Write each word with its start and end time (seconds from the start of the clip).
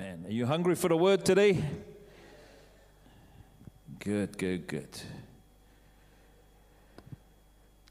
Amen. 0.00 0.26
Are 0.28 0.32
you 0.32 0.46
hungry 0.46 0.76
for 0.76 0.86
the 0.86 0.96
word 0.96 1.24
today? 1.24 1.60
Good, 3.98 4.38
good, 4.38 4.68
good. 4.68 4.88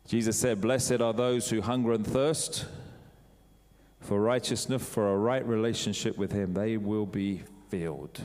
Jesus 0.07 0.39
said, 0.39 0.61
Blessed 0.61 1.01
are 1.01 1.11
those 1.11 1.49
who 1.49 1.59
hunger 1.59 1.91
and 1.91 2.07
thirst 2.07 2.65
for 3.99 4.21
righteousness, 4.21 4.87
for 4.87 5.11
a 5.13 5.17
right 5.17 5.45
relationship 5.45 6.17
with 6.17 6.31
Him. 6.31 6.53
They 6.53 6.77
will 6.77 7.05
be 7.05 7.41
filled. 7.67 8.21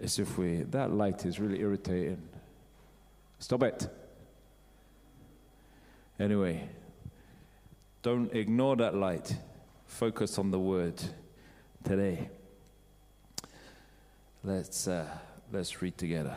As 0.00 0.18
if 0.18 0.36
we, 0.36 0.62
that 0.62 0.90
light 0.90 1.24
is 1.24 1.38
really 1.38 1.60
irritating. 1.60 2.20
Stop 3.38 3.62
it. 3.62 3.88
Anyway, 6.18 6.68
don't 8.02 8.34
ignore 8.34 8.74
that 8.74 8.96
light. 8.96 9.36
Focus 9.86 10.40
on 10.40 10.50
the 10.50 10.58
word 10.58 11.00
today. 11.84 12.30
Let's, 14.42 14.88
uh, 14.88 15.06
let's 15.52 15.82
read 15.82 15.98
together. 15.98 16.34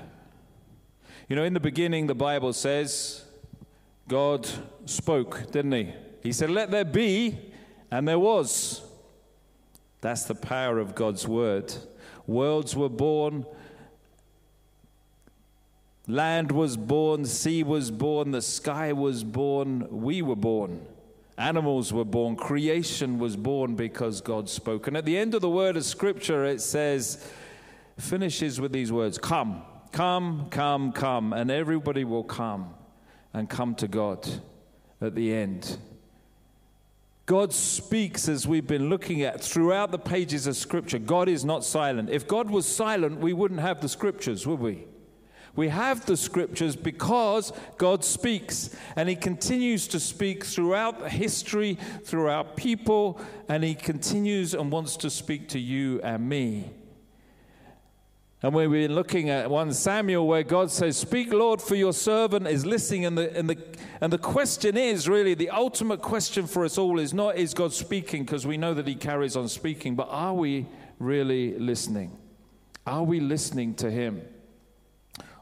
You 1.30 1.36
know, 1.36 1.44
in 1.44 1.54
the 1.54 1.60
beginning, 1.60 2.08
the 2.08 2.16
Bible 2.16 2.54
says 2.54 3.24
God 4.08 4.48
spoke, 4.86 5.52
didn't 5.52 5.72
He? 5.72 5.94
He 6.22 6.32
said, 6.34 6.50
Let 6.50 6.72
there 6.72 6.86
be, 6.86 7.38
and 7.92 8.08
there 8.08 8.20
was. 8.20 8.82
That's 10.02 10.26
the 10.26 10.36
power 10.36 10.80
of 10.80 10.96
God's 10.96 11.28
word. 11.28 11.74
Worlds 12.28 12.76
were 12.76 12.90
born, 12.90 13.46
land 16.08 16.52
was 16.52 16.76
born, 16.76 17.26
sea 17.26 17.64
was 17.64 17.92
born, 17.92 18.32
the 18.32 18.42
sky 18.42 18.92
was 18.92 19.24
born, 19.24 19.88
we 19.90 20.22
were 20.22 20.36
born. 20.36 20.86
Animals 21.38 21.92
were 21.92 22.06
born, 22.06 22.36
creation 22.36 23.18
was 23.18 23.36
born 23.36 23.76
because 23.76 24.22
God 24.22 24.48
spoke. 24.48 24.88
And 24.88 24.96
at 24.96 25.06
the 25.06 25.18
end 25.18 25.34
of 25.34 25.42
the 25.42 25.50
word 25.50 25.76
of 25.76 25.84
Scripture, 25.84 26.46
it 26.46 26.62
says, 26.62 27.28
finishes 28.00 28.60
with 28.62 28.72
these 28.72 28.92
words 28.92 29.18
Come, 29.18 29.64
come, 29.92 30.48
come, 30.50 30.92
come. 30.92 31.34
And 31.34 31.50
everybody 31.50 32.04
will 32.04 32.24
come 32.24 32.74
and 33.34 33.50
come 33.50 33.76
to 33.76 33.88
God 33.88 34.28
at 35.02 35.16
the 35.16 35.34
end. 35.34 35.78
God 37.26 37.54
speaks 37.54 38.28
as 38.28 38.46
we've 38.48 38.68
been 38.68 38.90
looking 38.90 39.22
at 39.22 39.42
throughout 39.42 39.92
the 39.92 40.00
pages 40.00 40.46
of 40.46 40.58
Scripture. 40.58 41.00
God 41.00 41.30
is 41.30 41.46
not 41.46 41.64
silent. 41.64 42.10
If 42.10 42.28
God 42.28 42.50
was 42.50 42.68
silent, 42.68 43.20
we 43.20 43.32
wouldn't 43.32 43.62
have 43.62 43.82
the 43.82 43.88
Scriptures, 43.88 44.46
would 44.46 44.60
we? 44.60 44.86
We 45.56 45.70
have 45.70 46.06
the 46.06 46.18
scriptures 46.18 46.76
because 46.76 47.54
God 47.78 48.04
speaks, 48.04 48.76
and 48.96 49.08
He 49.08 49.16
continues 49.16 49.88
to 49.90 50.00
speak 50.00 50.44
throughout 50.44 51.12
history, 51.12 51.78
throughout 52.04 52.58
people, 52.58 53.22
and 53.48 53.64
He 53.64 53.76
continues 53.76 54.56
and 54.56 54.72
wants 54.72 54.98
to 54.98 55.12
speak 55.12 55.50
to 55.50 55.60
you 55.60 56.02
and 56.02 56.28
me. 56.28 56.72
And 58.42 58.54
we've 58.54 58.70
been 58.70 58.94
looking 58.94 59.30
at 59.30 59.50
1 59.50 59.72
Samuel 59.74 60.28
where 60.28 60.44
God 60.44 60.70
says, 60.70 60.98
Speak, 60.98 61.32
Lord, 61.32 61.62
for 61.62 61.76
your 61.76 61.94
servant 61.94 62.46
is 62.46 62.66
listening. 62.66 63.06
And 63.06 63.18
the, 63.18 63.38
and 63.38 63.50
the, 63.50 63.58
and 64.02 64.12
the 64.12 64.18
question 64.18 64.76
is 64.76 65.08
really 65.08 65.34
the 65.34 65.50
ultimate 65.50 66.02
question 66.02 66.48
for 66.48 66.66
us 66.66 66.78
all 66.78 67.00
is 67.00 67.14
not, 67.14 67.38
Is 67.38 67.54
God 67.54 67.72
speaking? 67.72 68.26
Because 68.26 68.46
we 68.46 68.58
know 68.58 68.74
that 68.74 68.86
He 68.86 68.96
carries 68.96 69.38
on 69.38 69.48
speaking, 69.48 69.96
but 69.96 70.10
are 70.10 70.34
we 70.34 70.66
really 71.00 71.58
listening? 71.58 72.18
Are 72.86 73.04
we 73.04 73.22
listening 73.22 73.76
to 73.76 73.90
Him? 73.90 74.22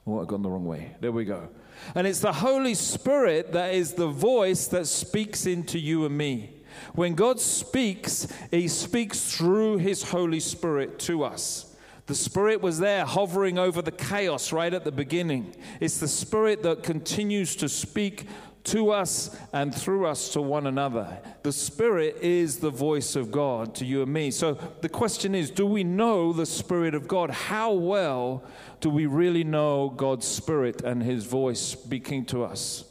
Oh, 0.06 0.20
I've 0.20 0.28
gone 0.28 0.42
the 0.42 0.50
wrong 0.50 0.66
way. 0.66 0.96
There 1.00 1.12
we 1.12 1.26
go. 1.26 1.50
And 1.96 2.08
it's 2.08 2.20
the 2.20 2.34
Holy 2.34 2.74
Spirit 2.74 3.54
that 3.54 3.74
is 3.74 3.94
the 3.94 4.08
voice 4.08 4.68
that 4.68 4.88
speaks 4.88 5.46
into 5.46 5.80
you 5.80 6.06
and 6.06 6.18
me. 6.18 6.62
When 6.94 7.16
God 7.16 7.40
speaks, 7.40 8.28
He 8.50 8.68
speaks 8.68 9.36
through 9.36 9.78
His 9.78 10.04
Holy 10.04 10.40
Spirit 10.40 11.00
to 11.00 11.24
us. 11.24 11.76
The 12.08 12.16
Spirit 12.16 12.62
was 12.62 12.80
there 12.80 13.06
hovering 13.06 13.60
over 13.60 13.82
the 13.82 13.92
chaos 13.92 14.52
right 14.52 14.74
at 14.74 14.84
the 14.84 14.92
beginning. 14.92 15.56
It's 15.80 16.00
the 16.00 16.08
Spirit 16.08 16.64
that 16.64 16.84
continues 16.84 17.56
to 17.58 17.70
speak 17.70 18.28
to 18.64 18.92
us 18.92 19.36
and 19.54 19.74
through 19.74 20.06
us 20.06 20.30
to 20.30 20.42
one 20.42 20.68
another. 20.68 21.18
The 21.44 21.52
Spirit 21.52 22.18
is 22.22 22.60
the 22.60 22.70
voice 22.70 23.16
of 23.16 23.32
God 23.32 23.76
to 23.76 23.86
you 23.86 24.04
and 24.04 24.14
me. 24.14 24.32
So 24.32 24.54
the 24.82 24.90
question 24.90 25.34
is 25.34 25.50
do 25.50 25.66
we 25.66 25.84
know 25.84 26.34
the 26.34 26.46
Spirit 26.46 26.94
of 26.94 27.08
God? 27.08 27.30
How 27.32 27.72
well 27.72 28.44
do 28.80 28.90
we 28.90 29.06
really 29.06 29.44
know 29.44 29.90
God's 29.90 30.28
Spirit 30.28 30.82
and 30.82 31.02
His 31.02 31.26
voice 31.26 31.60
speaking 31.60 32.26
to 32.26 32.44
us? 32.44 32.84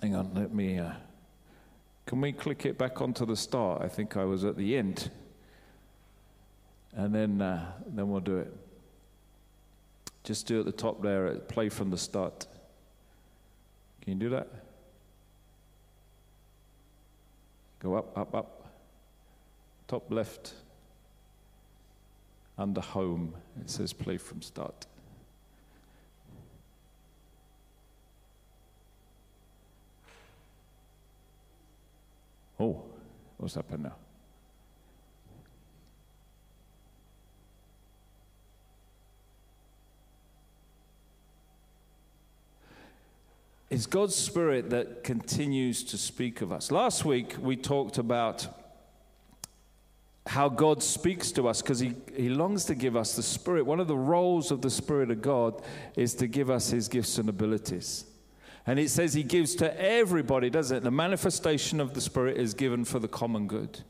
Hang 0.00 0.14
on, 0.14 0.32
let 0.34 0.52
me. 0.52 0.78
Uh, 0.78 0.92
can 2.06 2.20
we 2.20 2.32
click 2.32 2.66
it 2.66 2.76
back 2.76 3.00
onto 3.00 3.24
the 3.24 3.36
start? 3.36 3.82
I 3.82 3.88
think 3.88 4.16
I 4.16 4.24
was 4.24 4.44
at 4.44 4.56
the 4.56 4.76
end. 4.76 5.10
And 6.94 7.14
then, 7.14 7.40
uh, 7.40 7.72
then 7.86 8.08
we'll 8.08 8.20
do 8.20 8.38
it. 8.38 8.54
Just 10.22 10.46
do 10.46 10.60
at 10.60 10.66
the 10.66 10.72
top 10.72 11.02
there, 11.02 11.34
play 11.34 11.68
from 11.68 11.90
the 11.90 11.98
start. 11.98 12.46
Can 14.04 14.14
you 14.14 14.20
do 14.20 14.28
that? 14.30 14.48
Go 17.80 17.94
up, 17.94 18.16
up, 18.16 18.34
up. 18.34 18.66
Top 19.88 20.10
left. 20.10 20.54
Under 22.56 22.80
home, 22.80 23.34
it 23.60 23.68
says 23.68 23.92
play 23.92 24.16
from 24.16 24.40
start. 24.40 24.86
Oh, 32.60 32.82
what's 33.38 33.54
happened 33.54 33.84
now? 33.84 33.96
It's 43.74 43.86
God's 43.86 44.14
Spirit 44.14 44.70
that 44.70 45.02
continues 45.02 45.82
to 45.82 45.98
speak 45.98 46.42
of 46.42 46.52
us. 46.52 46.70
Last 46.70 47.04
week, 47.04 47.34
we 47.40 47.56
talked 47.56 47.98
about 47.98 48.46
how 50.26 50.48
God 50.48 50.80
speaks 50.80 51.32
to 51.32 51.48
us 51.48 51.60
because 51.60 51.80
he, 51.80 51.96
he 52.14 52.28
longs 52.28 52.66
to 52.66 52.76
give 52.76 52.94
us 52.94 53.16
the 53.16 53.22
Spirit. 53.24 53.66
One 53.66 53.80
of 53.80 53.88
the 53.88 53.96
roles 53.96 54.52
of 54.52 54.62
the 54.62 54.70
Spirit 54.70 55.10
of 55.10 55.22
God 55.22 55.60
is 55.96 56.14
to 56.14 56.28
give 56.28 56.50
us 56.50 56.70
His 56.70 56.86
gifts 56.86 57.18
and 57.18 57.28
abilities. 57.28 58.04
And 58.64 58.78
it 58.78 58.90
says 58.90 59.12
He 59.12 59.24
gives 59.24 59.56
to 59.56 59.80
everybody, 59.80 60.50
doesn't 60.50 60.76
it? 60.76 60.84
The 60.84 60.92
manifestation 60.92 61.80
of 61.80 61.94
the 61.94 62.00
Spirit 62.00 62.36
is 62.36 62.54
given 62.54 62.84
for 62.84 63.00
the 63.00 63.08
common 63.08 63.48
good. 63.48 63.80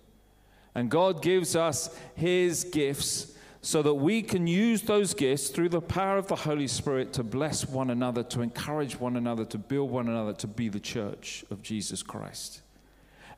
And 0.74 0.90
God 0.90 1.20
gives 1.20 1.54
us 1.54 1.94
His 2.14 2.64
gifts 2.64 3.33
so 3.64 3.80
that 3.80 3.94
we 3.94 4.20
can 4.20 4.46
use 4.46 4.82
those 4.82 5.14
gifts 5.14 5.48
through 5.48 5.70
the 5.70 5.80
power 5.80 6.18
of 6.18 6.26
the 6.26 6.36
Holy 6.36 6.66
Spirit 6.66 7.14
to 7.14 7.22
bless 7.22 7.66
one 7.66 7.88
another, 7.88 8.22
to 8.22 8.42
encourage 8.42 9.00
one 9.00 9.16
another, 9.16 9.46
to 9.46 9.56
build 9.56 9.90
one 9.90 10.06
another, 10.06 10.34
to 10.34 10.46
be 10.46 10.68
the 10.68 10.78
church 10.78 11.46
of 11.50 11.62
Jesus 11.62 12.02
Christ. 12.02 12.60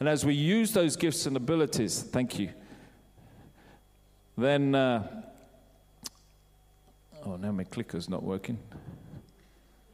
And 0.01 0.09
as 0.09 0.27
we 0.27 0.35
use 0.35 0.73
those 0.73 0.97
gifts 0.97 1.27
and 1.27 1.37
abilities, 1.37 2.03
thank 2.03 2.41
you, 2.41 2.51
then, 4.37 4.75
uh, 4.75 5.23
oh, 7.25 7.37
now 7.37 7.53
my 7.53 7.63
clicker's 7.63 8.09
not 8.09 8.25
working. 8.25 8.59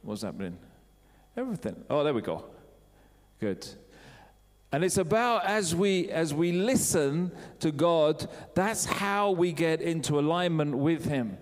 What's 0.01 0.23
happening? 0.23 0.57
Everything. 1.37 1.75
Oh, 1.91 2.03
there 2.03 2.13
we 2.13 2.21
go. 2.21 2.43
Good. 3.39 3.67
And 4.73 4.83
it's 4.83 4.97
about 4.97 5.45
as 5.45 5.75
we 5.75 6.09
as 6.09 6.33
we 6.33 6.51
listen 6.51 7.31
to 7.59 7.71
God, 7.71 8.27
that's 8.55 8.85
how 8.85 9.29
we 9.29 9.51
get 9.51 9.81
into 9.81 10.19
alignment 10.19 10.75
with 10.75 11.05
him. 11.05 11.37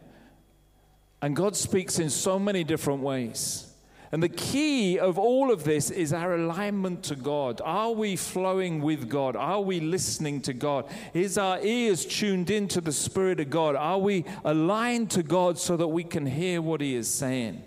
And 1.21 1.33
God 1.33 1.55
speaks 1.55 1.97
in 1.97 2.09
so 2.09 2.37
many 2.37 2.65
different 2.65 3.01
ways. 3.01 3.71
And 4.11 4.21
the 4.21 4.27
key 4.27 4.99
of 4.99 5.17
all 5.17 5.49
of 5.49 5.63
this 5.63 5.89
is 5.89 6.11
our 6.11 6.35
alignment 6.35 7.03
to 7.03 7.15
God. 7.15 7.61
Are 7.63 7.91
we 7.91 8.17
flowing 8.17 8.81
with 8.81 9.07
God? 9.07 9.37
Are 9.37 9.61
we 9.61 9.79
listening 9.79 10.41
to 10.41 10.53
God? 10.53 10.89
Is 11.13 11.37
our 11.37 11.57
ears 11.61 12.05
tuned 12.05 12.49
into 12.49 12.81
the 12.81 12.91
Spirit 12.91 13.39
of 13.39 13.49
God? 13.49 13.77
Are 13.77 13.99
we 13.99 14.25
aligned 14.43 15.09
to 15.11 15.23
God 15.23 15.57
so 15.57 15.77
that 15.77 15.87
we 15.87 16.03
can 16.03 16.25
hear 16.25 16.61
what 16.61 16.81
He 16.81 16.95
is 16.95 17.09
saying? 17.09 17.63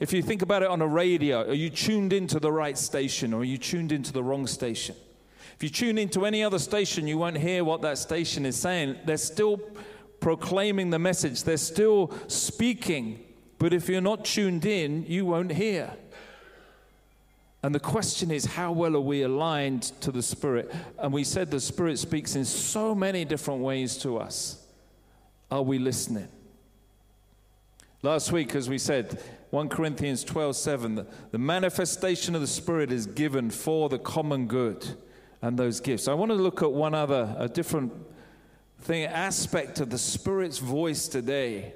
If 0.00 0.12
you 0.12 0.22
think 0.22 0.42
about 0.42 0.62
it 0.62 0.68
on 0.68 0.80
a 0.80 0.86
radio, 0.86 1.48
are 1.48 1.54
you 1.54 1.70
tuned 1.70 2.12
into 2.12 2.38
the 2.38 2.52
right 2.52 2.78
station 2.78 3.34
or 3.34 3.40
are 3.40 3.44
you 3.44 3.58
tuned 3.58 3.90
into 3.90 4.12
the 4.12 4.22
wrong 4.22 4.46
station? 4.46 4.94
If 5.56 5.64
you 5.64 5.70
tune 5.70 5.98
into 5.98 6.24
any 6.24 6.44
other 6.44 6.60
station, 6.60 7.08
you 7.08 7.18
won't 7.18 7.36
hear 7.36 7.64
what 7.64 7.82
that 7.82 7.98
station 7.98 8.46
is 8.46 8.54
saying. 8.54 8.96
They're 9.04 9.16
still 9.16 9.60
proclaiming 10.20 10.90
the 10.90 10.98
message, 10.98 11.42
they're 11.42 11.56
still 11.56 12.12
speaking. 12.28 13.24
But 13.58 13.72
if 13.72 13.88
you're 13.88 14.00
not 14.00 14.24
tuned 14.24 14.64
in, 14.64 15.04
you 15.06 15.26
won't 15.26 15.50
hear. 15.50 15.92
And 17.64 17.74
the 17.74 17.80
question 17.80 18.30
is, 18.30 18.44
how 18.44 18.70
well 18.70 18.94
are 18.94 19.00
we 19.00 19.22
aligned 19.22 19.82
to 20.00 20.12
the 20.12 20.22
Spirit? 20.22 20.72
And 20.96 21.12
we 21.12 21.24
said 21.24 21.50
the 21.50 21.58
Spirit 21.58 21.98
speaks 21.98 22.36
in 22.36 22.44
so 22.44 22.94
many 22.94 23.24
different 23.24 23.60
ways 23.60 23.96
to 23.98 24.18
us. 24.18 24.64
Are 25.50 25.62
we 25.62 25.80
listening? 25.80 26.28
Last 28.02 28.30
week, 28.30 28.54
as 28.54 28.68
we 28.68 28.78
said, 28.78 29.20
1 29.50 29.68
Corinthians 29.70 30.22
12 30.22 30.54
7, 30.54 31.06
the, 31.32 31.38
manifestation 31.38 32.36
of 32.36 32.40
the 32.40 32.46
Spirit 32.46 32.92
is 32.92 33.06
given 33.06 33.50
for 33.50 33.88
the 33.88 33.98
common 33.98 34.46
good 34.46 34.86
and 35.42 35.58
those 35.58 35.80
gifts. 35.80 36.06
I 36.06 36.14
want 36.14 36.30
to 36.30 36.36
look 36.36 36.62
at 36.62 36.70
one 36.70 36.94
other, 36.94 37.34
a 37.36 37.48
different 37.48 37.92
thing, 38.82 39.04
aspect 39.04 39.80
of 39.80 39.90
the 39.90 39.98
Spirit's 39.98 40.58
voice 40.58 41.08
today. 41.08 41.74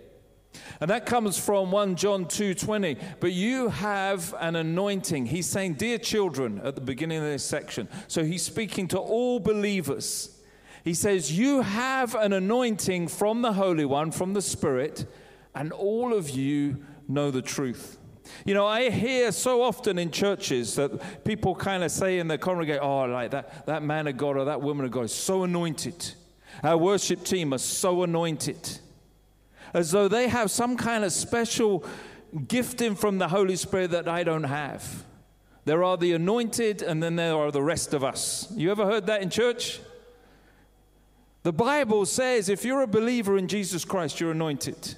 And 0.80 0.88
that 0.90 1.06
comes 1.06 1.38
from 1.38 1.72
1 1.72 1.96
John 1.96 2.26
2:20. 2.26 2.98
But 3.18 3.32
you 3.32 3.70
have 3.70 4.32
an 4.38 4.54
anointing. 4.54 5.26
He's 5.26 5.46
saying, 5.46 5.74
"Dear 5.74 5.98
children," 5.98 6.60
at 6.62 6.76
the 6.76 6.80
beginning 6.80 7.18
of 7.18 7.24
this 7.24 7.44
section. 7.44 7.88
So 8.06 8.22
he's 8.22 8.42
speaking 8.44 8.86
to 8.88 8.98
all 8.98 9.40
believers. 9.40 10.38
He 10.84 10.94
says, 10.94 11.36
"You 11.36 11.62
have 11.62 12.14
an 12.14 12.32
anointing 12.32 13.08
from 13.08 13.42
the 13.42 13.54
Holy 13.54 13.84
One, 13.84 14.12
from 14.12 14.34
the 14.34 14.42
Spirit, 14.42 15.06
and 15.54 15.72
all 15.72 16.14
of 16.14 16.30
you 16.30 16.78
know 17.08 17.30
the 17.30 17.42
truth." 17.42 17.98
You 18.44 18.54
know, 18.54 18.66
I 18.66 18.90
hear 18.90 19.32
so 19.32 19.62
often 19.62 19.98
in 19.98 20.10
churches 20.10 20.76
that 20.76 21.24
people 21.24 21.54
kind 21.54 21.82
of 21.82 21.90
say 21.90 22.18
in 22.18 22.28
the 22.28 22.38
congregation, 22.38 22.82
oh, 22.82 23.04
like 23.04 23.32
that, 23.32 23.66
that 23.66 23.82
man 23.82 24.06
of 24.06 24.16
God 24.16 24.36
or 24.36 24.44
that 24.44 24.60
woman 24.60 24.86
of 24.86 24.92
God 24.92 25.04
is 25.04 25.14
so 25.14 25.42
anointed. 25.42 26.14
Our 26.62 26.76
worship 26.76 27.24
team 27.24 27.52
are 27.52 27.58
so 27.58 28.02
anointed 28.02 28.78
as 29.74 29.90
though 29.90 30.08
they 30.08 30.28
have 30.28 30.50
some 30.50 30.76
kind 30.76 31.04
of 31.04 31.12
special 31.12 31.84
gifting 32.46 32.94
from 32.94 33.18
the 33.18 33.28
Holy 33.28 33.56
Spirit 33.56 33.90
that 33.90 34.08
I 34.08 34.22
don't 34.22 34.44
have. 34.44 35.04
There 35.64 35.84
are 35.84 35.96
the 35.96 36.12
anointed, 36.12 36.82
and 36.82 37.02
then 37.02 37.16
there 37.16 37.36
are 37.36 37.50
the 37.50 37.62
rest 37.62 37.94
of 37.94 38.02
us. 38.02 38.52
You 38.56 38.70
ever 38.70 38.84
heard 38.84 39.06
that 39.06 39.22
in 39.22 39.30
church? 39.30 39.80
The 41.44 41.52
Bible 41.52 42.04
says 42.06 42.48
if 42.48 42.64
you're 42.64 42.82
a 42.82 42.86
believer 42.86 43.36
in 43.36 43.48
Jesus 43.48 43.84
Christ, 43.84 44.20
you're 44.20 44.32
anointed. 44.32 44.94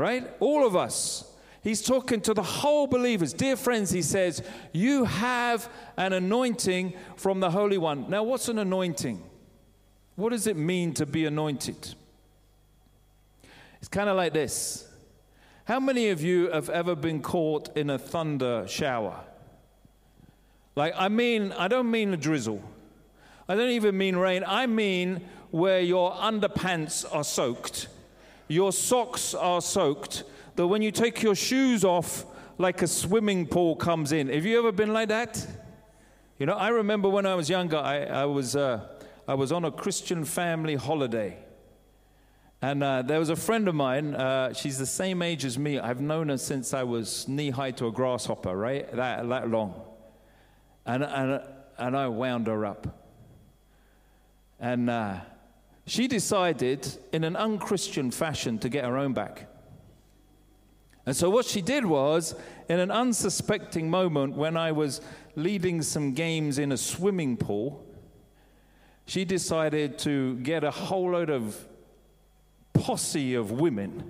Right? 0.00 0.26
All 0.40 0.66
of 0.66 0.74
us. 0.76 1.30
He's 1.62 1.82
talking 1.82 2.22
to 2.22 2.32
the 2.32 2.42
whole 2.42 2.86
believers. 2.86 3.34
Dear 3.34 3.54
friends, 3.54 3.90
he 3.90 4.00
says, 4.00 4.42
You 4.72 5.04
have 5.04 5.68
an 5.98 6.14
anointing 6.14 6.94
from 7.16 7.40
the 7.40 7.50
Holy 7.50 7.76
One. 7.76 8.08
Now, 8.08 8.22
what's 8.22 8.48
an 8.48 8.58
anointing? 8.58 9.22
What 10.16 10.30
does 10.30 10.46
it 10.46 10.56
mean 10.56 10.94
to 10.94 11.04
be 11.04 11.26
anointed? 11.26 11.94
It's 13.78 13.88
kind 13.88 14.08
of 14.08 14.16
like 14.16 14.32
this. 14.32 14.88
How 15.66 15.78
many 15.78 16.08
of 16.08 16.22
you 16.22 16.50
have 16.50 16.70
ever 16.70 16.94
been 16.94 17.20
caught 17.20 17.76
in 17.76 17.90
a 17.90 17.98
thunder 17.98 18.66
shower? 18.66 19.20
Like, 20.76 20.94
I 20.96 21.10
mean, 21.10 21.52
I 21.52 21.68
don't 21.68 21.90
mean 21.90 22.14
a 22.14 22.16
drizzle. 22.16 22.62
I 23.46 23.54
don't 23.54 23.68
even 23.68 23.98
mean 23.98 24.16
rain. 24.16 24.44
I 24.46 24.66
mean 24.66 25.28
where 25.50 25.80
your 25.80 26.12
underpants 26.12 27.04
are 27.14 27.24
soaked, 27.24 27.88
your 28.50 28.72
socks 28.72 29.32
are 29.32 29.60
soaked, 29.60 30.24
that 30.56 30.66
when 30.66 30.82
you 30.82 30.90
take 30.90 31.22
your 31.22 31.36
shoes 31.36 31.84
off, 31.84 32.26
like 32.58 32.82
a 32.82 32.86
swimming 32.86 33.46
pool 33.46 33.76
comes 33.76 34.10
in. 34.10 34.28
Have 34.28 34.44
you 34.44 34.58
ever 34.58 34.72
been 34.72 34.92
like 34.92 35.08
that? 35.08 35.46
You 36.36 36.46
know, 36.46 36.54
I 36.54 36.68
remember 36.68 37.08
when 37.08 37.26
I 37.26 37.36
was 37.36 37.48
younger, 37.48 37.76
I, 37.76 38.02
I 38.02 38.24
was, 38.24 38.56
uh, 38.56 38.88
I 39.28 39.34
was 39.34 39.52
on 39.52 39.64
a 39.64 39.70
Christian 39.70 40.24
family 40.24 40.74
holiday. 40.74 41.38
And 42.60 42.82
uh, 42.82 43.02
there 43.02 43.20
was 43.20 43.30
a 43.30 43.36
friend 43.36 43.68
of 43.68 43.76
mine, 43.76 44.16
uh, 44.16 44.52
she's 44.52 44.78
the 44.78 44.86
same 44.86 45.22
age 45.22 45.44
as 45.44 45.56
me. 45.56 45.78
I've 45.78 46.00
known 46.00 46.28
her 46.28 46.36
since 46.36 46.74
I 46.74 46.82
was 46.82 47.28
knee 47.28 47.50
high 47.50 47.70
to 47.72 47.86
a 47.86 47.92
grasshopper, 47.92 48.54
right? 48.54 48.90
That, 48.96 49.28
that 49.28 49.48
long. 49.48 49.80
And, 50.84 51.04
and, 51.04 51.40
and 51.78 51.96
I 51.96 52.08
wound 52.08 52.48
her 52.48 52.66
up. 52.66 53.06
And 54.58 54.90
uh, 54.90 55.20
she 55.90 56.06
decided, 56.06 56.86
in 57.12 57.24
an 57.24 57.34
unchristian 57.34 58.12
fashion, 58.12 58.60
to 58.60 58.68
get 58.68 58.84
her 58.84 58.96
own 58.96 59.12
back. 59.12 59.48
And 61.04 61.16
so, 61.16 61.28
what 61.28 61.46
she 61.46 61.60
did 61.60 61.84
was, 61.84 62.36
in 62.68 62.78
an 62.78 62.92
unsuspecting 62.92 63.90
moment 63.90 64.36
when 64.36 64.56
I 64.56 64.70
was 64.70 65.00
leading 65.34 65.82
some 65.82 66.12
games 66.12 66.60
in 66.60 66.70
a 66.70 66.76
swimming 66.76 67.36
pool, 67.36 67.84
she 69.04 69.24
decided 69.24 69.98
to 70.00 70.36
get 70.36 70.62
a 70.62 70.70
whole 70.70 71.10
load 71.10 71.28
of 71.28 71.58
posse 72.72 73.34
of 73.34 73.50
women 73.50 74.04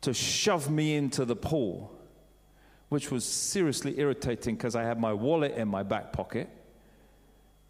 to 0.00 0.14
shove 0.14 0.70
me 0.70 0.96
into 0.96 1.26
the 1.26 1.36
pool, 1.36 1.92
which 2.88 3.10
was 3.10 3.26
seriously 3.26 4.00
irritating 4.00 4.54
because 4.54 4.74
I 4.74 4.84
had 4.84 4.98
my 4.98 5.12
wallet 5.12 5.52
in 5.52 5.68
my 5.68 5.82
back 5.82 6.14
pocket. 6.14 6.48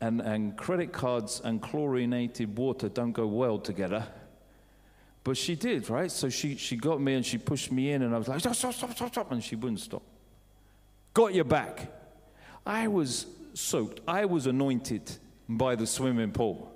And, 0.03 0.21
and 0.21 0.57
credit 0.57 0.93
cards 0.93 1.41
and 1.45 1.63
chlorinated 1.63 2.59
water 2.59 2.89
don't 2.89 3.13
go 3.13 3.27
well 3.27 3.59
together. 3.59 4.05
But 5.25 5.37
she 5.37 5.55
did, 5.55 5.89
right? 5.89 6.11
So 6.11 6.29
she, 6.29 6.57
she 6.57 6.77
got 6.77 7.01
me 7.01 7.15
and 7.15 7.25
she 7.25 7.39
pushed 7.39 7.71
me 7.71 7.93
in, 7.93 8.03
and 8.03 8.15
I 8.15 8.19
was 8.19 8.27
like, 8.27 8.41
stop, 8.41 8.57
stop, 8.57 8.75
stop, 8.75 8.93
stop, 8.93 9.09
stop. 9.13 9.33
And 9.33 9.43
she 9.43 9.55
wouldn't 9.55 9.81
stop. 9.81 10.03
Got 11.15 11.35
your 11.35 11.45
back. 11.45 11.93
I 12.67 12.89
was 12.89 13.27
soaked. 13.55 14.01
I 14.09 14.25
was 14.25 14.47
anointed 14.47 15.11
by 15.49 15.77
the 15.77 15.87
swimming 15.87 16.33
pool 16.33 16.73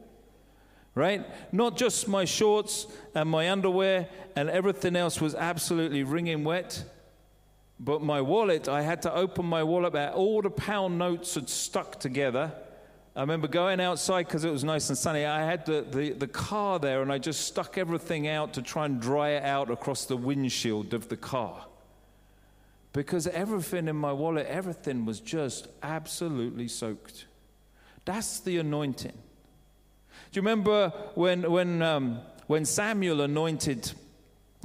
right? 0.97 1.27
Not 1.53 1.77
just 1.77 2.09
my 2.09 2.25
shorts 2.25 2.87
and 3.15 3.29
my 3.29 3.51
underwear 3.51 4.09
and 4.35 4.51
everything 4.51 4.97
else 4.97 5.21
was 5.21 5.35
absolutely 5.35 6.03
wringing 6.03 6.43
wet, 6.43 6.83
but 7.79 8.03
my 8.03 8.23
wallet, 8.23 8.67
I 8.67 8.81
had 8.81 9.03
to 9.03 9.15
open 9.15 9.45
my 9.45 9.63
wallet. 9.63 9.95
All 10.15 10.41
the 10.41 10.51
pound 10.51 10.99
notes 10.99 11.35
had 11.35 11.51
stuck 11.51 12.01
together. 12.01 12.51
I 13.17 13.21
remember 13.21 13.49
going 13.49 13.81
outside 13.81 14.27
because 14.27 14.45
it 14.45 14.51
was 14.51 14.63
nice 14.63 14.91
and 14.91 14.99
sunny. 14.99 15.25
I 15.25 15.43
had 15.43 15.65
the, 15.65 15.87
the, 15.91 16.11
the 16.13 16.27
car 16.27 16.79
there 16.79 17.01
and 17.01 17.11
I 17.11 17.17
just 17.17 17.47
stuck 17.47 17.79
everything 17.79 18.29
out 18.29 18.53
to 18.53 18.63
try 18.63 18.85
and 18.85 19.01
dry 19.01 19.31
it 19.31 19.43
out 19.43 19.71
across 19.71 20.05
the 20.05 20.19
windshield 20.19 20.93
of 20.93 21.09
the 21.09 21.17
car. 21.17 21.65
Because 22.93 23.27
everything 23.27 23.89
in 23.89 23.97
my 23.97 24.13
wallet, 24.13 24.47
everything 24.49 25.07
was 25.07 25.21
just 25.21 25.67
absolutely 25.83 26.69
soaked. 26.69 27.25
That's 28.05 28.41
the 28.41 28.59
anointing. 28.59 29.13
Do 29.13 30.39
you 30.39 30.43
remember 30.43 30.93
when, 31.15 31.51
when, 31.51 31.81
um, 31.81 32.21
when 32.49 32.67
Samuel 32.67 33.23
anointed 33.23 33.93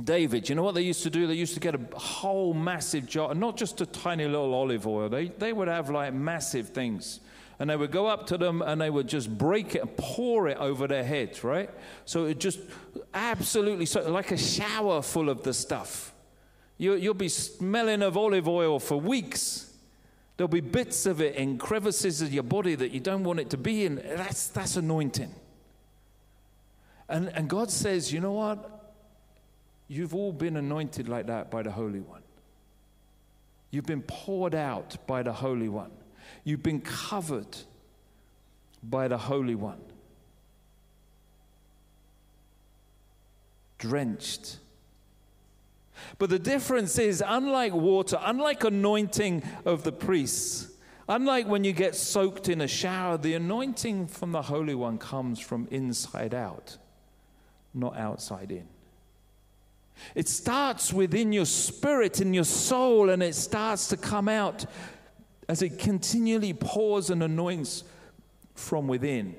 David? 0.04 0.50
You 0.50 0.56
know 0.56 0.64
what 0.64 0.76
they 0.76 0.82
used 0.82 1.04
to 1.04 1.10
do? 1.10 1.26
They 1.26 1.36
used 1.36 1.54
to 1.54 1.62
get 1.62 1.74
a 1.74 1.98
whole 1.98 2.54
massive 2.54 3.06
jar, 3.06 3.34
not 3.34 3.56
just 3.56 3.80
a 3.80 3.86
tiny 3.86 4.26
little 4.26 4.54
olive 4.54 4.86
oil. 4.86 5.08
They, 5.08 5.30
they 5.30 5.54
would 5.54 5.70
have 5.70 5.90
like 5.90 6.14
massive 6.14 6.70
things. 6.70 7.22
And 7.62 7.70
they 7.70 7.76
would 7.76 7.92
go 7.92 8.08
up 8.08 8.26
to 8.26 8.40
them 8.40 8.64
and 8.64 8.82
they 8.82 8.90
would 8.90 9.08
just 9.08 9.38
break 9.38 9.76
it 9.76 9.84
and 9.84 9.96
pour 9.96 10.48
it 10.48 10.58
over 10.58 10.88
their 10.88 11.04
heads, 11.04 11.44
right? 11.44 11.70
So 12.06 12.26
it 12.26 12.40
just 12.40 12.60
absolutely, 13.14 13.86
so, 13.86 14.10
like 14.10 14.32
a 14.32 14.38
shower 14.38 15.04
full 15.04 15.30
of 15.30 15.44
the 15.44 15.54
stuff. 15.54 16.12
You, 16.80 16.96
you'll 16.96 17.14
be 17.14 17.30
smelling 17.30 18.02
of 18.02 18.18
olive 18.18 18.48
oil 18.48 18.80
for 18.80 19.00
weeks. 19.00 19.72
There'll 20.38 20.48
be 20.48 20.60
bits 20.60 21.06
of 21.06 21.22
it 21.22 21.36
in 21.36 21.60
crevices 21.60 22.24
of 22.24 22.34
your 22.34 22.42
body 22.42 22.74
that 22.74 22.90
you 22.94 23.00
don't 23.00 23.24
want 23.24 23.40
it 23.40 23.52
to 23.52 23.58
be 23.58 23.86
in. 23.86 23.98
That's, 23.98 24.48
that's 24.48 24.76
anointing. 24.76 25.32
And, 27.08 27.28
and 27.28 27.48
God 27.48 27.70
says, 27.70 28.12
you 28.12 28.22
know 28.22 28.32
what? 28.32 28.92
You've 29.88 30.16
all 30.16 30.34
been 30.34 30.58
anointed 30.58 31.08
like 31.08 31.28
that 31.28 31.52
by 31.52 31.62
the 31.62 31.72
Holy 31.72 32.00
One. 32.00 32.24
You've 33.70 33.86
been 33.86 34.02
poured 34.02 34.56
out 34.56 34.98
by 35.06 35.22
the 35.22 35.34
Holy 35.34 35.70
One. 35.70 35.92
You've 36.44 36.64
been 36.64 36.82
covered 36.82 37.58
by 38.84 39.08
the 39.08 39.18
Holy 39.18 39.56
One. 39.56 39.82
Drenched. 43.78 44.58
But 46.18 46.30
the 46.30 46.40
difference 46.40 46.98
is, 46.98 47.24
unlike 47.26 47.74
water, 47.74 48.20
unlike 48.22 48.64
anointing 48.64 49.44
of 49.66 49.84
the 49.84 49.92
priests, 49.92 50.68
unlike 51.08 51.48
when 51.48 51.64
you 51.64 51.74
get 51.74 51.96
soaked 51.96 52.50
in 52.50 52.62
a 52.62 52.68
shower, 52.68 53.18
the 53.18 53.36
anointing 53.36 54.08
from 54.08 54.32
the 54.32 54.42
Holy 54.42 54.76
One 54.76 54.98
comes 54.98 55.40
from 55.40 55.68
inside 55.70 56.34
out 56.34 56.78
not 57.74 57.98
outside 57.98 58.52
in. 58.52 58.68
It 60.16 60.28
starts 60.28 60.92
within 60.92 61.32
your 61.32 61.46
spirit 61.46 62.22
and 62.22 62.34
your 62.34 62.44
soul, 62.44 63.10
and 63.10 63.22
it 63.22 63.36
starts 63.36 63.88
to 63.90 63.98
come 63.98 64.28
out 64.28 64.66
as 65.52 65.62
it 65.62 65.78
continually 65.78 66.54
pours 66.54 67.10
and 67.10 67.22
anoints 67.22 67.84
from 68.56 68.88
within. 68.88 69.36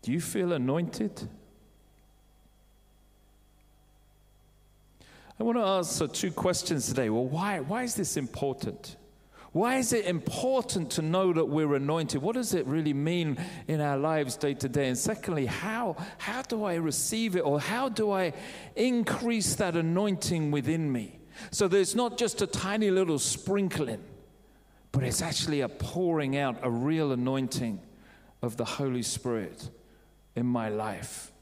Do 0.00 0.10
you 0.10 0.22
feel 0.22 0.54
anointed? 0.54 1.28
I 5.38 5.42
want 5.42 5.58
to 5.58 5.64
answer 5.64 6.08
two 6.08 6.30
questions 6.30 6.88
today. 6.88 7.10
Well, 7.10 7.26
why, 7.26 7.60
why 7.60 7.82
is 7.82 7.94
this 7.94 8.16
important? 8.16 8.96
Why 9.52 9.76
is 9.76 9.92
it 9.92 10.06
important 10.06 10.92
to 10.92 11.02
know 11.02 11.34
that 11.34 11.44
we're 11.44 11.74
anointed? 11.74 12.22
What 12.22 12.36
does 12.36 12.54
it 12.54 12.64
really 12.66 12.94
mean 12.94 13.36
in 13.68 13.82
our 13.82 13.98
lives 13.98 14.34
day 14.34 14.54
to 14.54 14.68
day? 14.70 14.88
And 14.88 14.96
secondly, 14.96 15.44
how, 15.44 15.96
how 16.16 16.40
do 16.40 16.64
I 16.64 16.76
receive 16.76 17.36
it 17.36 17.40
or 17.40 17.60
how 17.60 17.90
do 17.90 18.12
I 18.12 18.32
increase 18.74 19.56
that 19.56 19.76
anointing 19.76 20.52
within 20.52 20.90
me? 20.90 21.20
So 21.50 21.68
there's 21.68 21.94
not 21.94 22.18
just 22.18 22.42
a 22.42 22.46
tiny 22.46 22.90
little 22.90 23.18
sprinkling, 23.18 24.02
but 24.92 25.02
it's 25.04 25.22
actually 25.22 25.60
a 25.60 25.68
pouring 25.68 26.36
out, 26.36 26.58
a 26.62 26.70
real 26.70 27.12
anointing 27.12 27.80
of 28.42 28.56
the 28.56 28.64
Holy 28.64 29.02
Spirit 29.02 29.70
in 30.34 30.46
my 30.46 30.68
life. 30.68 31.32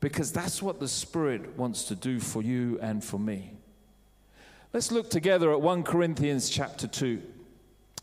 Because 0.00 0.32
that's 0.32 0.62
what 0.62 0.80
the 0.80 0.88
Spirit 0.88 1.56
wants 1.56 1.84
to 1.84 1.94
do 1.94 2.20
for 2.20 2.42
you 2.42 2.78
and 2.80 3.02
for 3.02 3.18
me. 3.18 3.52
Let's 4.72 4.92
look 4.92 5.10
together 5.10 5.52
at 5.52 5.60
1 5.60 5.82
Corinthians 5.82 6.50
chapter 6.50 6.86
2. 6.86 7.22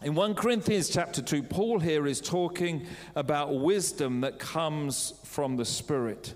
In 0.03 0.13
1 0.13 0.35
Corinthians 0.35 0.89
chapter 0.89 1.21
2, 1.21 1.43
Paul 1.43 1.79
here 1.79 2.05
is 2.05 2.19
talking 2.19 2.85
about 3.15 3.59
wisdom 3.59 4.21
that 4.21 4.39
comes 4.39 5.13
from 5.23 5.55
the 5.55 5.63
Spirit. 5.63 6.33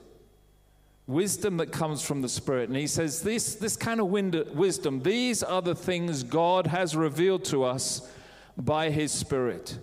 Wisdom 1.10 1.58
that 1.58 1.72
comes 1.72 2.04
from 2.04 2.22
the 2.22 2.30
Spirit. 2.30 2.70
And 2.70 2.78
he 2.78 2.86
says, 2.86 3.24
This, 3.24 3.56
this 3.56 3.76
kind 3.76 4.00
of 4.00 4.06
wisdom, 4.10 5.02
these 5.02 5.42
are 5.42 5.60
the 5.60 5.74
things 5.74 6.22
God 6.22 6.68
has 6.68 6.96
revealed 6.96 7.46
to 7.46 7.64
us 7.64 8.08
by 8.56 8.92
his 8.92 9.12
Spirit. 9.12 9.80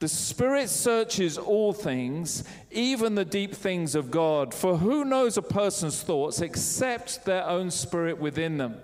The 0.00 0.08
Spirit 0.08 0.68
searches 0.68 1.38
all 1.38 1.72
things, 1.72 2.44
even 2.70 3.14
the 3.14 3.24
deep 3.24 3.54
things 3.54 3.94
of 3.94 4.10
God. 4.10 4.52
For 4.52 4.76
who 4.76 5.06
knows 5.06 5.38
a 5.38 5.42
person's 5.42 6.02
thoughts 6.02 6.42
except 6.42 7.24
their 7.24 7.46
own 7.46 7.70
spirit 7.70 8.18
within 8.18 8.58
them? 8.58 8.76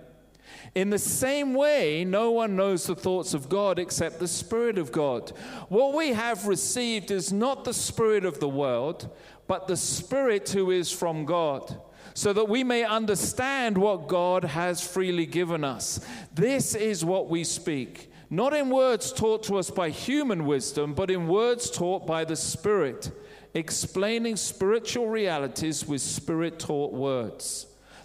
In 0.76 0.90
the 0.90 0.98
same 0.98 1.54
way, 1.54 2.04
no 2.04 2.32
one 2.32 2.54
knows 2.54 2.84
the 2.84 2.94
thoughts 2.94 3.32
of 3.32 3.48
God 3.48 3.78
except 3.78 4.18
the 4.18 4.28
Spirit 4.28 4.76
of 4.76 4.92
God. 4.92 5.30
What 5.70 5.94
we 5.94 6.10
have 6.10 6.46
received 6.46 7.10
is 7.10 7.32
not 7.32 7.64
the 7.64 7.72
Spirit 7.72 8.26
of 8.26 8.40
the 8.40 8.48
world, 8.50 9.08
but 9.46 9.68
the 9.68 9.76
Spirit 9.78 10.50
who 10.50 10.70
is 10.70 10.92
from 10.92 11.24
God, 11.24 11.80
so 12.12 12.34
that 12.34 12.50
we 12.50 12.62
may 12.62 12.84
understand 12.84 13.78
what 13.78 14.06
God 14.06 14.44
has 14.44 14.86
freely 14.86 15.24
given 15.24 15.64
us. 15.64 15.98
This 16.34 16.74
is 16.74 17.02
what 17.02 17.30
we 17.30 17.42
speak, 17.42 18.12
not 18.28 18.52
in 18.52 18.68
words 18.68 19.14
taught 19.14 19.44
to 19.44 19.56
us 19.56 19.70
by 19.70 19.88
human 19.88 20.44
wisdom, 20.44 20.92
but 20.92 21.10
in 21.10 21.26
words 21.26 21.70
taught 21.70 22.06
by 22.06 22.22
the 22.26 22.36
Spirit, 22.36 23.10
explaining 23.54 24.36
spiritual 24.36 25.08
realities 25.08 25.86
with 25.86 26.02
Spirit 26.02 26.58
taught 26.58 26.92
words. 26.92 27.66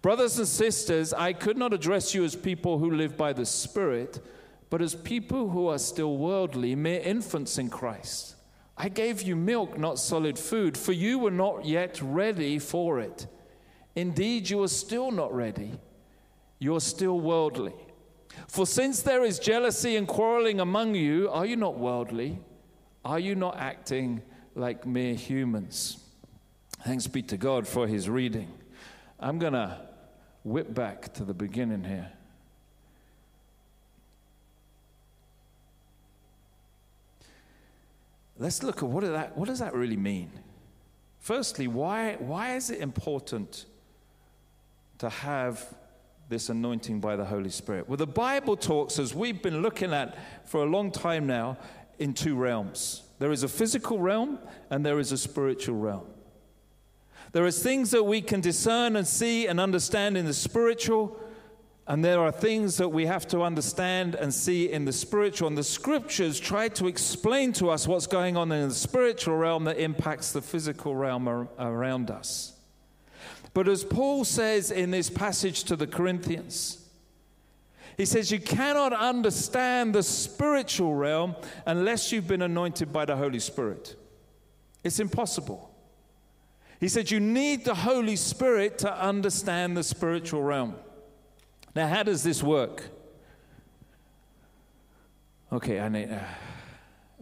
Brothers 0.00 0.38
and 0.38 0.46
sisters, 0.46 1.12
I 1.12 1.32
could 1.32 1.56
not 1.56 1.74
address 1.74 2.14
you 2.14 2.24
as 2.24 2.36
people 2.36 2.78
who 2.78 2.90
live 2.92 3.16
by 3.16 3.32
the 3.32 3.44
Spirit, 3.44 4.20
but 4.70 4.80
as 4.80 4.94
people 4.94 5.48
who 5.48 5.66
are 5.68 5.78
still 5.78 6.16
worldly, 6.16 6.74
mere 6.76 7.00
infants 7.00 7.58
in 7.58 7.68
Christ. 7.68 8.36
I 8.76 8.88
gave 8.88 9.22
you 9.22 9.34
milk, 9.34 9.76
not 9.76 9.98
solid 9.98 10.38
food, 10.38 10.78
for 10.78 10.92
you 10.92 11.18
were 11.18 11.32
not 11.32 11.64
yet 11.64 12.00
ready 12.00 12.60
for 12.60 13.00
it. 13.00 13.26
Indeed, 13.96 14.48
you 14.48 14.62
are 14.62 14.68
still 14.68 15.10
not 15.10 15.34
ready. 15.34 15.72
You 16.60 16.76
are 16.76 16.80
still 16.80 17.18
worldly. 17.18 17.74
For 18.46 18.66
since 18.66 19.02
there 19.02 19.24
is 19.24 19.40
jealousy 19.40 19.96
and 19.96 20.06
quarreling 20.06 20.60
among 20.60 20.94
you, 20.94 21.28
are 21.30 21.44
you 21.44 21.56
not 21.56 21.76
worldly? 21.76 22.38
Are 23.04 23.18
you 23.18 23.34
not 23.34 23.56
acting 23.56 24.22
like 24.54 24.86
mere 24.86 25.14
humans? 25.14 25.98
Thanks 26.84 27.08
be 27.08 27.22
to 27.22 27.36
God 27.36 27.66
for 27.66 27.88
his 27.88 28.08
reading. 28.08 28.52
I'm 29.18 29.40
going 29.40 29.54
to 29.54 29.87
whip 30.48 30.74
back 30.74 31.12
to 31.14 31.24
the 31.24 31.34
beginning 31.34 31.84
here. 31.84 32.10
Let's 38.38 38.62
look 38.62 38.78
at 38.78 38.88
what, 38.88 39.02
that, 39.04 39.36
what 39.36 39.48
does 39.48 39.58
that 39.58 39.74
really 39.74 39.96
mean? 39.96 40.30
Firstly, 41.18 41.66
why, 41.66 42.16
why 42.20 42.54
is 42.54 42.70
it 42.70 42.80
important 42.80 43.66
to 44.98 45.08
have 45.08 45.74
this 46.28 46.48
anointing 46.48 47.00
by 47.00 47.16
the 47.16 47.24
Holy 47.24 47.50
Spirit? 47.50 47.88
Well, 47.88 47.96
the 47.96 48.06
Bible 48.06 48.56
talks, 48.56 48.98
as 48.98 49.14
we've 49.14 49.42
been 49.42 49.60
looking 49.60 49.92
at 49.92 50.16
for 50.44 50.62
a 50.62 50.66
long 50.66 50.92
time 50.92 51.26
now, 51.26 51.58
in 51.98 52.14
two 52.14 52.36
realms. 52.36 53.02
There 53.18 53.32
is 53.32 53.42
a 53.42 53.48
physical 53.48 53.98
realm 53.98 54.38
and 54.70 54.86
there 54.86 55.00
is 55.00 55.10
a 55.10 55.18
spiritual 55.18 55.76
realm. 55.76 56.06
There 57.32 57.44
are 57.44 57.50
things 57.50 57.90
that 57.90 58.04
we 58.04 58.20
can 58.22 58.40
discern 58.40 58.96
and 58.96 59.06
see 59.06 59.46
and 59.46 59.60
understand 59.60 60.16
in 60.16 60.24
the 60.24 60.32
spiritual, 60.32 61.18
and 61.86 62.04
there 62.04 62.20
are 62.20 62.32
things 62.32 62.76
that 62.78 62.88
we 62.88 63.06
have 63.06 63.26
to 63.28 63.42
understand 63.42 64.14
and 64.14 64.32
see 64.32 64.70
in 64.70 64.84
the 64.84 64.92
spiritual. 64.92 65.48
And 65.48 65.56
the 65.56 65.64
scriptures 65.64 66.40
try 66.40 66.68
to 66.68 66.86
explain 66.86 67.52
to 67.54 67.70
us 67.70 67.86
what's 67.86 68.06
going 68.06 68.36
on 68.36 68.50
in 68.52 68.68
the 68.68 68.74
spiritual 68.74 69.36
realm 69.36 69.64
that 69.64 69.78
impacts 69.78 70.32
the 70.32 70.42
physical 70.42 70.94
realm 70.94 71.28
around 71.28 72.10
us. 72.10 72.54
But 73.54 73.68
as 73.68 73.84
Paul 73.84 74.24
says 74.24 74.70
in 74.70 74.90
this 74.90 75.10
passage 75.10 75.64
to 75.64 75.76
the 75.76 75.86
Corinthians, 75.86 76.84
he 77.96 78.04
says, 78.04 78.30
You 78.30 78.38
cannot 78.38 78.92
understand 78.92 79.94
the 79.94 80.02
spiritual 80.02 80.94
realm 80.94 81.34
unless 81.66 82.12
you've 82.12 82.28
been 82.28 82.42
anointed 82.42 82.92
by 82.92 83.04
the 83.04 83.16
Holy 83.16 83.40
Spirit. 83.40 83.96
It's 84.84 85.00
impossible. 85.00 85.67
He 86.80 86.88
said, 86.88 87.10
You 87.10 87.20
need 87.20 87.64
the 87.64 87.74
Holy 87.74 88.16
Spirit 88.16 88.78
to 88.78 88.92
understand 88.92 89.76
the 89.76 89.82
spiritual 89.82 90.42
realm. 90.42 90.76
Now, 91.74 91.88
how 91.88 92.02
does 92.02 92.22
this 92.22 92.42
work? 92.42 92.84
Okay, 95.52 95.80
I 95.80 95.88
need. 95.88 96.10
Uh, 96.10 96.18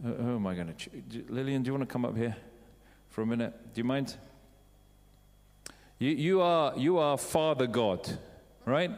who 0.03 0.35
am 0.35 0.45
I 0.45 0.53
going 0.53 0.73
to. 0.73 1.23
Lillian, 1.29 1.63
do 1.63 1.67
you 1.67 1.73
want 1.73 1.87
to 1.87 1.91
come 1.91 2.05
up 2.05 2.15
here 2.15 2.35
for 3.09 3.21
a 3.21 3.25
minute? 3.25 3.53
Do 3.73 3.79
you 3.81 3.85
mind? 3.85 4.15
You, 5.97 6.11
you, 6.11 6.41
are, 6.41 6.73
you 6.77 6.99
are 6.99 7.17
Father 7.17 7.65
God, 7.65 8.07
right? 8.65 8.91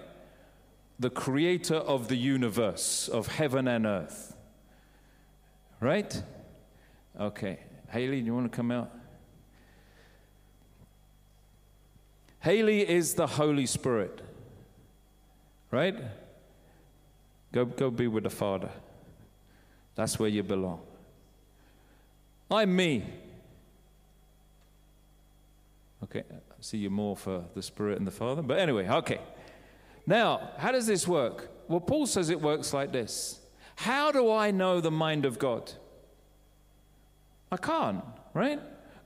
The 1.00 1.10
creator 1.10 1.76
of 1.76 2.10
the 2.10 2.18
universe, 2.18 3.08
of 3.08 3.28
heaven 3.28 3.70
and 3.70 3.86
earth. 3.86 4.36
Right? 5.80 6.22
Okay. 7.18 7.60
Haley, 7.90 8.20
do 8.20 8.26
you 8.26 8.34
want 8.34 8.52
to 8.52 8.56
come 8.56 8.72
out? 8.72 8.92
Haley 12.42 12.88
is 12.88 13.16
the 13.16 13.28
Holy 13.28 13.66
Spirit, 13.66 14.22
right? 15.72 15.96
Go, 17.52 17.66
go 17.66 17.92
be 17.92 18.08
with 18.08 18.24
the 18.24 18.30
Father. 18.30 18.70
That's 19.96 20.18
where 20.18 20.30
you 20.30 20.44
belong. 20.44 20.82
I'm 22.50 22.76
me. 22.76 23.04
Okay, 26.04 26.24
I 26.30 26.54
see 26.62 26.78
you 26.78 26.90
more 26.90 27.18
for 27.18 27.44
the 27.54 27.62
Spirit 27.62 27.98
and 27.98 28.08
the 28.08 28.12
Father. 28.12 28.42
But 28.42 28.60
anyway, 28.60 28.88
okay. 28.88 29.20
Now, 30.08 30.52
how 30.58 30.72
does 30.72 30.88
this 30.88 31.08
work? 31.08 31.50
Well, 31.68 31.82
Paul 31.82 32.08
says 32.08 32.30
it 32.30 32.42
works 32.42 32.74
like 32.74 32.92
this 32.92 33.40
How 33.76 34.12
do 34.12 34.32
I 34.32 34.52
know 34.52 34.80
the 34.80 34.92
mind 34.92 35.26
of 35.26 35.38
God? 35.38 35.72
I 37.52 37.58
can't, 37.58 38.04
right? 38.34 38.60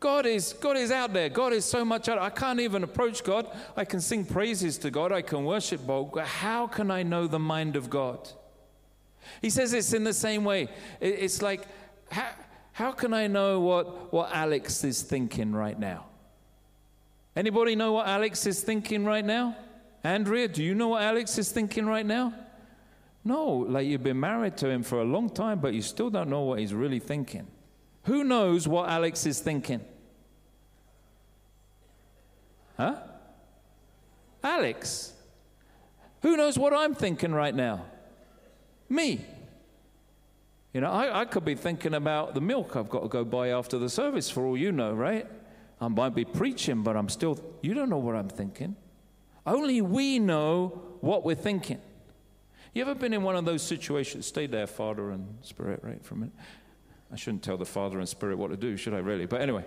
God 0.03 0.25
is, 0.25 0.51
God 0.51 0.75
is 0.75 0.91
out 0.91 1.13
there. 1.13 1.29
God 1.29 1.53
is 1.53 1.63
so 1.63 1.85
much 1.85 2.09
out. 2.09 2.17
I 2.17 2.29
can't 2.29 2.59
even 2.59 2.83
approach 2.83 3.23
God. 3.23 3.47
I 3.77 3.85
can 3.85 4.01
sing 4.01 4.25
praises 4.25 4.77
to 4.79 4.91
God. 4.91 5.13
I 5.13 5.21
can 5.21 5.45
worship 5.45 5.87
God. 5.87 6.17
How 6.25 6.67
can 6.67 6.91
I 6.91 7.03
know 7.03 7.25
the 7.25 7.39
mind 7.39 7.77
of 7.77 7.89
God? 7.89 8.29
He 9.41 9.49
says 9.49 9.71
it's 9.71 9.93
in 9.93 10.03
the 10.03 10.13
same 10.13 10.43
way. 10.43 10.67
It's 10.99 11.41
like, 11.41 11.65
how, 12.11 12.31
how 12.73 12.91
can 12.91 13.13
I 13.13 13.27
know 13.27 13.61
what, 13.61 14.11
what 14.11 14.35
Alex 14.35 14.83
is 14.83 15.03
thinking 15.03 15.53
right 15.53 15.79
now? 15.79 16.07
Anybody 17.33 17.73
know 17.73 17.93
what 17.93 18.05
Alex 18.05 18.45
is 18.45 18.61
thinking 18.61 19.05
right 19.05 19.23
now? 19.23 19.55
Andrea, 20.03 20.49
do 20.49 20.61
you 20.61 20.75
know 20.75 20.89
what 20.89 21.01
Alex 21.01 21.37
is 21.37 21.49
thinking 21.49 21.85
right 21.85 22.05
now? 22.05 22.33
No, 23.23 23.45
like 23.45 23.87
you've 23.87 24.03
been 24.03 24.19
married 24.19 24.57
to 24.57 24.69
him 24.69 24.83
for 24.83 24.99
a 24.99 25.05
long 25.05 25.29
time, 25.29 25.59
but 25.59 25.73
you 25.73 25.81
still 25.81 26.09
don't 26.09 26.29
know 26.29 26.41
what 26.41 26.59
he's 26.59 26.73
really 26.73 26.99
thinking. 26.99 27.47
Who 28.03 28.25
knows 28.25 28.67
what 28.67 28.89
Alex 28.89 29.25
is 29.25 29.39
thinking? 29.39 29.79
Huh? 32.77 32.95
Alex. 34.43 35.13
Who 36.21 36.37
knows 36.37 36.57
what 36.57 36.73
I'm 36.73 36.95
thinking 36.95 37.33
right 37.33 37.53
now? 37.53 37.85
Me. 38.89 39.25
You 40.73 40.81
know, 40.81 40.89
I, 40.89 41.21
I, 41.21 41.25
could 41.25 41.45
be 41.45 41.53
thinking 41.53 41.93
about 41.93 42.33
the 42.33 42.41
milk 42.41 42.75
I've 42.75 42.89
got 42.89 43.03
to 43.03 43.07
go 43.07 43.23
buy 43.23 43.49
after 43.49 43.77
the 43.77 43.89
service, 43.89 44.29
for 44.29 44.45
all 44.45 44.57
you 44.57 44.71
know, 44.71 44.93
right? 44.93 45.27
I 45.79 45.87
might 45.87 46.15
be 46.15 46.25
preaching, 46.25 46.81
but 46.81 46.95
I'm 46.95 47.09
still, 47.09 47.39
you 47.61 47.73
don't 47.73 47.89
know 47.89 47.97
what 47.97 48.15
I'm 48.15 48.29
thinking. 48.29 48.75
Only 49.45 49.81
we 49.81 50.17
know 50.17 50.81
what 51.01 51.23
we're 51.23 51.35
thinking. 51.35 51.79
You 52.73 52.81
ever 52.81 52.95
been 52.95 53.13
in 53.13 53.21
one 53.21 53.35
of 53.35 53.45
those 53.45 53.61
situations? 53.61 54.25
Stay 54.25 54.47
there, 54.47 54.65
Father 54.65 55.11
and 55.11 55.37
Spirit, 55.41 55.81
right, 55.83 56.03
for 56.03 56.15
a 56.15 56.17
minute. 56.17 56.33
I 57.11 57.17
shouldn't 57.17 57.43
tell 57.43 57.57
the 57.57 57.65
Father 57.65 57.99
and 57.99 58.09
Spirit 58.09 58.39
what 58.39 58.49
to 58.49 58.57
do, 58.57 58.77
should 58.77 58.95
I 58.95 58.99
really? 58.99 59.27
But 59.27 59.41
anyway, 59.41 59.63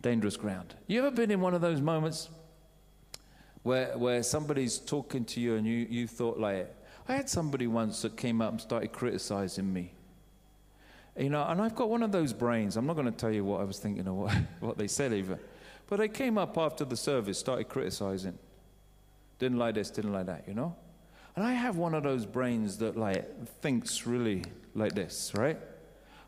dangerous 0.00 0.36
ground. 0.36 0.74
You 0.86 1.00
ever 1.00 1.10
been 1.10 1.30
in 1.30 1.40
one 1.40 1.54
of 1.54 1.60
those 1.60 1.80
moments 1.80 2.28
where, 3.62 3.96
where 3.98 4.22
somebody's 4.22 4.78
talking 4.78 5.24
to 5.26 5.40
you 5.40 5.56
and 5.56 5.66
you, 5.66 5.86
you 5.88 6.06
thought 6.06 6.38
like, 6.38 6.74
I 7.08 7.14
had 7.14 7.28
somebody 7.28 7.66
once 7.66 8.02
that 8.02 8.16
came 8.16 8.40
up 8.40 8.52
and 8.52 8.60
started 8.60 8.92
criticizing 8.92 9.72
me. 9.72 9.92
You 11.16 11.30
know, 11.30 11.44
and 11.48 11.60
I've 11.60 11.74
got 11.74 11.90
one 11.90 12.02
of 12.02 12.12
those 12.12 12.32
brains. 12.32 12.76
I'm 12.76 12.86
not 12.86 12.94
going 12.94 13.10
to 13.10 13.16
tell 13.16 13.32
you 13.32 13.44
what 13.44 13.60
I 13.60 13.64
was 13.64 13.78
thinking 13.78 14.06
or 14.06 14.14
what, 14.14 14.36
what 14.60 14.78
they 14.78 14.86
said 14.86 15.12
even. 15.12 15.38
But 15.88 15.98
they 15.98 16.08
came 16.08 16.38
up 16.38 16.56
after 16.58 16.84
the 16.84 16.96
service, 16.96 17.38
started 17.38 17.68
criticizing. 17.68 18.38
Didn't 19.38 19.58
like 19.58 19.74
this, 19.74 19.90
didn't 19.90 20.12
like 20.12 20.26
that, 20.26 20.44
you 20.46 20.54
know? 20.54 20.76
And 21.34 21.46
I 21.46 21.52
have 21.52 21.76
one 21.76 21.94
of 21.94 22.02
those 22.02 22.26
brains 22.26 22.78
that 22.78 22.96
like 22.96 23.46
thinks 23.60 24.06
really 24.06 24.44
like 24.74 24.94
this, 24.94 25.32
right? 25.34 25.58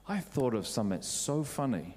I 0.08 0.18
thought 0.18 0.54
of 0.54 0.66
something 0.66 1.02
so 1.02 1.44
funny, 1.44 1.96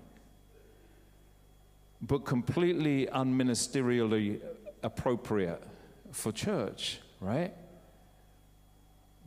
but 2.05 2.25
completely 2.25 3.07
unministerially 3.07 4.41
appropriate 4.83 5.63
for 6.11 6.33
church, 6.33 6.99
right? 7.21 7.53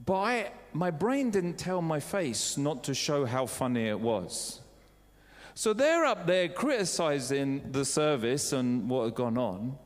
But 0.04 0.14
I, 0.14 0.50
my 0.74 0.90
brain 0.90 1.30
didn't 1.30 1.54
tell 1.54 1.80
my 1.80 2.00
face 2.00 2.58
not 2.58 2.84
to 2.84 2.94
show 2.94 3.24
how 3.24 3.46
funny 3.46 3.88
it 3.88 3.98
was. 3.98 4.60
So 5.54 5.72
they're 5.72 6.04
up 6.04 6.26
there 6.26 6.50
criticizing 6.50 7.72
the 7.72 7.84
service 7.84 8.52
and 8.52 8.90
what 8.90 9.04
had 9.04 9.14
gone 9.14 9.38
on, 9.38 9.78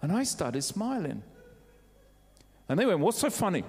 and 0.00 0.10
I 0.10 0.22
started 0.22 0.62
smiling. 0.62 1.22
And 2.70 2.80
they 2.80 2.86
went, 2.86 3.00
What's 3.00 3.18
so 3.18 3.28
funny? 3.28 3.64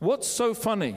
What's 0.00 0.26
so 0.26 0.54
funny? 0.54 0.96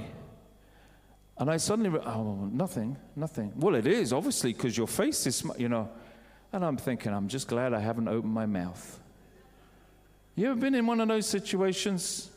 And 1.37 1.51
I 1.51 1.57
suddenly, 1.57 1.89
went, 1.89 2.05
oh, 2.05 2.49
nothing, 2.51 2.95
nothing. 3.15 3.51
Well, 3.55 3.75
it 3.75 3.87
is, 3.87 4.13
obviously, 4.13 4.53
because 4.53 4.77
your 4.77 4.87
face 4.87 5.27
is, 5.27 5.43
you 5.57 5.67
know. 5.67 5.89
And 6.53 6.63
I'm 6.63 6.77
thinking, 6.77 7.11
I'm 7.11 7.27
just 7.27 7.47
glad 7.47 7.73
I 7.73 7.79
haven't 7.79 8.07
opened 8.07 8.33
my 8.33 8.45
mouth. 8.45 8.99
You 10.35 10.51
ever 10.51 10.59
been 10.59 10.75
in 10.75 10.85
one 10.85 11.01
of 11.01 11.07
those 11.07 11.27
situations? 11.27 12.29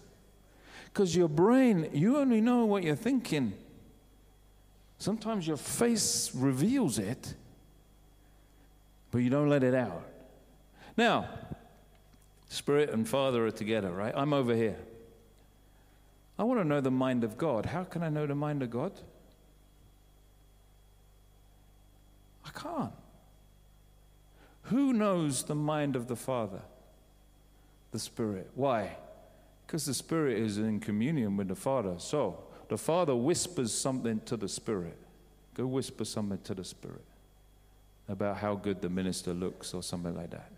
Because 0.86 1.14
your 1.14 1.28
brain, 1.28 1.90
you 1.92 2.16
only 2.16 2.40
know 2.40 2.64
what 2.64 2.82
you're 2.82 2.96
thinking. 2.96 3.52
Sometimes 4.98 5.46
your 5.46 5.58
face 5.58 6.30
reveals 6.34 6.98
it, 6.98 7.34
but 9.10 9.18
you 9.18 9.28
don't 9.28 9.50
let 9.50 9.62
it 9.62 9.74
out. 9.74 10.02
Now, 10.96 11.28
Spirit 12.48 12.88
and 12.90 13.06
Father 13.06 13.46
are 13.46 13.50
together, 13.50 13.90
right? 13.90 14.14
I'm 14.16 14.32
over 14.32 14.54
here. 14.54 14.78
I 16.38 16.44
want 16.44 16.60
to 16.60 16.64
know 16.64 16.80
the 16.80 16.90
mind 16.90 17.22
of 17.22 17.36
God. 17.36 17.66
How 17.66 17.84
can 17.84 18.02
I 18.02 18.08
know 18.08 18.26
the 18.26 18.34
mind 18.34 18.62
of 18.62 18.70
God? 18.70 18.92
I 22.46 22.50
can't. 22.58 22.92
Who 24.66 24.92
knows 24.92 25.44
the 25.44 25.54
mind 25.54 25.94
of 25.94 26.08
the 26.08 26.16
Father? 26.16 26.62
The 27.92 27.98
Spirit. 27.98 28.50
Why? 28.54 28.96
Because 29.66 29.86
the 29.86 29.94
Spirit 29.94 30.38
is 30.38 30.58
in 30.58 30.80
communion 30.80 31.36
with 31.36 31.48
the 31.48 31.54
Father. 31.54 31.94
So 31.98 32.42
the 32.68 32.76
Father 32.76 33.14
whispers 33.14 33.72
something 33.72 34.20
to 34.26 34.36
the 34.36 34.48
Spirit. 34.48 34.96
Go 35.54 35.66
whisper 35.66 36.04
something 36.04 36.38
to 36.44 36.54
the 36.54 36.64
Spirit 36.64 37.04
about 38.08 38.38
how 38.38 38.54
good 38.54 38.82
the 38.82 38.88
minister 38.88 39.32
looks 39.32 39.72
or 39.72 39.82
something 39.82 40.16
like 40.16 40.30
that. 40.30 40.50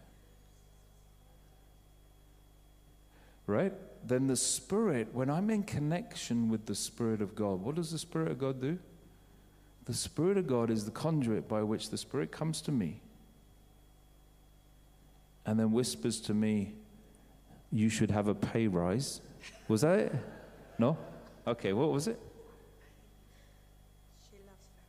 Right? 3.46 3.72
Then 4.06 4.26
the 4.26 4.36
Spirit, 4.36 5.08
when 5.12 5.28
I'm 5.28 5.50
in 5.50 5.62
connection 5.62 6.48
with 6.48 6.64
the 6.66 6.74
Spirit 6.74 7.20
of 7.20 7.34
God, 7.34 7.60
what 7.60 7.74
does 7.74 7.90
the 7.90 7.98
Spirit 7.98 8.30
of 8.30 8.38
God 8.38 8.60
do? 8.60 8.78
The 9.84 9.94
Spirit 9.94 10.38
of 10.38 10.46
God 10.46 10.70
is 10.70 10.84
the 10.84 10.90
conduit 10.90 11.48
by 11.48 11.62
which 11.62 11.90
the 11.90 11.98
Spirit 11.98 12.30
comes 12.30 12.60
to 12.62 12.72
me 12.72 13.00
and 15.48 15.58
then 15.58 15.72
whispers 15.72 16.20
to 16.20 16.34
me 16.34 16.74
you 17.72 17.88
should 17.88 18.10
have 18.10 18.28
a 18.28 18.34
pay 18.34 18.66
rise. 18.66 19.22
Was 19.66 19.80
that 19.80 19.98
it? 19.98 20.12
No? 20.78 20.98
Okay, 21.46 21.72
what 21.72 21.90
was 21.90 22.06
it? 22.06 22.20
She 24.30 24.36
loves 24.46 24.66
very 24.74 24.84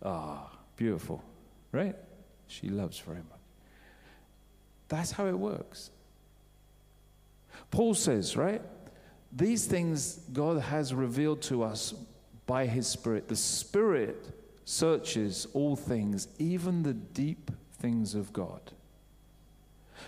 much. 0.00 0.14
Ah, 0.16 0.50
beautiful. 0.76 1.22
Right? 1.72 1.94
She 2.46 2.70
loves 2.70 2.98
very 2.98 3.18
much. 3.18 3.38
That's 4.88 5.10
how 5.10 5.26
it 5.26 5.38
works. 5.38 5.90
Paul 7.70 7.92
says, 7.92 8.34
right? 8.34 8.62
These 9.30 9.66
things 9.66 10.20
God 10.32 10.58
has 10.58 10.94
revealed 10.94 11.42
to 11.42 11.62
us 11.62 11.92
by 12.46 12.64
his 12.64 12.86
Spirit. 12.86 13.28
The 13.28 13.36
Spirit 13.36 14.26
searches 14.64 15.46
all 15.52 15.76
things, 15.76 16.28
even 16.38 16.82
the 16.82 16.94
deep 16.94 17.50
things 17.78 18.14
of 18.14 18.32
God. 18.32 18.72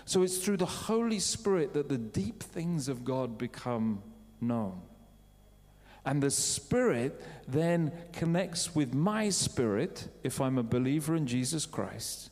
So 0.05 0.23
it's 0.23 0.37
through 0.37 0.57
the 0.57 0.65
Holy 0.65 1.19
Spirit 1.19 1.73
that 1.73 1.89
the 1.89 1.97
deep 1.97 2.43
things 2.43 2.87
of 2.87 3.03
God 3.03 3.37
become 3.37 4.01
known. 4.41 4.81
And 6.05 6.23
the 6.23 6.31
Spirit 6.31 7.21
then 7.47 7.91
connects 8.13 8.73
with 8.73 8.93
my 8.93 9.29
spirit, 9.29 10.07
if 10.23 10.39
I'm 10.39 10.57
a 10.57 10.63
believer 10.63 11.15
in 11.15 11.27
Jesus 11.27 11.65
Christ, 11.65 12.29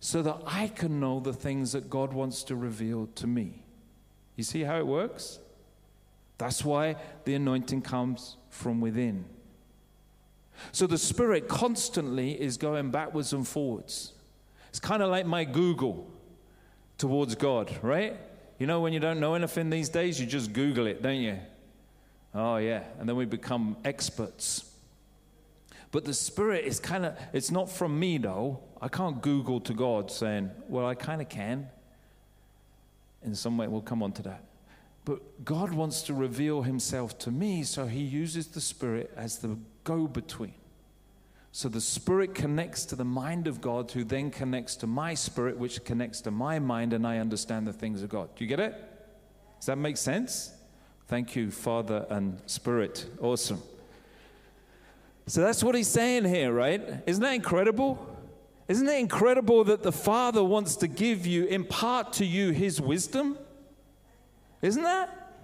so 0.00 0.22
that 0.22 0.38
I 0.46 0.68
can 0.68 1.00
know 1.00 1.20
the 1.20 1.32
things 1.32 1.72
that 1.72 1.90
God 1.90 2.12
wants 2.12 2.42
to 2.44 2.56
reveal 2.56 3.08
to 3.16 3.26
me. 3.26 3.64
You 4.36 4.44
see 4.44 4.62
how 4.62 4.78
it 4.78 4.86
works? 4.86 5.38
That's 6.38 6.64
why 6.64 6.96
the 7.24 7.34
anointing 7.34 7.82
comes 7.82 8.36
from 8.48 8.80
within. 8.80 9.24
So 10.72 10.86
the 10.86 10.98
Spirit 10.98 11.48
constantly 11.48 12.40
is 12.40 12.56
going 12.56 12.90
backwards 12.90 13.32
and 13.32 13.46
forwards. 13.46 14.12
It's 14.68 14.80
kind 14.80 15.02
of 15.02 15.10
like 15.10 15.26
my 15.26 15.44
Google 15.44 16.11
towards 17.02 17.34
God, 17.34 17.68
right? 17.82 18.16
You 18.60 18.68
know, 18.68 18.80
when 18.80 18.92
you 18.92 19.00
don't 19.00 19.18
know 19.18 19.34
anything 19.34 19.70
these 19.70 19.88
days, 19.88 20.20
you 20.20 20.24
just 20.24 20.52
Google 20.52 20.86
it, 20.86 21.02
don't 21.02 21.18
you? 21.18 21.36
Oh, 22.32 22.58
yeah. 22.58 22.84
And 23.00 23.08
then 23.08 23.16
we 23.16 23.24
become 23.24 23.76
experts. 23.84 24.70
But 25.90 26.04
the 26.04 26.14
Spirit 26.14 26.64
is 26.64 26.78
kind 26.78 27.04
of, 27.04 27.18
it's 27.32 27.50
not 27.50 27.68
from 27.68 27.98
me 27.98 28.18
though. 28.18 28.60
I 28.80 28.86
can't 28.86 29.20
Google 29.20 29.58
to 29.62 29.74
God 29.74 30.12
saying, 30.12 30.52
well, 30.68 30.86
I 30.86 30.94
kind 30.94 31.20
of 31.20 31.28
can. 31.28 31.68
In 33.24 33.34
some 33.34 33.58
way, 33.58 33.66
we'll 33.66 33.80
come 33.80 34.00
on 34.04 34.12
to 34.12 34.22
that. 34.22 34.44
But 35.04 35.44
God 35.44 35.72
wants 35.72 36.02
to 36.02 36.14
reveal 36.14 36.62
himself 36.62 37.18
to 37.18 37.32
me, 37.32 37.64
so 37.64 37.86
he 37.86 38.00
uses 38.00 38.46
the 38.46 38.60
Spirit 38.60 39.12
as 39.16 39.38
the 39.38 39.58
go 39.82 40.06
between. 40.06 40.54
So 41.54 41.68
the 41.68 41.82
spirit 41.82 42.34
connects 42.34 42.86
to 42.86 42.96
the 42.96 43.04
mind 43.04 43.46
of 43.46 43.60
God, 43.60 43.90
who 43.90 44.04
then 44.04 44.30
connects 44.30 44.74
to 44.76 44.86
my 44.86 45.12
spirit, 45.12 45.58
which 45.58 45.84
connects 45.84 46.22
to 46.22 46.30
my 46.30 46.58
mind, 46.58 46.94
and 46.94 47.06
I 47.06 47.18
understand 47.18 47.66
the 47.66 47.74
things 47.74 48.02
of 48.02 48.08
God. 48.08 48.34
Do 48.34 48.42
you 48.42 48.48
get 48.48 48.58
it? 48.58 48.74
Does 49.60 49.66
that 49.66 49.76
make 49.76 49.98
sense? 49.98 50.50
Thank 51.08 51.36
you, 51.36 51.50
Father 51.50 52.06
and 52.08 52.40
Spirit. 52.46 53.04
Awesome. 53.20 53.60
So 55.26 55.42
that's 55.42 55.62
what 55.62 55.74
he's 55.74 55.88
saying 55.88 56.24
here, 56.24 56.52
right? 56.52 56.80
Isn't 57.06 57.22
that 57.22 57.34
incredible? 57.34 58.08
Isn't 58.66 58.88
it 58.88 58.98
incredible 58.98 59.64
that 59.64 59.82
the 59.82 59.92
Father 59.92 60.42
wants 60.42 60.76
to 60.76 60.88
give 60.88 61.26
you, 61.26 61.44
impart 61.44 62.14
to 62.14 62.24
you 62.24 62.52
his 62.52 62.80
wisdom? 62.80 63.36
Isn't 64.62 64.84
that? 64.84 65.36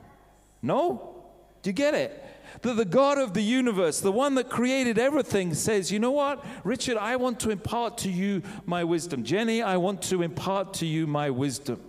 No? 0.63 1.23
Do 1.63 1.69
you 1.69 1.75
get 1.75 1.95
it? 1.95 2.25
That 2.63 2.75
the 2.75 2.85
God 2.85 3.19
of 3.19 3.35
the 3.35 3.43
universe, 3.43 4.01
the 4.01 4.13
one 4.13 4.35
that 4.35 4.49
created 4.49 4.99
everything, 4.99 5.55
says, 5.55 5.93
You 5.93 5.99
know 5.99 6.11
what, 6.11 6.45
Richard, 6.65 6.97
I 6.97 7.17
want 7.17 7.41
to 7.41 7.51
impart 7.51 7.99
to 7.99 8.11
you 8.11 8.43
my 8.67 8.85
wisdom. 8.85 9.25
Jenny, 9.25 9.63
I 9.63 9.77
want 9.77 10.03
to 10.03 10.23
impart 10.23 10.75
to 10.75 10.87
you 10.87 11.07
my 11.07 11.31
wisdom. 11.31 11.81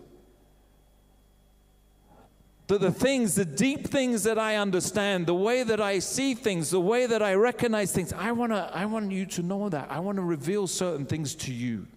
That 2.67 2.81
the 2.81 2.91
things, 2.91 3.33
the 3.33 3.45
deep 3.45 3.87
things 3.87 4.23
that 4.23 4.37
I 4.37 4.57
understand, 4.57 5.25
the 5.25 5.33
way 5.33 5.63
that 5.63 5.81
I 5.81 5.97
see 5.97 6.35
things, 6.35 6.69
the 6.69 6.79
way 6.79 7.07
that 7.07 7.23
I 7.23 7.33
recognize 7.33 7.91
things, 7.91 8.13
I, 8.13 8.31
wanna, 8.31 8.69
I 8.71 8.85
want 8.85 9.11
you 9.11 9.25
to 9.25 9.41
know 9.41 9.69
that. 9.69 9.89
I 9.89 9.99
want 9.99 10.17
to 10.17 10.21
reveal 10.21 10.67
certain 10.67 11.07
things 11.07 11.33
to 11.35 11.51
you, 11.51 11.87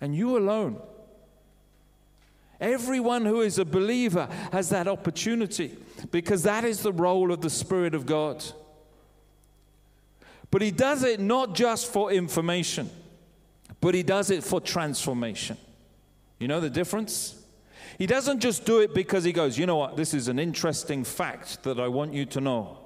and 0.00 0.14
you 0.14 0.38
alone. 0.38 0.80
Everyone 2.62 3.24
who 3.26 3.40
is 3.40 3.58
a 3.58 3.64
believer 3.64 4.28
has 4.52 4.68
that 4.68 4.86
opportunity 4.86 5.76
because 6.12 6.44
that 6.44 6.64
is 6.64 6.80
the 6.80 6.92
role 6.92 7.32
of 7.32 7.40
the 7.40 7.50
Spirit 7.50 7.92
of 7.92 8.06
God. 8.06 8.44
But 10.48 10.62
He 10.62 10.70
does 10.70 11.02
it 11.02 11.18
not 11.18 11.56
just 11.56 11.92
for 11.92 12.12
information, 12.12 12.88
but 13.80 13.96
He 13.96 14.04
does 14.04 14.30
it 14.30 14.44
for 14.44 14.60
transformation. 14.60 15.56
You 16.38 16.46
know 16.46 16.60
the 16.60 16.70
difference? 16.70 17.34
He 17.98 18.06
doesn't 18.06 18.38
just 18.38 18.64
do 18.64 18.78
it 18.78 18.94
because 18.94 19.24
He 19.24 19.32
goes, 19.32 19.58
you 19.58 19.66
know 19.66 19.78
what, 19.78 19.96
this 19.96 20.14
is 20.14 20.28
an 20.28 20.38
interesting 20.38 21.02
fact 21.02 21.64
that 21.64 21.80
I 21.80 21.88
want 21.88 22.14
you 22.14 22.26
to 22.26 22.40
know. 22.40 22.78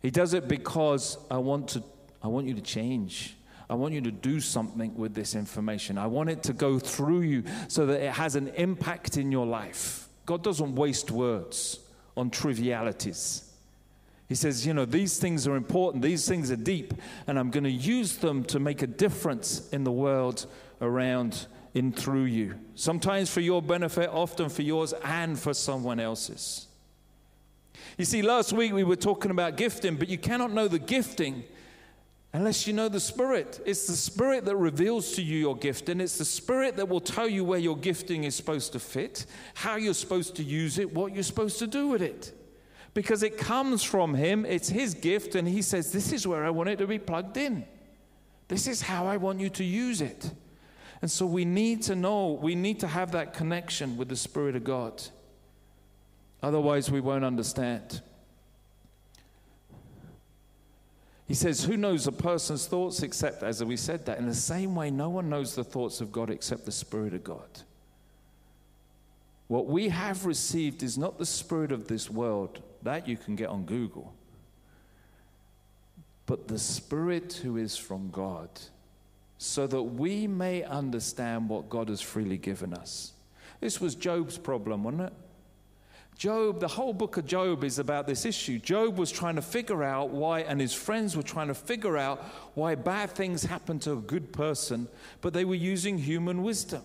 He 0.00 0.10
does 0.10 0.32
it 0.32 0.48
because 0.48 1.18
I 1.30 1.36
want, 1.36 1.68
to, 1.70 1.82
I 2.22 2.28
want 2.28 2.46
you 2.46 2.54
to 2.54 2.62
change. 2.62 3.36
I 3.70 3.74
want 3.74 3.94
you 3.94 4.00
to 4.00 4.10
do 4.10 4.40
something 4.40 4.94
with 4.96 5.14
this 5.14 5.34
information. 5.34 5.98
I 5.98 6.06
want 6.06 6.30
it 6.30 6.42
to 6.44 6.52
go 6.52 6.78
through 6.78 7.20
you 7.20 7.44
so 7.68 7.86
that 7.86 8.00
it 8.00 8.12
has 8.12 8.34
an 8.34 8.48
impact 8.48 9.16
in 9.16 9.30
your 9.30 9.46
life. 9.46 10.08
God 10.24 10.42
doesn't 10.42 10.74
waste 10.74 11.10
words 11.10 11.80
on 12.16 12.30
trivialities. 12.30 13.44
He 14.28 14.34
says, 14.34 14.66
you 14.66 14.74
know, 14.74 14.84
these 14.84 15.18
things 15.18 15.46
are 15.46 15.56
important, 15.56 16.02
these 16.02 16.28
things 16.28 16.50
are 16.50 16.56
deep, 16.56 16.94
and 17.26 17.38
I'm 17.38 17.50
going 17.50 17.64
to 17.64 17.70
use 17.70 18.16
them 18.16 18.44
to 18.44 18.60
make 18.60 18.82
a 18.82 18.86
difference 18.86 19.68
in 19.70 19.84
the 19.84 19.92
world 19.92 20.46
around 20.82 21.46
in 21.74 21.92
through 21.92 22.24
you. 22.24 22.54
Sometimes 22.74 23.30
for 23.30 23.40
your 23.40 23.62
benefit, 23.62 24.10
often 24.10 24.48
for 24.48 24.62
yours 24.62 24.92
and 25.04 25.38
for 25.38 25.54
someone 25.54 26.00
else's. 26.00 26.66
You 27.96 28.04
see, 28.04 28.22
last 28.22 28.52
week 28.52 28.72
we 28.72 28.84
were 28.84 28.96
talking 28.96 29.30
about 29.30 29.56
gifting, 29.56 29.96
but 29.96 30.08
you 30.08 30.18
cannot 30.18 30.52
know 30.52 30.68
the 30.68 30.78
gifting 30.78 31.44
unless 32.32 32.66
you 32.66 32.72
know 32.72 32.88
the 32.88 33.00
Spirit. 33.00 33.60
It's 33.64 33.86
the 33.86 33.96
Spirit 33.96 34.44
that 34.44 34.56
reveals 34.56 35.12
to 35.12 35.22
you 35.22 35.38
your 35.38 35.56
gift, 35.56 35.88
and 35.88 36.00
It's 36.00 36.18
the 36.18 36.24
Spirit 36.24 36.76
that 36.76 36.88
will 36.88 37.00
tell 37.00 37.28
you 37.28 37.44
where 37.44 37.58
your 37.58 37.76
gifting 37.76 38.24
is 38.24 38.34
supposed 38.34 38.72
to 38.72 38.78
fit, 38.78 39.26
how 39.54 39.76
you're 39.76 39.94
supposed 39.94 40.36
to 40.36 40.42
use 40.42 40.78
it, 40.78 40.92
what 40.92 41.14
you're 41.14 41.22
supposed 41.22 41.58
to 41.60 41.66
do 41.66 41.88
with 41.88 42.02
it. 42.02 42.32
Because 42.94 43.22
it 43.22 43.38
comes 43.38 43.82
from 43.82 44.14
Him, 44.14 44.44
it's 44.44 44.68
His 44.68 44.94
gift, 44.94 45.34
and 45.34 45.46
He 45.46 45.62
says, 45.62 45.92
This 45.92 46.12
is 46.12 46.26
where 46.26 46.44
I 46.44 46.50
want 46.50 46.68
it 46.68 46.78
to 46.78 46.86
be 46.86 46.98
plugged 46.98 47.36
in. 47.36 47.66
This 48.48 48.66
is 48.66 48.82
how 48.82 49.06
I 49.06 49.18
want 49.18 49.40
you 49.40 49.50
to 49.50 49.64
use 49.64 50.00
it. 50.00 50.30
And 51.00 51.10
so 51.10 51.26
we 51.26 51.44
need 51.44 51.82
to 51.84 51.94
know, 51.94 52.32
we 52.32 52.54
need 52.54 52.80
to 52.80 52.88
have 52.88 53.12
that 53.12 53.34
connection 53.34 53.96
with 53.96 54.08
the 54.08 54.16
Spirit 54.16 54.56
of 54.56 54.64
God. 54.64 55.02
Otherwise, 56.42 56.90
we 56.90 57.00
won't 57.00 57.24
understand. 57.24 58.00
He 61.28 61.34
says, 61.34 61.62
Who 61.62 61.76
knows 61.76 62.06
a 62.06 62.12
person's 62.12 62.66
thoughts 62.66 63.02
except, 63.02 63.42
as 63.42 63.62
we 63.62 63.76
said 63.76 64.06
that, 64.06 64.18
in 64.18 64.26
the 64.26 64.34
same 64.34 64.74
way, 64.74 64.90
no 64.90 65.10
one 65.10 65.28
knows 65.28 65.54
the 65.54 65.62
thoughts 65.62 66.00
of 66.00 66.10
God 66.10 66.30
except 66.30 66.64
the 66.64 66.72
Spirit 66.72 67.12
of 67.12 67.22
God. 67.22 67.60
What 69.46 69.66
we 69.66 69.90
have 69.90 70.24
received 70.24 70.82
is 70.82 70.96
not 70.96 71.18
the 71.18 71.26
Spirit 71.26 71.70
of 71.70 71.86
this 71.86 72.10
world, 72.10 72.62
that 72.82 73.06
you 73.06 73.18
can 73.18 73.36
get 73.36 73.50
on 73.50 73.64
Google, 73.64 74.14
but 76.24 76.48
the 76.48 76.58
Spirit 76.58 77.34
who 77.42 77.58
is 77.58 77.76
from 77.76 78.08
God, 78.10 78.48
so 79.36 79.66
that 79.66 79.82
we 79.82 80.26
may 80.26 80.64
understand 80.64 81.50
what 81.50 81.68
God 81.68 81.90
has 81.90 82.00
freely 82.00 82.38
given 82.38 82.72
us. 82.72 83.12
This 83.60 83.82
was 83.82 83.94
Job's 83.94 84.38
problem, 84.38 84.82
wasn't 84.82 85.02
it? 85.02 85.12
Job, 86.18 86.58
the 86.58 86.66
whole 86.66 86.92
book 86.92 87.16
of 87.16 87.26
Job 87.26 87.62
is 87.62 87.78
about 87.78 88.08
this 88.08 88.26
issue. 88.26 88.58
Job 88.58 88.98
was 88.98 89.12
trying 89.12 89.36
to 89.36 89.42
figure 89.42 89.84
out 89.84 90.10
why, 90.10 90.40
and 90.40 90.60
his 90.60 90.74
friends 90.74 91.16
were 91.16 91.22
trying 91.22 91.46
to 91.46 91.54
figure 91.54 91.96
out 91.96 92.24
why 92.54 92.74
bad 92.74 93.10
things 93.12 93.44
happen 93.44 93.78
to 93.78 93.92
a 93.92 93.96
good 93.96 94.32
person, 94.32 94.88
but 95.20 95.32
they 95.32 95.44
were 95.44 95.54
using 95.54 95.96
human 95.96 96.42
wisdom. 96.42 96.82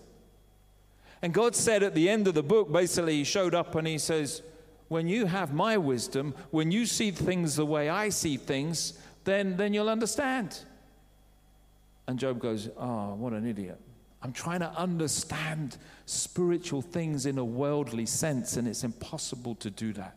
And 1.24 1.34
God 1.34 1.56
said 1.56 1.82
at 1.82 1.96
the 1.96 2.10
end 2.10 2.28
of 2.28 2.36
the 2.36 2.43
book, 2.43 2.72
basically, 2.72 3.15
He 3.15 3.24
showed 3.24 3.56
up 3.56 3.74
and 3.74 3.88
He 3.88 3.98
says, 3.98 4.43
When 4.88 5.08
you 5.08 5.26
have 5.26 5.52
my 5.52 5.78
wisdom, 5.78 6.36
when 6.52 6.69
you 6.69 6.86
see 6.86 7.10
things 7.10 7.56
the 7.56 7.65
way 7.65 7.89
I 7.89 8.10
see 8.10 8.38
things, 8.38 9.00
then, 9.24 9.58
then 9.58 9.74
you'll 9.74 9.89
understand. 9.89 10.60
And 12.06 12.19
Job 12.19 12.38
goes, 12.38 12.69
Oh, 12.78 13.15
what 13.15 13.34
an 13.34 13.48
idiot. 13.48 13.80
I'm 14.23 14.31
trying 14.31 14.62
to 14.62 14.71
understand 14.71 15.77
spiritual 16.05 16.81
things 16.81 17.25
in 17.25 17.38
a 17.38 17.43
worldly 17.43 18.05
sense, 18.05 18.55
and 18.55 18.69
it's 18.69 18.86
impossible 18.86 19.55
to 19.55 19.69
do 19.69 19.91
that. 19.93 20.15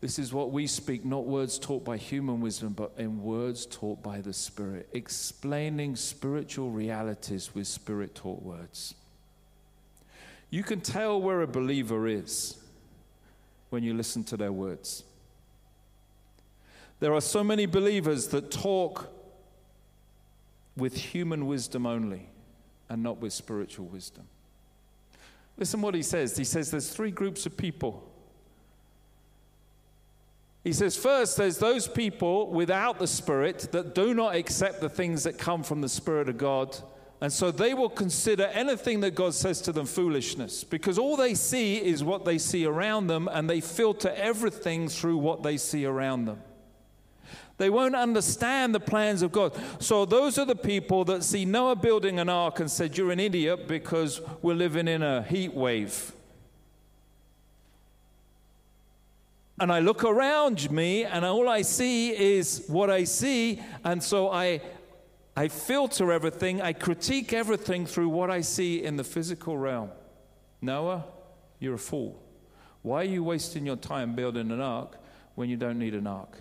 This 0.00 0.18
is 0.18 0.32
what 0.32 0.50
we 0.50 0.66
speak, 0.66 1.04
not 1.04 1.24
words 1.24 1.60
taught 1.60 1.84
by 1.84 1.96
human 1.96 2.40
wisdom, 2.40 2.72
but 2.72 2.92
in 2.98 3.22
words 3.22 3.66
taught 3.66 4.02
by 4.02 4.20
the 4.20 4.32
Spirit, 4.32 4.88
explaining 4.92 5.94
spiritual 5.94 6.70
realities 6.70 7.54
with 7.54 7.68
Spirit 7.68 8.16
taught 8.16 8.42
words. 8.42 8.94
You 10.50 10.64
can 10.64 10.80
tell 10.80 11.20
where 11.20 11.40
a 11.42 11.46
believer 11.46 12.08
is 12.08 12.58
when 13.70 13.84
you 13.84 13.94
listen 13.94 14.24
to 14.24 14.36
their 14.36 14.52
words. 14.52 15.04
There 16.98 17.14
are 17.14 17.20
so 17.20 17.44
many 17.44 17.66
believers 17.66 18.28
that 18.28 18.50
talk 18.50 19.12
with 20.76 20.96
human 20.96 21.46
wisdom 21.46 21.86
only 21.86 22.28
and 22.88 23.02
not 23.02 23.18
with 23.18 23.32
spiritual 23.32 23.86
wisdom. 23.86 24.24
Listen 25.56 25.80
what 25.80 25.94
he 25.94 26.02
says. 26.02 26.36
He 26.36 26.44
says 26.44 26.70
there's 26.70 26.90
three 26.90 27.10
groups 27.10 27.46
of 27.46 27.56
people. 27.56 28.02
He 30.62 30.72
says, 30.72 30.96
first, 30.96 31.36
there's 31.36 31.58
those 31.58 31.86
people 31.86 32.50
without 32.50 32.98
the 32.98 33.06
Spirit 33.06 33.68
that 33.70 33.94
do 33.94 34.12
not 34.12 34.34
accept 34.34 34.80
the 34.80 34.88
things 34.88 35.22
that 35.22 35.38
come 35.38 35.62
from 35.62 35.80
the 35.80 35.88
Spirit 35.88 36.28
of 36.28 36.38
God. 36.38 36.76
And 37.20 37.32
so 37.32 37.50
they 37.50 37.72
will 37.72 37.88
consider 37.88 38.44
anything 38.46 39.00
that 39.00 39.14
God 39.14 39.32
says 39.32 39.60
to 39.62 39.72
them 39.72 39.86
foolishness 39.86 40.64
because 40.64 40.98
all 40.98 41.16
they 41.16 41.34
see 41.34 41.76
is 41.76 42.04
what 42.04 42.24
they 42.24 42.36
see 42.36 42.66
around 42.66 43.06
them 43.06 43.28
and 43.30 43.48
they 43.48 43.60
filter 43.60 44.12
everything 44.16 44.88
through 44.88 45.16
what 45.16 45.42
they 45.42 45.56
see 45.56 45.86
around 45.86 46.26
them. 46.26 46.42
They 47.58 47.70
won't 47.70 47.96
understand 47.96 48.74
the 48.74 48.80
plans 48.80 49.22
of 49.22 49.32
God. 49.32 49.58
So, 49.78 50.04
those 50.04 50.38
are 50.38 50.44
the 50.44 50.56
people 50.56 51.04
that 51.06 51.24
see 51.24 51.46
Noah 51.46 51.76
building 51.76 52.18
an 52.18 52.28
ark 52.28 52.60
and 52.60 52.70
said, 52.70 52.98
You're 52.98 53.12
an 53.12 53.20
idiot 53.20 53.66
because 53.66 54.20
we're 54.42 54.54
living 54.54 54.88
in 54.88 55.02
a 55.02 55.22
heat 55.22 55.54
wave. 55.54 56.12
And 59.58 59.72
I 59.72 59.80
look 59.80 60.04
around 60.04 60.70
me 60.70 61.04
and 61.04 61.24
all 61.24 61.48
I 61.48 61.62
see 61.62 62.10
is 62.10 62.64
what 62.68 62.90
I 62.90 63.04
see. 63.04 63.62
And 63.84 64.02
so 64.02 64.30
I, 64.30 64.60
I 65.34 65.48
filter 65.48 66.12
everything, 66.12 66.60
I 66.60 66.74
critique 66.74 67.32
everything 67.32 67.86
through 67.86 68.10
what 68.10 68.30
I 68.30 68.42
see 68.42 68.84
in 68.84 68.96
the 68.96 69.04
physical 69.04 69.56
realm. 69.56 69.90
Noah, 70.60 71.06
you're 71.58 71.76
a 71.76 71.78
fool. 71.78 72.22
Why 72.82 73.00
are 73.00 73.04
you 73.04 73.24
wasting 73.24 73.64
your 73.64 73.76
time 73.76 74.14
building 74.14 74.50
an 74.50 74.60
ark 74.60 74.98
when 75.36 75.48
you 75.48 75.56
don't 75.56 75.78
need 75.78 75.94
an 75.94 76.06
ark? 76.06 76.38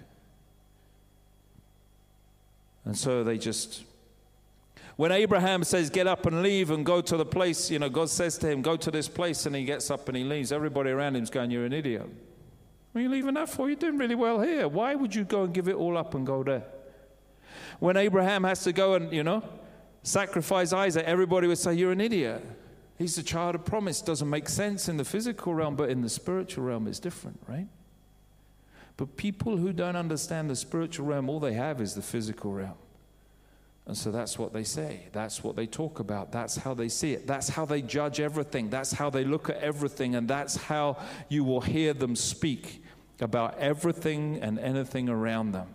And 2.86 2.98
so 2.98 3.24
they 3.24 3.38
just. 3.38 3.84
When 4.95 5.12
Abraham 5.12 5.63
says, 5.63 5.89
Get 5.89 6.08
up 6.08 6.26
and 6.26 6.41
leave 6.41 6.71
and 6.71 6.86
go 6.86 7.02
to 7.02 7.17
the 7.17 7.26
place, 7.26 7.69
you 7.69 7.80
know, 7.80 7.89
God 7.89 8.10
says 8.10 8.38
to 8.39 8.50
him, 8.50 8.62
Go 8.62 8.78
to 8.78 8.91
this 8.91 9.08
place, 9.08 9.45
and 9.45 9.56
he 9.56 9.65
gets 9.65 9.91
up 9.91 10.08
and 10.08 10.15
he 10.15 10.24
leaves. 10.24 10.52
Everybody 10.52 10.91
around 10.91 11.15
him's 11.15 11.30
going, 11.30 11.52
You're 11.52 11.65
an 11.65 11.74
idiot. 11.74 12.08
What 12.91 13.00
are 13.00 13.02
you 13.02 13.10
leaving 13.10 13.34
that 13.34 13.50
for? 13.50 13.67
You're 13.67 13.76
doing 13.76 13.98
really 13.98 14.15
well 14.15 14.39
here. 14.39 14.69
Why 14.69 14.95
would 14.95 15.13
you 15.13 15.26
go 15.26 15.43
and 15.43 15.54
give 15.54 15.67
it 15.67 15.76
all 15.76 15.98
up 15.98 16.13
and 16.13 16.26
go 16.26 16.43
there? 16.43 16.63
When 17.80 17.98
Abraham 17.98 18.45
has 18.45 18.63
to 18.63 18.71
go 18.71 18.93
and, 18.93 19.12
you 19.12 19.24
know, 19.24 19.43
sacrifice 20.04 20.71
Isaac, 20.71 21.04
everybody 21.06 21.48
would 21.48 21.58
say, 21.58 21.74
You're 21.74 21.91
an 21.91 22.02
idiot. 22.02 22.45
He's 22.98 23.15
the 23.15 23.24
child 23.24 23.56
of 23.56 23.65
promise. 23.65 24.02
Doesn't 24.02 24.30
make 24.30 24.48
sense 24.48 24.88
in 24.88 24.95
the 24.95 25.04
physical 25.04 25.54
realm, 25.54 25.76
but 25.76 25.89
in 25.89 26.02
the 26.02 26.10
spiritual 26.10 26.63
realm, 26.63 26.88
it's 26.88 27.00
different, 27.00 27.38
right? 27.48 27.67
But 28.98 29.18
people 29.18 29.58
who 29.58 29.74
don't 29.74 29.96
understand 29.96 30.50
the 30.50 30.56
spiritual 30.56 31.06
realm, 31.06 31.30
all 31.30 31.40
they 31.40 31.54
have 31.54 31.82
is 31.82 31.96
the 31.96 32.02
physical 32.02 32.54
realm. 32.54 32.78
And 33.88 33.96
so 33.96 34.10
that's 34.10 34.40
what 34.40 34.52
they 34.52 34.64
say. 34.64 35.08
That's 35.12 35.44
what 35.44 35.56
they 35.56 35.68
talk 35.68 36.00
about. 36.00 36.32
That's 36.32 36.56
how 36.56 36.74
they 36.74 36.90
see 36.90 37.14
it. 37.14 37.28
That's 37.28 37.50
how 37.50 37.66
they 37.66 37.82
judge 37.82 38.20
everything. 38.20 38.70
That's 38.70 38.94
how 38.94 39.12
they 39.12 39.24
look 39.24 39.50
at 39.50 39.58
everything. 39.58 40.16
And 40.16 40.28
that's 40.28 40.56
how 40.56 40.98
you 41.30 41.44
will 41.44 41.62
hear 41.62 41.94
them 41.94 42.16
speak 42.16 42.84
about 43.20 43.58
everything 43.60 44.40
and 44.42 44.58
anything 44.58 45.08
around 45.08 45.52
them 45.52 45.68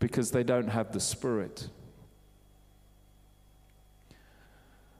because 0.00 0.32
they 0.32 0.42
don't 0.42 0.68
have 0.68 0.92
the 0.92 1.00
Spirit. 1.00 1.68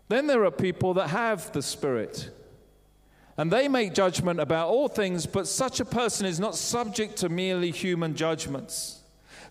Then 0.09 0.27
there 0.29 0.45
are 0.45 0.51
people 0.51 0.95
that 0.95 1.09
have 1.09 1.51
the 1.53 1.63
Spirit. 1.63 2.31
And 3.37 3.51
they 3.51 3.69
make 3.69 3.95
judgment 3.95 4.39
about 4.39 4.69
all 4.69 4.89
things, 4.89 5.27
but 5.27 5.49
such 5.49 5.81
a 5.81 5.85
person 5.85 6.27
is 6.27 6.39
not 6.39 6.55
subject 6.55 7.17
to 7.19 7.29
merely 7.29 7.71
human 7.71 8.15
judgments. 8.15 9.01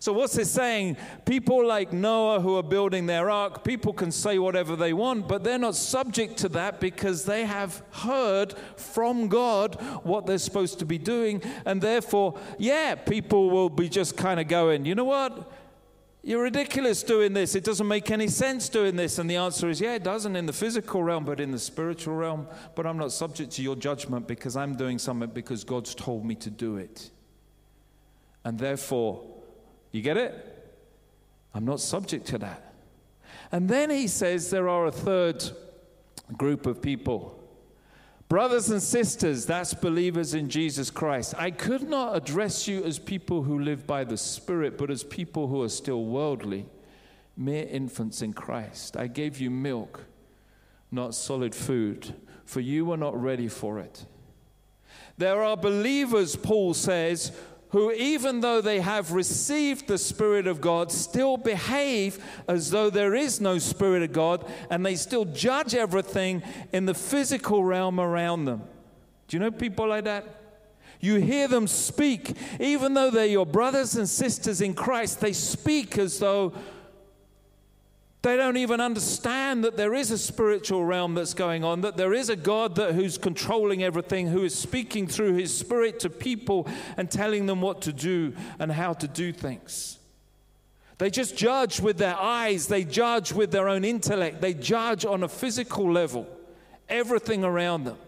So, 0.04 0.12
what's 0.12 0.36
it 0.36 0.48
saying? 0.48 0.98
People 1.24 1.66
like 1.66 1.92
Noah 1.92 2.40
who 2.40 2.56
are 2.56 2.62
building 2.62 3.06
their 3.06 3.30
ark, 3.30 3.64
people 3.64 3.94
can 3.94 4.10
say 4.12 4.38
whatever 4.38 4.76
they 4.76 4.92
want, 4.92 5.28
but 5.28 5.44
they're 5.44 5.58
not 5.58 5.76
subject 5.76 6.36
to 6.38 6.48
that 6.50 6.78
because 6.78 7.24
they 7.24 7.46
have 7.46 7.82
heard 7.90 8.54
from 8.76 9.28
God 9.28 9.76
what 10.02 10.26
they're 10.26 10.36
supposed 10.36 10.78
to 10.80 10.84
be 10.84 10.98
doing. 10.98 11.42
And 11.64 11.80
therefore, 11.80 12.38
yeah, 12.58 12.96
people 12.96 13.48
will 13.48 13.70
be 13.70 13.88
just 13.88 14.14
kind 14.14 14.38
of 14.38 14.46
going, 14.46 14.84
you 14.84 14.94
know 14.94 15.04
what? 15.04 15.50
You're 16.26 16.42
ridiculous 16.42 17.02
doing 17.02 17.34
this. 17.34 17.54
It 17.54 17.64
doesn't 17.64 17.86
make 17.86 18.10
any 18.10 18.28
sense 18.28 18.70
doing 18.70 18.96
this. 18.96 19.18
And 19.18 19.28
the 19.28 19.36
answer 19.36 19.68
is, 19.68 19.78
yeah, 19.78 19.94
it 19.94 20.02
doesn't 20.02 20.34
in 20.36 20.46
the 20.46 20.54
physical 20.54 21.02
realm, 21.02 21.26
but 21.26 21.38
in 21.38 21.50
the 21.50 21.58
spiritual 21.58 22.14
realm. 22.14 22.46
But 22.74 22.86
I'm 22.86 22.96
not 22.96 23.12
subject 23.12 23.52
to 23.52 23.62
your 23.62 23.76
judgment 23.76 24.26
because 24.26 24.56
I'm 24.56 24.74
doing 24.74 24.98
something 24.98 25.28
because 25.28 25.64
God's 25.64 25.94
told 25.94 26.24
me 26.24 26.34
to 26.36 26.48
do 26.48 26.78
it. 26.78 27.10
And 28.42 28.58
therefore, 28.58 29.22
you 29.92 30.00
get 30.00 30.16
it? 30.16 30.50
I'm 31.52 31.66
not 31.66 31.80
subject 31.80 32.26
to 32.28 32.38
that. 32.38 32.72
And 33.52 33.68
then 33.68 33.90
he 33.90 34.08
says 34.08 34.50
there 34.50 34.68
are 34.70 34.86
a 34.86 34.92
third 34.92 35.44
group 36.38 36.64
of 36.64 36.80
people 36.80 37.38
Brothers 38.34 38.68
and 38.70 38.82
sisters, 38.82 39.46
that's 39.46 39.74
believers 39.74 40.34
in 40.34 40.48
Jesus 40.48 40.90
Christ. 40.90 41.36
I 41.38 41.52
could 41.52 41.88
not 41.88 42.16
address 42.16 42.66
you 42.66 42.82
as 42.82 42.98
people 42.98 43.44
who 43.44 43.60
live 43.60 43.86
by 43.86 44.02
the 44.02 44.16
Spirit, 44.16 44.76
but 44.76 44.90
as 44.90 45.04
people 45.04 45.46
who 45.46 45.62
are 45.62 45.68
still 45.68 46.04
worldly, 46.04 46.66
mere 47.36 47.64
infants 47.68 48.22
in 48.22 48.32
Christ. 48.32 48.96
I 48.96 49.06
gave 49.06 49.38
you 49.38 49.52
milk, 49.52 50.06
not 50.90 51.14
solid 51.14 51.54
food, 51.54 52.12
for 52.44 52.58
you 52.58 52.84
were 52.84 52.96
not 52.96 53.16
ready 53.22 53.46
for 53.46 53.78
it. 53.78 54.04
There 55.16 55.44
are 55.44 55.56
believers, 55.56 56.34
Paul 56.34 56.74
says, 56.74 57.30
who, 57.74 57.90
even 57.90 58.38
though 58.38 58.60
they 58.60 58.78
have 58.78 59.10
received 59.10 59.88
the 59.88 59.98
Spirit 59.98 60.46
of 60.46 60.60
God, 60.60 60.92
still 60.92 61.36
behave 61.36 62.24
as 62.46 62.70
though 62.70 62.88
there 62.88 63.16
is 63.16 63.40
no 63.40 63.58
Spirit 63.58 64.04
of 64.04 64.12
God, 64.12 64.48
and 64.70 64.86
they 64.86 64.94
still 64.94 65.24
judge 65.24 65.74
everything 65.74 66.40
in 66.72 66.86
the 66.86 66.94
physical 66.94 67.64
realm 67.64 67.98
around 67.98 68.44
them. 68.44 68.62
Do 69.26 69.36
you 69.36 69.40
know 69.40 69.50
people 69.50 69.88
like 69.88 70.04
that? 70.04 70.24
You 71.00 71.16
hear 71.16 71.48
them 71.48 71.66
speak, 71.66 72.36
even 72.60 72.94
though 72.94 73.10
they're 73.10 73.26
your 73.26 73.44
brothers 73.44 73.96
and 73.96 74.08
sisters 74.08 74.60
in 74.60 74.74
Christ, 74.74 75.18
they 75.20 75.32
speak 75.32 75.98
as 75.98 76.20
though 76.20 76.52
they 78.24 78.38
don't 78.38 78.56
even 78.56 78.80
understand 78.80 79.64
that 79.64 79.76
there 79.76 79.92
is 79.92 80.10
a 80.10 80.16
spiritual 80.16 80.84
realm 80.84 81.14
that's 81.14 81.34
going 81.34 81.62
on, 81.62 81.82
that 81.82 81.98
there 81.98 82.14
is 82.14 82.30
a 82.30 82.36
God 82.36 82.74
that, 82.76 82.94
who's 82.94 83.18
controlling 83.18 83.82
everything, 83.82 84.28
who 84.28 84.44
is 84.44 84.58
speaking 84.58 85.06
through 85.06 85.34
his 85.34 85.54
spirit 85.54 86.00
to 86.00 86.10
people 86.10 86.66
and 86.96 87.10
telling 87.10 87.44
them 87.44 87.60
what 87.60 87.82
to 87.82 87.92
do 87.92 88.32
and 88.58 88.72
how 88.72 88.94
to 88.94 89.06
do 89.06 89.30
things. 89.30 89.98
They 90.96 91.10
just 91.10 91.36
judge 91.36 91.80
with 91.80 91.98
their 91.98 92.16
eyes, 92.16 92.66
they 92.66 92.84
judge 92.84 93.30
with 93.30 93.50
their 93.50 93.68
own 93.68 93.84
intellect, 93.84 94.40
they 94.40 94.54
judge 94.54 95.04
on 95.04 95.22
a 95.22 95.28
physical 95.28 95.92
level 95.92 96.26
everything 96.88 97.44
around 97.44 97.84
them. 97.84 97.98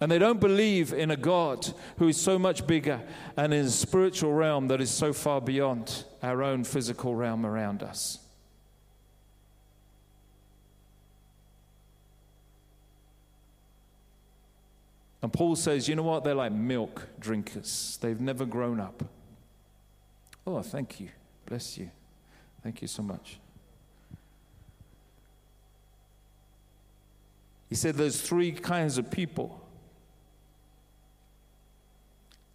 And 0.00 0.10
they 0.10 0.18
don't 0.18 0.40
believe 0.40 0.94
in 0.94 1.10
a 1.10 1.16
God 1.16 1.70
who 1.98 2.08
is 2.08 2.20
so 2.20 2.38
much 2.38 2.66
bigger 2.66 3.02
and 3.36 3.52
in 3.52 3.66
a 3.66 3.70
spiritual 3.70 4.32
realm 4.32 4.68
that 4.68 4.80
is 4.80 4.90
so 4.90 5.12
far 5.12 5.40
beyond 5.40 6.04
our 6.22 6.42
own 6.42 6.64
physical 6.64 7.14
realm 7.14 7.44
around 7.44 7.82
us. 7.82 8.21
And 15.22 15.32
Paul 15.32 15.54
says, 15.54 15.88
you 15.88 15.94
know 15.94 16.02
what? 16.02 16.24
They're 16.24 16.34
like 16.34 16.52
milk 16.52 17.06
drinkers. 17.20 17.98
They've 18.00 18.20
never 18.20 18.44
grown 18.44 18.80
up. 18.80 19.04
Oh, 20.46 20.60
thank 20.62 20.98
you. 20.98 21.08
Bless 21.46 21.78
you. 21.78 21.90
Thank 22.62 22.82
you 22.82 22.88
so 22.88 23.02
much. 23.02 23.38
He 27.68 27.76
said 27.76 27.94
there's 27.94 28.20
three 28.20 28.52
kinds 28.52 28.98
of 28.98 29.10
people. 29.10 29.58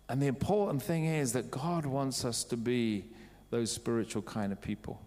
And 0.10 0.22
the 0.22 0.28
important 0.28 0.82
thing 0.82 1.06
is 1.06 1.34
that 1.34 1.50
God 1.50 1.86
wants 1.86 2.24
us 2.24 2.44
to 2.46 2.58
be 2.58 3.06
those 3.50 3.72
spiritual 3.72 4.22
kind 4.22 4.52
of 4.52 4.62
people. 4.62 5.02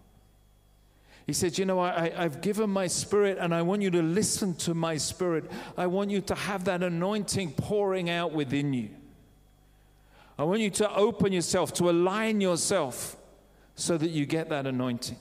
He 1.27 1.33
said, 1.33 1.57
You 1.57 1.65
know, 1.65 1.79
I, 1.79 2.09
have 2.09 2.41
given 2.41 2.69
my 2.69 2.87
spirit 2.87 3.37
and 3.39 3.53
I 3.53 3.61
want 3.61 3.81
you 3.81 3.91
to 3.91 4.01
listen 4.01 4.55
to 4.55 4.73
my 4.73 4.97
spirit. 4.97 5.49
I 5.77 5.87
want 5.87 6.09
you 6.09 6.21
to 6.21 6.35
have 6.35 6.65
that 6.65 6.83
anointing 6.83 7.53
pouring 7.53 8.09
out 8.09 8.31
within 8.31 8.73
you. 8.73 8.89
I 10.37 10.43
want 10.43 10.61
you 10.61 10.71
to 10.71 10.95
open 10.95 11.31
yourself, 11.31 11.73
to 11.75 11.89
align 11.89 12.41
yourself 12.41 13.15
so 13.75 13.97
that 13.97 14.09
you 14.09 14.25
get 14.25 14.49
that 14.49 14.65
anointing. 14.65 15.17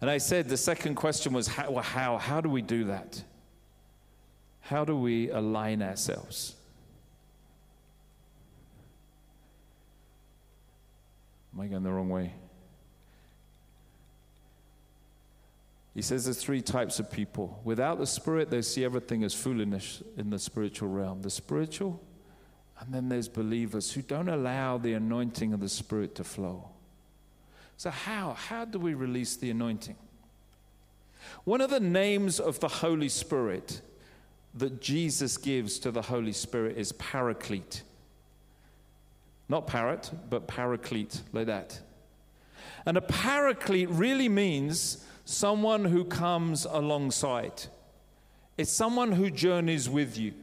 And 0.00 0.10
I 0.10 0.18
said 0.18 0.48
the 0.48 0.56
second 0.56 0.96
question 0.96 1.32
was 1.32 1.46
how, 1.46 1.76
how, 1.76 2.18
how 2.18 2.40
do 2.40 2.48
we 2.48 2.60
do 2.60 2.84
that? 2.84 3.22
How 4.60 4.84
do 4.84 4.96
we 4.96 5.30
align 5.30 5.80
ourselves? 5.80 6.56
Am 11.54 11.60
I 11.60 11.66
going 11.66 11.82
the 11.82 11.92
wrong 11.92 12.08
way? 12.08 12.32
He 15.94 16.02
says 16.02 16.24
there's 16.24 16.42
three 16.42 16.62
types 16.62 16.98
of 16.98 17.10
people. 17.10 17.60
Without 17.64 17.98
the 17.98 18.06
Spirit, 18.06 18.50
they 18.50 18.62
see 18.62 18.84
everything 18.84 19.24
as 19.24 19.34
foolishness 19.34 20.02
in 20.16 20.30
the 20.30 20.38
spiritual 20.38 20.88
realm. 20.88 21.20
The 21.22 21.30
spiritual, 21.30 22.00
and 22.80 22.92
then 22.92 23.08
there's 23.08 23.28
believers 23.28 23.92
who 23.92 24.02
don't 24.02 24.28
allow 24.28 24.78
the 24.78 24.94
anointing 24.94 25.52
of 25.52 25.60
the 25.60 25.68
Spirit 25.68 26.14
to 26.14 26.24
flow. 26.24 26.70
So, 27.76 27.90
how? 27.90 28.32
How 28.34 28.64
do 28.64 28.78
we 28.78 28.94
release 28.94 29.36
the 29.36 29.50
anointing? 29.50 29.96
One 31.44 31.60
of 31.60 31.70
the 31.70 31.80
names 31.80 32.40
of 32.40 32.58
the 32.60 32.68
Holy 32.68 33.08
Spirit 33.08 33.82
that 34.54 34.80
Jesus 34.80 35.36
gives 35.36 35.78
to 35.80 35.90
the 35.90 36.02
Holy 36.02 36.32
Spirit 36.32 36.76
is 36.76 36.92
Paraclete. 36.92 37.82
Not 39.48 39.66
parrot, 39.66 40.10
but 40.30 40.46
paraclete, 40.46 41.20
like 41.32 41.46
that. 41.46 41.78
And 42.86 42.96
a 42.96 43.00
paraclete 43.00 43.90
really 43.90 44.28
means 44.28 45.04
someone 45.24 45.84
who 45.84 46.04
comes 46.04 46.64
alongside. 46.64 47.64
It's 48.58 48.70
someone 48.70 49.12
who 49.12 49.30
journeys 49.30 49.88
with 49.88 50.18
you, 50.18 50.34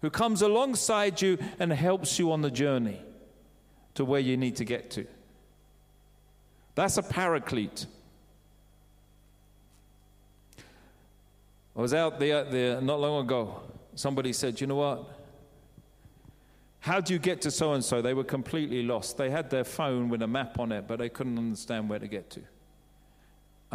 who 0.00 0.10
comes 0.10 0.42
alongside 0.42 1.20
you 1.20 1.38
and 1.58 1.72
helps 1.72 2.18
you 2.18 2.32
on 2.32 2.42
the 2.42 2.50
journey 2.50 3.00
to 3.94 4.04
where 4.04 4.20
you 4.20 4.36
need 4.36 4.56
to 4.56 4.64
get 4.64 4.90
to. 4.92 5.06
That's 6.74 6.98
a 6.98 7.02
paraclete. 7.02 7.86
I 11.74 11.80
was 11.80 11.92
out 11.92 12.18
there, 12.18 12.44
there 12.44 12.80
not 12.80 13.00
long 13.00 13.24
ago. 13.24 13.60
Somebody 13.94 14.32
said, 14.32 14.60
You 14.60 14.66
know 14.66 14.76
what? 14.76 15.10
How 16.80 17.00
do 17.00 17.12
you 17.12 17.18
get 17.18 17.40
to 17.42 17.50
so 17.50 17.72
and 17.72 17.84
so? 17.84 18.00
They 18.00 18.14
were 18.14 18.24
completely 18.24 18.82
lost. 18.82 19.16
They 19.16 19.30
had 19.30 19.50
their 19.50 19.64
phone 19.64 20.08
with 20.08 20.22
a 20.22 20.26
map 20.26 20.60
on 20.60 20.70
it, 20.70 20.86
but 20.86 20.98
they 20.98 21.08
couldn't 21.08 21.36
understand 21.36 21.88
where 21.88 21.98
to 21.98 22.06
get 22.06 22.30
to. 22.30 22.42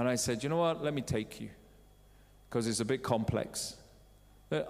And 0.02 0.10
I 0.10 0.16
said, 0.16 0.42
You 0.42 0.50
know 0.50 0.58
what? 0.58 0.84
Let 0.84 0.96
me 0.96 1.04
take 1.04 1.40
you 1.40 1.50
because 2.50 2.66
it's 2.66 2.80
a 2.80 2.86
bit 2.86 3.04
complex. 3.04 3.76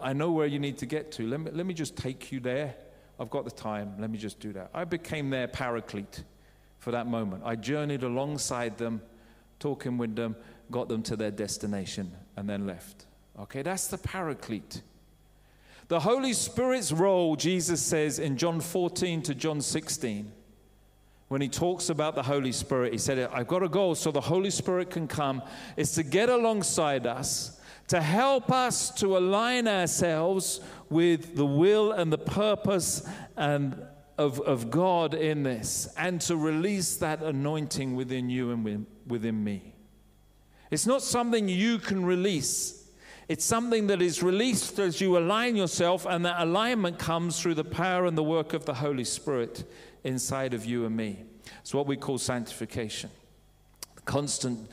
I 0.01 0.11
know 0.11 0.29
where 0.29 0.45
you 0.45 0.59
need 0.59 0.77
to 0.79 0.85
get 0.85 1.13
to. 1.13 1.25
Let 1.25 1.39
me, 1.39 1.51
let 1.51 1.65
me 1.65 1.73
just 1.73 1.95
take 1.95 2.33
you 2.33 2.41
there. 2.41 2.75
I've 3.17 3.29
got 3.29 3.45
the 3.45 3.51
time. 3.51 3.93
Let 3.97 4.09
me 4.09 4.17
just 4.17 4.41
do 4.41 4.51
that. 4.51 4.71
I 4.73 4.83
became 4.83 5.29
their 5.29 5.47
paraclete 5.47 6.25
for 6.79 6.91
that 6.91 7.07
moment. 7.07 7.43
I 7.45 7.55
journeyed 7.55 8.03
alongside 8.03 8.77
them, 8.77 9.01
talking 9.57 9.97
with 9.97 10.17
them, 10.17 10.35
got 10.69 10.89
them 10.89 11.01
to 11.03 11.15
their 11.15 11.31
destination, 11.31 12.11
and 12.35 12.49
then 12.49 12.67
left. 12.67 13.05
Okay, 13.39 13.61
that's 13.61 13.87
the 13.87 13.99
paraclete. 13.99 14.81
The 15.87 16.01
Holy 16.01 16.33
Spirit's 16.33 16.91
role, 16.91 17.37
Jesus 17.37 17.81
says 17.81 18.19
in 18.19 18.35
John 18.35 18.59
14 18.59 19.21
to 19.21 19.33
John 19.33 19.61
16, 19.61 20.29
when 21.31 21.39
he 21.39 21.47
talks 21.47 21.87
about 21.87 22.13
the 22.13 22.23
Holy 22.23 22.51
Spirit, 22.51 22.91
he 22.91 22.97
said, 22.97 23.17
I've 23.31 23.47
got 23.47 23.63
a 23.63 23.69
goal 23.69 23.95
so 23.95 24.11
the 24.11 24.19
Holy 24.19 24.49
Spirit 24.49 24.89
can 24.89 25.07
come, 25.07 25.41
is 25.77 25.93
to 25.93 26.03
get 26.03 26.27
alongside 26.27 27.07
us, 27.07 27.57
to 27.87 28.01
help 28.01 28.51
us 28.51 28.91
to 28.95 29.17
align 29.17 29.65
ourselves 29.65 30.59
with 30.89 31.37
the 31.37 31.45
will 31.45 31.93
and 31.93 32.11
the 32.11 32.17
purpose 32.17 33.07
and 33.37 33.81
of, 34.17 34.41
of 34.41 34.69
God 34.69 35.13
in 35.13 35.43
this, 35.43 35.93
and 35.97 36.19
to 36.19 36.35
release 36.35 36.97
that 36.97 37.23
anointing 37.23 37.95
within 37.95 38.29
you 38.29 38.51
and 38.51 38.85
within 39.07 39.41
me. 39.41 39.73
It's 40.69 40.85
not 40.85 41.01
something 41.01 41.47
you 41.47 41.77
can 41.77 42.03
release. 42.03 42.89
It's 43.29 43.45
something 43.45 43.87
that 43.87 44.01
is 44.01 44.21
released 44.21 44.79
as 44.79 44.99
you 44.99 45.17
align 45.17 45.55
yourself, 45.55 46.05
and 46.05 46.25
that 46.25 46.41
alignment 46.41 46.99
comes 46.99 47.39
through 47.39 47.53
the 47.53 47.63
power 47.63 48.05
and 48.05 48.17
the 48.17 48.23
work 48.23 48.51
of 48.53 48.65
the 48.65 48.73
Holy 48.73 49.05
Spirit 49.05 49.63
inside 50.03 50.53
of 50.53 50.65
you 50.65 50.85
and 50.85 50.95
me. 50.95 51.23
It's 51.61 51.73
what 51.73 51.87
we 51.87 51.97
call 51.97 52.17
sanctification, 52.17 53.09
constant 54.05 54.69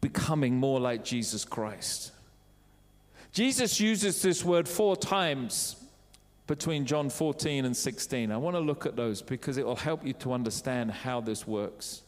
becoming 0.00 0.56
more 0.56 0.80
like 0.80 1.04
Jesus 1.04 1.44
Christ. 1.44 2.12
Jesus 3.32 3.80
uses 3.80 4.22
this 4.22 4.44
word 4.44 4.68
four 4.68 4.96
times 4.96 5.76
between 6.46 6.84
John 6.84 7.10
14 7.10 7.64
and 7.64 7.76
16. 7.76 8.32
I 8.32 8.36
want 8.36 8.56
to 8.56 8.60
look 8.60 8.86
at 8.86 8.96
those 8.96 9.22
because 9.22 9.56
it 9.56 9.64
will 9.64 9.76
help 9.76 10.04
you 10.04 10.12
to 10.14 10.32
understand 10.32 10.90
how 10.90 11.20
this 11.20 11.46
works. 11.46 12.02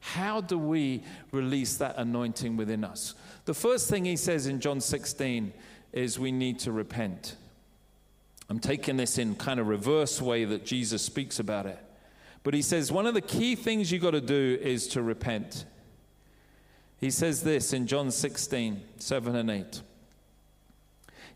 How 0.00 0.40
do 0.40 0.56
we 0.56 1.02
release 1.32 1.76
that 1.78 1.96
anointing 1.96 2.56
within 2.56 2.84
us? 2.84 3.14
The 3.46 3.54
first 3.54 3.90
thing 3.90 4.04
he 4.04 4.16
says 4.16 4.46
in 4.46 4.60
John 4.60 4.80
16 4.80 5.52
is 5.92 6.18
we 6.18 6.30
need 6.30 6.60
to 6.60 6.72
repent. 6.72 7.34
I'm 8.48 8.60
taking 8.60 8.96
this 8.96 9.18
in 9.18 9.34
kind 9.34 9.60
of 9.60 9.68
reverse 9.68 10.22
way 10.22 10.44
that 10.46 10.64
Jesus 10.64 11.02
speaks 11.02 11.38
about 11.38 11.66
it. 11.66 11.78
But 12.42 12.54
he 12.54 12.62
says 12.62 12.90
one 12.90 13.06
of 13.06 13.14
the 13.14 13.20
key 13.20 13.54
things 13.54 13.92
you've 13.92 14.02
got 14.02 14.12
to 14.12 14.20
do 14.20 14.58
is 14.60 14.88
to 14.88 15.02
repent. 15.02 15.66
He 16.98 17.10
says 17.10 17.42
this 17.42 17.72
in 17.72 17.86
John 17.86 18.10
16, 18.10 18.82
7 18.96 19.36
and 19.36 19.50
8. 19.50 19.82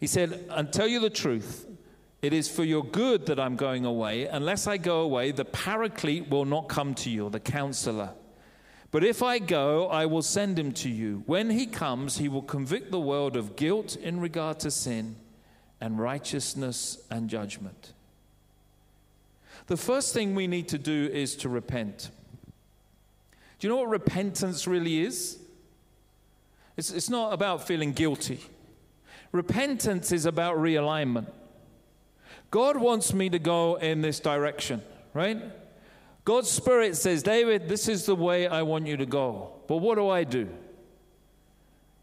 He 0.00 0.06
said, 0.06 0.46
And 0.50 0.72
tell 0.72 0.88
you 0.88 1.00
the 1.00 1.10
truth, 1.10 1.66
it 2.22 2.32
is 2.32 2.48
for 2.48 2.64
your 2.64 2.84
good 2.84 3.26
that 3.26 3.38
I'm 3.38 3.56
going 3.56 3.84
away. 3.84 4.26
Unless 4.26 4.66
I 4.66 4.78
go 4.78 5.00
away, 5.00 5.32
the 5.32 5.44
paraclete 5.44 6.30
will 6.30 6.44
not 6.44 6.68
come 6.68 6.94
to 6.94 7.10
you, 7.10 7.28
the 7.28 7.40
counselor. 7.40 8.10
But 8.90 9.04
if 9.04 9.22
I 9.22 9.38
go, 9.38 9.88
I 9.88 10.06
will 10.06 10.22
send 10.22 10.58
him 10.58 10.72
to 10.72 10.88
you. 10.88 11.22
When 11.26 11.50
he 11.50 11.66
comes, 11.66 12.18
he 12.18 12.28
will 12.28 12.42
convict 12.42 12.90
the 12.90 13.00
world 13.00 13.36
of 13.36 13.54
guilt 13.54 13.96
in 13.96 14.18
regard 14.18 14.60
to 14.60 14.70
sin 14.70 15.16
and 15.82 15.98
righteousness 15.98 17.04
and 17.10 17.28
judgment. 17.28 17.92
The 19.66 19.76
first 19.76 20.14
thing 20.14 20.36
we 20.36 20.46
need 20.46 20.68
to 20.68 20.78
do 20.78 21.10
is 21.12 21.34
to 21.38 21.48
repent. 21.48 22.10
Do 23.58 23.66
you 23.66 23.68
know 23.68 23.78
what 23.78 23.88
repentance 23.88 24.68
really 24.68 25.00
is? 25.00 25.38
It's, 26.76 26.92
it's 26.92 27.10
not 27.10 27.32
about 27.32 27.66
feeling 27.66 27.92
guilty. 27.92 28.38
Repentance 29.32 30.12
is 30.12 30.24
about 30.24 30.56
realignment. 30.56 31.28
God 32.52 32.76
wants 32.76 33.12
me 33.12 33.28
to 33.30 33.40
go 33.40 33.74
in 33.74 34.02
this 34.02 34.20
direction, 34.20 34.82
right? 35.14 35.42
God's 36.24 36.48
Spirit 36.48 36.96
says, 36.96 37.24
David, 37.24 37.68
this 37.68 37.88
is 37.88 38.06
the 38.06 38.14
way 38.14 38.46
I 38.46 38.62
want 38.62 38.86
you 38.86 38.96
to 38.98 39.06
go. 39.06 39.54
But 39.66 39.78
what 39.78 39.96
do 39.96 40.08
I 40.08 40.22
do? 40.22 40.48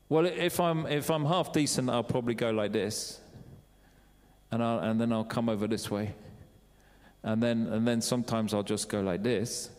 Well, 0.10 0.26
if 0.26 0.60
I'm, 0.60 0.86
if 0.86 1.10
I'm 1.10 1.24
half 1.26 1.54
decent, 1.54 1.90
I'll 1.90 2.04
probably 2.04 2.34
go 2.34 2.52
like 2.52 2.74
this. 2.74 3.22
And, 4.52 4.64
I'll, 4.64 4.80
and 4.80 5.00
then 5.00 5.12
I'll 5.12 5.24
come 5.24 5.50
over 5.50 5.68
this 5.68 5.92
way. 5.92 6.14
And 7.24 7.44
then, 7.44 7.68
and 7.68 7.88
then 7.88 8.02
sometimes 8.02 8.54
I'll 8.54 8.64
just 8.64 8.90
go 8.90 9.02
like 9.02 9.24
this. 9.24 9.70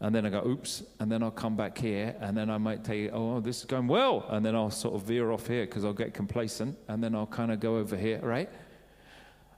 And 0.00 0.14
then 0.14 0.26
I 0.26 0.30
go, 0.30 0.44
oops. 0.46 0.82
And 0.98 1.10
then 1.10 1.22
I'll 1.22 1.30
come 1.30 1.56
back 1.56 1.78
here. 1.78 2.14
And 2.20 2.36
then 2.36 2.50
I 2.50 2.58
might 2.58 2.84
tell 2.84 2.96
you, 2.96 3.10
oh, 3.12 3.40
this 3.40 3.60
is 3.60 3.64
going 3.64 3.86
well. 3.86 4.26
And 4.28 4.44
then 4.44 4.54
I'll 4.54 4.70
sort 4.70 4.94
of 4.94 5.02
veer 5.02 5.30
off 5.30 5.46
here 5.46 5.66
because 5.66 5.84
I'll 5.84 5.92
get 5.92 6.14
complacent. 6.14 6.76
And 6.88 7.02
then 7.02 7.14
I'll 7.14 7.26
kind 7.26 7.52
of 7.52 7.60
go 7.60 7.76
over 7.76 7.96
here, 7.96 8.18
right? 8.20 8.50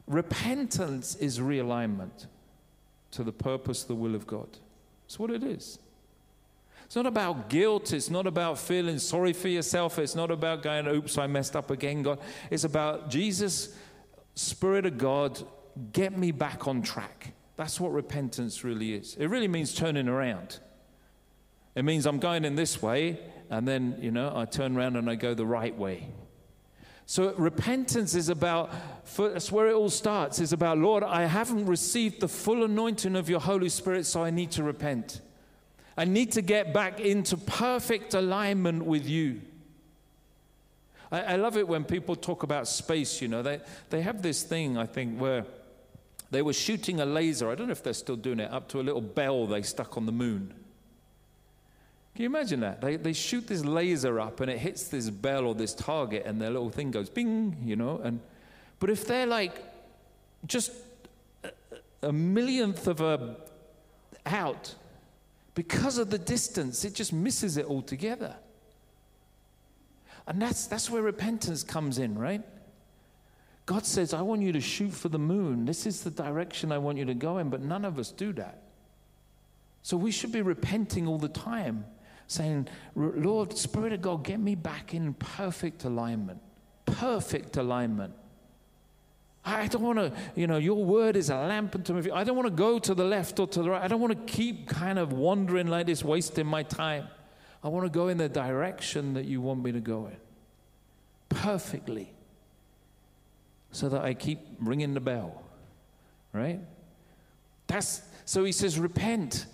Repentance 0.07 1.17
is 1.17 1.39
realignment 1.39 2.27
to 3.13 3.25
the 3.25 3.33
purpose, 3.33 3.85
the 3.85 3.95
will 3.95 4.15
of 4.15 4.27
God. 4.27 4.49
That's 5.05 5.19
what 5.19 5.31
it 5.31 5.43
is. 5.43 5.79
It's 6.85 6.95
not 6.95 7.07
about 7.07 7.49
guilt. 7.49 7.93
It's 7.93 8.11
not 8.11 8.29
about 8.29 8.59
feeling 8.59 9.01
sorry 9.01 9.33
for 9.33 9.49
yourself. 9.49 9.99
It's 9.99 10.15
not 10.15 10.31
about 10.31 10.63
going, 10.63 10.87
oops, 10.87 11.19
I 11.19 11.27
messed 11.27 11.57
up 11.57 11.73
again, 11.73 12.03
God. 12.03 12.21
It's 12.51 12.63
about 12.63 13.11
Jesus, 13.11 13.75
Spirit 14.37 14.87
of 14.87 14.99
God, 14.99 15.43
get 15.93 16.17
me 16.17 16.31
back 16.31 16.69
on 16.69 16.83
track. 16.83 17.33
That's 17.57 17.81
what 17.81 17.93
repentance 17.93 18.63
really 18.63 18.95
is. 18.95 19.17
It 19.17 19.27
really 19.27 19.49
means 19.49 19.75
turning 19.75 20.09
around. 20.09 20.61
It 21.75 21.85
means 21.85 22.07
I'm 22.07 22.19
going 22.19 22.45
in 22.45 22.55
this 22.55 22.81
way, 22.81 23.19
and 23.51 23.67
then, 23.67 23.99
you 24.01 24.11
know, 24.11 24.33
I 24.35 24.45
turn 24.45 24.77
around 24.77 24.97
and 24.97 25.11
I 25.11 25.15
go 25.15 25.35
the 25.35 25.47
right 25.47 25.77
way. 25.77 26.09
So 27.07 27.33
repentance 27.35 28.15
is 28.15 28.29
about, 28.29 28.71
that's 29.17 29.53
where 29.53 29.69
it 29.69 29.75
all 29.75 29.89
starts, 29.89 30.41
is 30.41 30.53
about, 30.53 30.79
Lord, 30.79 31.03
I 31.03 31.25
haven't 31.25 31.67
received 31.67 32.21
the 32.21 32.29
full 32.29 32.65
anointing 32.65 33.17
of 33.17 33.31
your 33.31 33.41
Holy 33.41 33.69
Spirit, 33.69 34.07
so 34.07 34.25
I 34.25 34.31
need 34.31 34.51
to 34.53 34.63
repent. 34.63 35.21
I 35.97 36.05
need 36.05 36.33
to 36.33 36.43
get 36.43 36.75
back 36.75 37.01
into 37.01 37.37
perfect 37.37 38.13
alignment 38.13 38.85
with 38.85 39.09
you. 39.09 39.41
I, 41.11 41.21
I, 41.21 41.37
love 41.37 41.57
it 41.57 41.67
when 41.67 41.85
people 41.85 42.17
talk 42.17 42.43
about 42.43 42.67
space, 42.67 43.21
you 43.23 43.29
know. 43.29 43.43
They, 43.43 43.61
they 43.91 44.03
have 44.03 44.23
this 44.23 44.43
thing, 44.43 44.77
I 44.77 44.87
think, 44.87 45.19
where 45.19 45.45
they 46.31 46.43
were 46.43 46.53
shooting 46.53 47.01
a 47.01 47.07
laser. 47.07 47.51
I 47.51 47.55
don't 47.55 47.69
know 47.69 47.73
if 47.73 47.83
they're 47.83 47.93
still 47.93 48.17
doing 48.17 48.41
it, 48.41 48.51
up 48.51 48.69
to 48.71 48.81
a 48.81 48.83
little 48.83 49.01
bell 49.01 49.47
they 49.47 49.63
stuck 49.63 49.97
on 49.97 50.07
the 50.07 50.13
moon. 50.13 50.53
Can 52.15 52.23
you 52.23 52.27
imagine 52.31 52.61
that? 52.61 52.81
They, 52.81 52.97
they 52.97 53.13
shoot 53.13 53.47
this 53.47 53.65
laser 53.65 54.19
up 54.19 54.41
and 54.41 54.51
it 54.51 54.59
hits 54.59 54.89
this 54.89 55.11
bell 55.11 55.47
or 55.47 55.55
this 55.55 55.75
target 55.75 56.25
and 56.25 56.41
their 56.41 56.51
little 56.51 56.71
thing 56.71 56.91
goes 56.91 57.11
bing, 57.11 57.57
you 57.63 57.77
know. 57.77 58.01
And, 58.03 58.21
but 58.79 58.89
if 58.89 59.07
they're 59.07 59.27
like 59.27 59.63
just 60.47 60.73
a, 61.45 61.51
a 62.03 62.13
millionth 62.13 62.87
of 62.87 63.03
a 63.03 63.37
out, 64.25 64.75
because 65.55 65.99
of 65.99 66.11
the 66.11 66.19
distance, 66.19 66.85
it 66.85 66.95
just 66.95 67.13
misses 67.13 67.57
it 67.57 67.67
altogether. 67.67 68.35
And 70.27 70.43
that's, 70.43 70.67
that's 70.67 70.91
where 70.91 71.03
repentance 71.03 71.63
comes 71.63 71.99
in, 71.99 72.19
right? 72.19 72.43
God 73.65 73.85
says, 73.85 74.15
I 74.15 74.23
want 74.23 74.43
you 74.43 74.53
to 74.53 74.61
shoot 74.61 74.93
for 74.93 75.09
the 75.09 75.19
moon. 75.19 75.65
This 75.65 75.87
is 75.87 76.03
the 76.03 76.11
direction 76.11 76.71
I 76.71 76.79
want 76.79 76.99
you 76.99 77.05
to 77.05 77.15
go 77.15 77.39
in, 77.39 77.51
but 77.51 77.61
none 77.61 77.85
of 77.85 77.99
us 77.99 78.13
do 78.13 78.33
that. 78.35 78.63
So 79.83 79.97
we 79.97 80.11
should 80.11 80.33
be 80.33 80.43
repenting 80.43 81.07
all 81.07 81.19
the 81.19 81.29
time, 81.29 81.85
saying, 82.27 82.69
Lord, 82.95 83.57
Spirit 83.57 83.93
of 83.93 84.03
God, 84.03 84.25
get 84.25 84.41
me 84.41 84.55
back 84.55 84.95
in 84.95 85.15
perfect 85.15 85.85
alignment. 85.85 86.41
Perfect 86.87 87.57
alignment. 87.57 88.15
I 89.45 89.69
don't 89.69 89.83
want 89.83 89.99
to, 89.99 90.13
you 90.35 90.49
know, 90.49 90.59
your 90.59 90.85
word 90.85 91.17
is 91.17 91.31
a 91.31 91.37
lamp 91.37 91.77
unto 91.77 92.03
feet. 92.03 92.13
I 92.13 92.25
don't 92.25 92.35
want 92.35 92.49
to 92.49 92.55
go 92.55 92.81
to 92.81 92.95
the 92.95 93.05
left 93.05 93.39
or 93.39 93.47
to 93.47 93.63
the 93.63 93.71
right. 93.71 93.83
I 93.83 93.87
don't 93.87 94.01
want 94.01 94.27
to 94.27 94.33
keep 94.33 94.67
kind 94.67 94.99
of 94.99 95.13
wandering 95.13 95.69
like 95.69 95.87
this, 95.87 96.03
wasting 96.03 96.47
my 96.47 96.65
time. 96.65 97.07
I 97.67 97.69
want 97.69 97.85
to 97.85 97.91
go 97.91 98.07
in 98.07 98.19
the 98.19 98.29
direction 98.29 99.15
that 99.15 99.25
you 99.25 99.41
want 99.41 99.65
me 99.65 99.73
to 99.73 99.81
go 99.81 100.07
in 100.07 100.17
perfectly 101.29 102.13
so 103.73 103.89
that 103.89 104.05
I 104.05 104.15
keep 104.15 104.39
ringing 104.61 104.95
the 104.95 105.01
bell, 105.01 105.43
right? 106.33 106.61
That's 107.67 108.03
so 108.25 108.45
he 108.45 108.53
says, 108.53 108.79
repent. 108.79 109.47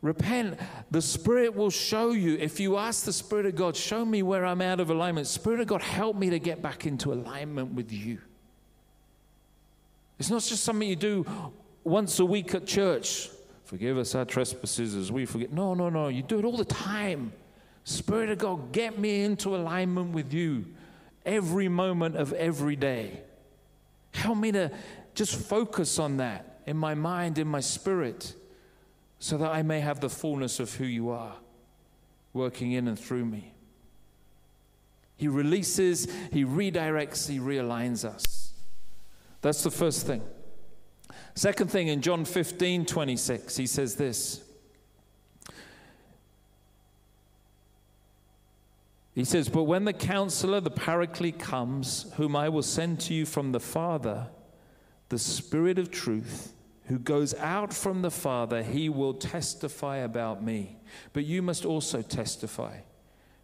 Repent. 0.00 0.60
The 0.92 1.02
Spirit 1.02 1.56
will 1.56 1.70
show 1.70 2.12
you. 2.12 2.36
If 2.36 2.60
you 2.60 2.76
ask 2.76 3.04
the 3.04 3.12
Spirit 3.12 3.46
of 3.46 3.56
God, 3.56 3.74
show 3.74 4.04
me 4.04 4.22
where 4.22 4.46
I'm 4.46 4.62
out 4.62 4.78
of 4.78 4.90
alignment. 4.90 5.26
Spirit 5.26 5.58
of 5.58 5.66
God, 5.66 5.82
help 5.82 6.14
me 6.14 6.30
to 6.30 6.38
get 6.38 6.62
back 6.62 6.86
into 6.86 7.12
alignment 7.12 7.74
with 7.74 7.90
you. 7.90 8.18
It's 10.20 10.30
not 10.30 10.42
just 10.42 10.62
something 10.62 10.88
you 10.88 10.94
do 10.94 11.26
once 11.82 12.20
a 12.20 12.24
week 12.24 12.54
at 12.54 12.64
church. 12.64 13.28
Forgive 13.74 13.98
us 13.98 14.14
our 14.14 14.24
trespasses 14.24 14.94
as 14.94 15.10
we 15.10 15.26
forget. 15.26 15.52
No, 15.52 15.74
no, 15.74 15.88
no. 15.88 16.06
You 16.06 16.22
do 16.22 16.38
it 16.38 16.44
all 16.44 16.56
the 16.56 16.64
time. 16.64 17.32
Spirit 17.82 18.30
of 18.30 18.38
God, 18.38 18.70
get 18.70 19.00
me 19.00 19.24
into 19.24 19.56
alignment 19.56 20.14
with 20.14 20.32
you 20.32 20.66
every 21.26 21.66
moment 21.66 22.14
of 22.14 22.32
every 22.34 22.76
day. 22.76 23.22
Help 24.12 24.38
me 24.38 24.52
to 24.52 24.70
just 25.16 25.34
focus 25.34 25.98
on 25.98 26.18
that 26.18 26.60
in 26.66 26.76
my 26.76 26.94
mind, 26.94 27.36
in 27.36 27.48
my 27.48 27.58
spirit, 27.58 28.34
so 29.18 29.38
that 29.38 29.50
I 29.50 29.62
may 29.62 29.80
have 29.80 29.98
the 29.98 30.08
fullness 30.08 30.60
of 30.60 30.72
who 30.74 30.84
you 30.84 31.10
are 31.10 31.34
working 32.32 32.70
in 32.70 32.86
and 32.86 32.96
through 32.96 33.24
me. 33.24 33.54
He 35.16 35.26
releases, 35.26 36.06
He 36.30 36.44
redirects, 36.44 37.28
He 37.28 37.40
realigns 37.40 38.04
us. 38.04 38.52
That's 39.40 39.64
the 39.64 39.72
first 39.72 40.06
thing. 40.06 40.22
Second 41.34 41.70
thing, 41.70 41.88
in 41.88 42.00
John 42.00 42.24
15 42.24 42.86
26, 42.86 43.56
he 43.56 43.66
says 43.66 43.96
this. 43.96 44.40
He 49.14 49.24
says, 49.24 49.48
But 49.48 49.64
when 49.64 49.84
the 49.84 49.92
counselor, 49.92 50.60
the 50.60 50.70
paraclete, 50.70 51.38
comes, 51.38 52.06
whom 52.16 52.34
I 52.34 52.48
will 52.48 52.62
send 52.62 53.00
to 53.02 53.14
you 53.14 53.26
from 53.26 53.52
the 53.52 53.60
Father, 53.60 54.28
the 55.08 55.18
Spirit 55.18 55.78
of 55.78 55.90
truth, 55.90 56.52
who 56.86 56.98
goes 56.98 57.34
out 57.34 57.72
from 57.72 58.02
the 58.02 58.10
Father, 58.10 58.62
he 58.62 58.88
will 58.88 59.14
testify 59.14 59.98
about 59.98 60.42
me. 60.42 60.76
But 61.12 61.24
you 61.24 61.42
must 61.42 61.64
also 61.64 62.02
testify, 62.02 62.78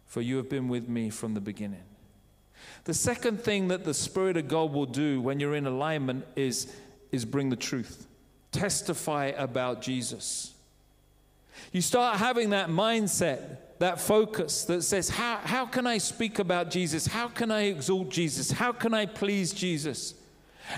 for 0.05 0.21
you 0.21 0.37
have 0.37 0.49
been 0.49 0.67
with 0.67 0.87
me 0.89 1.09
from 1.09 1.33
the 1.33 1.41
beginning. 1.41 1.83
The 2.83 2.93
second 2.93 3.41
thing 3.41 3.69
that 3.69 3.85
the 3.85 3.93
Spirit 3.93 4.37
of 4.37 4.47
God 4.47 4.73
will 4.73 4.85
do 4.85 5.21
when 5.21 5.39
you're 5.39 5.55
in 5.55 5.65
alignment 5.65 6.25
is, 6.35 6.71
is 7.11 7.25
bring 7.25 7.49
the 7.49 7.55
truth, 7.55 8.07
testify 8.51 9.27
about 9.37 9.81
Jesus. 9.81 10.53
You 11.71 11.81
start 11.81 12.17
having 12.17 12.51
that 12.51 12.69
mindset, 12.69 13.57
that 13.79 13.99
focus 13.99 14.65
that 14.65 14.83
says, 14.83 15.09
how, 15.09 15.37
how 15.37 15.65
can 15.65 15.87
I 15.87 15.97
speak 15.97 16.39
about 16.39 16.69
Jesus? 16.69 17.07
How 17.07 17.27
can 17.27 17.51
I 17.51 17.63
exalt 17.63 18.09
Jesus? 18.09 18.51
How 18.51 18.71
can 18.71 18.93
I 18.93 19.05
please 19.05 19.53
Jesus? 19.53 20.13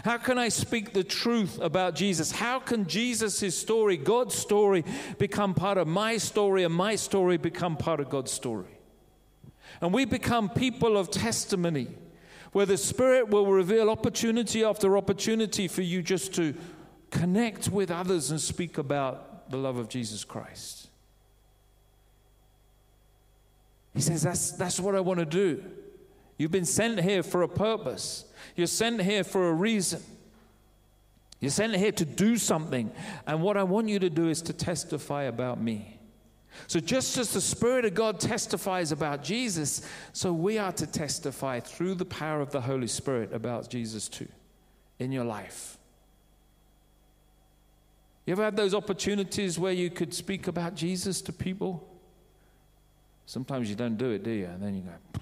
How 0.05 0.17
can 0.17 0.37
I 0.37 0.49
speak 0.49 0.93
the 0.93 1.03
truth 1.03 1.59
about 1.59 1.95
Jesus? 1.95 2.31
How 2.31 2.59
can 2.59 2.87
Jesus' 2.87 3.57
story, 3.57 3.97
God's 3.97 4.35
story, 4.35 4.83
become 5.17 5.53
part 5.53 5.77
of 5.77 5.87
my 5.87 6.17
story 6.17 6.63
and 6.63 6.73
my 6.73 6.95
story 6.95 7.37
become 7.37 7.77
part 7.77 7.99
of 7.99 8.09
God's 8.09 8.31
story? 8.31 8.79
And 9.81 9.93
we 9.93 10.05
become 10.05 10.49
people 10.49 10.97
of 10.97 11.11
testimony 11.11 11.89
where 12.53 12.65
the 12.65 12.77
Spirit 12.77 13.29
will 13.29 13.47
reveal 13.47 13.89
opportunity 13.89 14.63
after 14.63 14.95
opportunity 14.95 15.67
for 15.67 15.81
you 15.81 16.01
just 16.01 16.33
to 16.35 16.53
connect 17.09 17.67
with 17.69 17.91
others 17.91 18.31
and 18.31 18.39
speak 18.39 18.77
about 18.77 19.49
the 19.51 19.57
love 19.57 19.77
of 19.77 19.89
Jesus 19.89 20.23
Christ. 20.23 20.87
He 23.93 24.01
says, 24.01 24.23
That's, 24.23 24.51
that's 24.51 24.79
what 24.79 24.95
I 24.95 24.99
want 24.99 25.19
to 25.19 25.25
do. 25.25 25.63
You've 26.37 26.51
been 26.51 26.65
sent 26.65 26.99
here 27.01 27.21
for 27.21 27.41
a 27.41 27.47
purpose, 27.47 28.25
you're 28.55 28.67
sent 28.67 29.01
here 29.01 29.23
for 29.23 29.49
a 29.49 29.53
reason. 29.53 30.01
You're 31.39 31.51
sent 31.51 31.75
here 31.75 31.91
to 31.91 32.05
do 32.05 32.37
something. 32.37 32.89
And 33.27 33.41
what 33.41 33.57
I 33.57 33.63
want 33.63 33.89
you 33.89 33.99
to 33.99 34.09
do 34.09 34.29
is 34.29 34.41
to 34.43 34.53
testify 34.53 35.23
about 35.23 35.59
me. 35.59 35.99
So, 36.67 36.79
just 36.79 37.17
as 37.17 37.33
the 37.33 37.41
Spirit 37.41 37.85
of 37.85 37.93
God 37.93 38.19
testifies 38.19 38.91
about 38.91 39.23
Jesus, 39.23 39.87
so 40.11 40.31
we 40.33 40.57
are 40.57 40.71
to 40.73 40.87
testify 40.87 41.59
through 41.59 41.95
the 41.95 42.05
power 42.05 42.41
of 42.41 42.51
the 42.51 42.61
Holy 42.61 42.87
Spirit 42.87 43.33
about 43.33 43.69
Jesus 43.69 44.07
too 44.07 44.27
in 44.99 45.11
your 45.11 45.25
life. 45.25 45.78
You 48.25 48.32
ever 48.32 48.43
had 48.43 48.55
those 48.55 48.73
opportunities 48.73 49.59
where 49.59 49.73
you 49.73 49.89
could 49.89 50.13
speak 50.13 50.47
about 50.47 50.75
Jesus 50.75 51.21
to 51.23 51.34
people? 51.34 51.88
Sometimes 53.25 53.69
you 53.69 53.75
don't 53.75 53.97
do 53.97 54.11
it, 54.11 54.23
do 54.23 54.32
you? 54.32 54.45
And 54.45 54.61
then 54.61 54.75
you 54.75 54.82
go. 54.82 55.21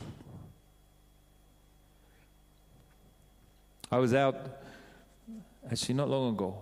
I 3.91 3.97
was 3.97 4.13
out, 4.13 4.35
actually, 5.69 5.95
not 5.95 6.09
long 6.09 6.33
ago. 6.33 6.57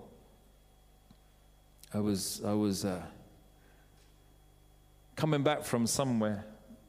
I 1.93 1.99
was, 1.99 2.41
I 2.45 2.53
was, 2.53 2.85
uh, 2.85 3.01
coming 5.19 5.43
back 5.43 5.65
from 5.65 5.85
somewhere, 5.85 6.45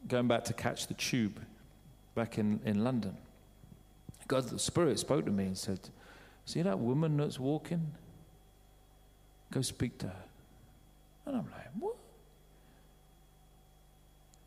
going 0.07 0.29
back 0.29 0.45
to 0.45 0.53
catch 0.53 0.87
the 0.87 0.95
tube 0.95 1.41
back 2.15 2.39
in, 2.39 2.61
in 2.65 2.85
London. 2.85 3.17
God, 4.29 4.45
the 4.45 4.59
Spirit 4.61 5.01
spoke 5.01 5.25
to 5.25 5.33
me 5.33 5.47
and 5.47 5.59
said, 5.59 5.81
See 6.45 6.63
that 6.63 6.79
woman 6.79 7.17
that's 7.17 7.41
walking? 7.41 7.91
Go 9.51 9.63
speak 9.63 9.99
to 9.99 10.07
her. 10.07 10.23
And 11.27 11.39
I'm 11.39 11.51
like, 11.51 11.67
What? 11.81 11.97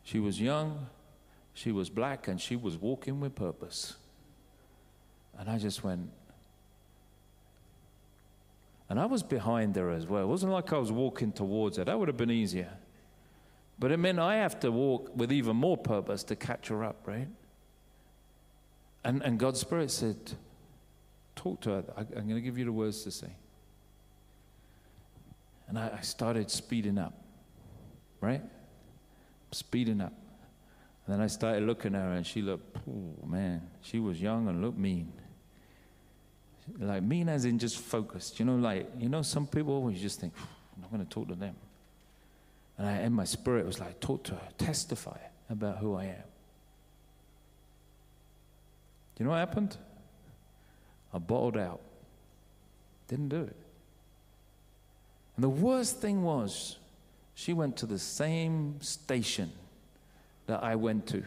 She 0.05 0.17
was 0.17 0.39
young, 0.39 0.87
she 1.53 1.73
was 1.73 1.89
black, 1.89 2.29
and 2.29 2.39
she 2.39 2.55
was 2.55 2.77
walking 2.77 3.19
with 3.19 3.35
purpose. 3.35 3.97
And 5.37 5.49
I 5.49 5.57
just 5.57 5.83
went, 5.83 6.09
And 8.87 8.97
I 8.97 9.07
was 9.07 9.23
behind 9.23 9.75
her 9.75 9.89
as 9.89 10.07
well. 10.07 10.23
It 10.23 10.27
wasn't 10.27 10.53
like 10.53 10.71
I 10.71 10.77
was 10.77 10.91
walking 10.91 11.33
towards 11.33 11.75
her. 11.75 11.83
That 11.83 11.99
would 11.99 12.07
have 12.07 12.17
been 12.17 12.31
easier. 12.31 12.71
But 13.79 13.91
it 13.91 13.97
meant 13.97 14.19
I 14.19 14.35
have 14.37 14.59
to 14.61 14.71
walk 14.71 15.11
with 15.15 15.31
even 15.31 15.55
more 15.55 15.77
purpose 15.77 16.23
to 16.25 16.35
catch 16.35 16.67
her 16.69 16.83
up, 16.83 17.01
right? 17.05 17.27
And, 19.03 19.21
and 19.23 19.37
God's 19.37 19.59
Spirit 19.59 19.91
said, 19.91 20.17
Talk 21.35 21.61
to 21.61 21.69
her. 21.71 21.83
I, 21.97 22.01
am 22.01 22.27
going 22.27 22.35
to 22.35 22.41
give 22.41 22.57
you 22.57 22.65
the 22.65 22.71
words 22.71 23.03
to 23.03 23.11
say. 23.11 23.29
And 25.67 25.79
I, 25.79 25.97
I 25.97 26.01
started 26.01 26.51
speeding 26.51 26.97
up, 26.97 27.13
right? 28.21 28.41
Speeding 29.51 29.99
up. 30.01 30.13
And 31.05 31.15
then 31.15 31.21
I 31.21 31.27
started 31.27 31.63
looking 31.63 31.95
at 31.95 32.01
her, 32.01 32.13
and 32.13 32.25
she 32.25 32.41
looked, 32.41 32.77
oh 32.89 33.27
man, 33.27 33.67
she 33.81 33.99
was 33.99 34.21
young 34.21 34.47
and 34.47 34.61
looked 34.61 34.77
mean. 34.77 35.11
Like 36.79 37.03
mean 37.03 37.27
as 37.27 37.43
in 37.43 37.59
just 37.59 37.77
focused. 37.77 38.39
You 38.39 38.45
know, 38.45 38.55
like, 38.55 38.89
you 38.97 39.09
know, 39.09 39.21
some 39.21 39.47
people 39.47 39.73
always 39.73 39.99
just 39.99 40.21
think, 40.21 40.33
I'm 40.75 40.81
not 40.81 40.91
going 40.91 41.05
to 41.05 41.09
talk 41.09 41.27
to 41.27 41.35
them. 41.35 41.55
And 42.77 42.87
I, 42.87 43.01
in 43.01 43.13
my 43.13 43.23
spirit 43.23 43.65
was 43.65 43.79
like, 43.79 43.99
talk 43.99 44.23
to 44.23 44.33
her, 44.33 44.49
testify 44.57 45.17
about 45.49 45.77
who 45.77 45.95
I 45.95 46.05
am. 46.05 46.23
Do 49.15 49.23
you 49.23 49.25
know 49.25 49.31
what 49.31 49.37
happened? 49.37 49.77
I 51.13 51.19
bottled 51.19 51.57
out. 51.57 51.81
Didn't 53.07 53.29
do 53.29 53.41
it. 53.41 53.55
And 55.35 55.43
the 55.43 55.49
worst 55.49 55.99
thing 55.99 56.23
was, 56.23 56.77
she 57.35 57.53
went 57.53 57.77
to 57.77 57.85
the 57.85 57.99
same 57.99 58.81
station 58.81 59.51
that 60.47 60.63
I 60.63 60.75
went 60.75 61.07
to. 61.07 61.23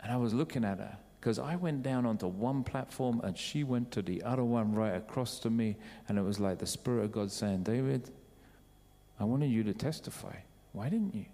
And 0.00 0.12
I 0.12 0.16
was 0.16 0.32
looking 0.32 0.64
at 0.64 0.78
her 0.78 0.96
because 1.20 1.38
I 1.38 1.56
went 1.56 1.82
down 1.82 2.06
onto 2.06 2.26
one 2.26 2.62
platform 2.62 3.20
and 3.24 3.36
she 3.36 3.64
went 3.64 3.90
to 3.92 4.02
the 4.02 4.22
other 4.22 4.44
one 4.44 4.74
right 4.74 4.94
across 4.94 5.40
to 5.40 5.50
me. 5.50 5.76
And 6.08 6.18
it 6.18 6.22
was 6.22 6.38
like 6.38 6.58
the 6.58 6.66
Spirit 6.66 7.04
of 7.04 7.12
God 7.12 7.30
saying, 7.30 7.64
David, 7.64 8.10
I 9.20 9.24
wanted 9.24 9.50
you 9.50 9.64
to 9.64 9.74
testify. 9.74 10.34
Why 10.72 10.88
didn't 10.88 11.14
you? 11.14 11.26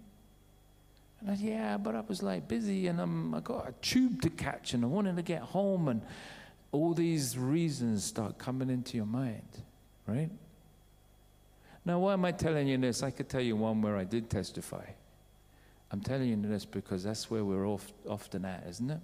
And 1.21 1.31
I 1.31 1.35
said, 1.35 1.45
yeah, 1.45 1.77
but 1.77 1.95
I 1.95 2.01
was 2.01 2.21
like 2.21 2.47
busy 2.47 2.87
and 2.87 2.99
I'm, 2.99 3.33
I 3.33 3.39
got 3.39 3.69
a 3.69 3.73
tube 3.81 4.21
to 4.23 4.29
catch 4.29 4.73
and 4.73 4.83
I 4.83 4.87
wanted 4.87 5.15
to 5.15 5.21
get 5.21 5.41
home 5.41 5.87
and 5.87 6.01
all 6.71 6.93
these 6.93 7.37
reasons 7.37 8.03
start 8.03 8.37
coming 8.37 8.69
into 8.69 8.97
your 8.97 9.05
mind, 9.05 9.63
right? 10.07 10.29
Now, 11.85 11.99
why 11.99 12.13
am 12.13 12.25
I 12.25 12.31
telling 12.31 12.67
you 12.67 12.77
this? 12.77 13.03
I 13.03 13.11
could 13.11 13.29
tell 13.29 13.41
you 13.41 13.55
one 13.55 13.81
where 13.81 13.95
I 13.95 14.03
did 14.03 14.29
testify. 14.29 14.85
I'm 15.91 16.01
telling 16.01 16.29
you 16.29 16.41
this 16.41 16.65
because 16.65 17.03
that's 17.03 17.29
where 17.29 17.45
we're 17.45 17.67
oft, 17.67 17.93
often 18.09 18.43
at, 18.43 18.65
isn't 18.67 18.89
it? 18.89 18.99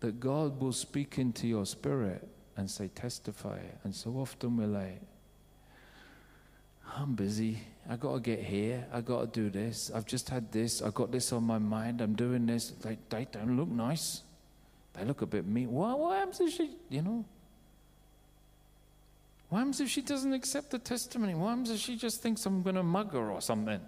That 0.00 0.20
God 0.20 0.60
will 0.60 0.72
speak 0.72 1.18
into 1.18 1.46
your 1.46 1.66
spirit 1.66 2.28
and 2.56 2.70
say, 2.70 2.88
testify. 2.88 3.58
And 3.84 3.94
so 3.94 4.10
often 4.12 4.56
we're 4.56 4.66
like, 4.66 5.00
I'm 6.96 7.14
busy. 7.14 7.58
I 7.88 7.96
got 7.96 8.14
to 8.14 8.20
get 8.20 8.40
here. 8.40 8.84
I 8.92 9.00
got 9.00 9.20
to 9.32 9.40
do 9.40 9.50
this. 9.50 9.90
I've 9.94 10.06
just 10.06 10.28
had 10.28 10.50
this. 10.52 10.82
I've 10.82 10.94
got 10.94 11.10
this 11.10 11.32
on 11.32 11.44
my 11.44 11.58
mind. 11.58 12.00
I'm 12.00 12.14
doing 12.14 12.46
this. 12.46 12.70
They, 12.70 12.98
they 13.08 13.26
don't 13.30 13.56
look 13.56 13.68
nice. 13.68 14.22
They 14.94 15.04
look 15.04 15.22
a 15.22 15.26
bit 15.26 15.46
mean. 15.46 15.70
What, 15.70 15.98
what 15.98 16.18
happens 16.18 16.40
if 16.40 16.54
she, 16.54 16.70
you 16.88 17.02
know? 17.02 17.24
What 19.48 19.58
happens 19.58 19.80
if 19.80 19.88
she 19.88 20.02
doesn't 20.02 20.32
accept 20.32 20.70
the 20.70 20.78
testimony? 20.78 21.34
What 21.34 21.48
happens 21.48 21.70
if 21.70 21.80
she 21.80 21.96
just 21.96 22.22
thinks 22.22 22.46
I'm 22.46 22.62
going 22.62 22.76
to 22.76 22.82
mug 22.82 23.12
her 23.12 23.30
or 23.30 23.40
something? 23.40 23.80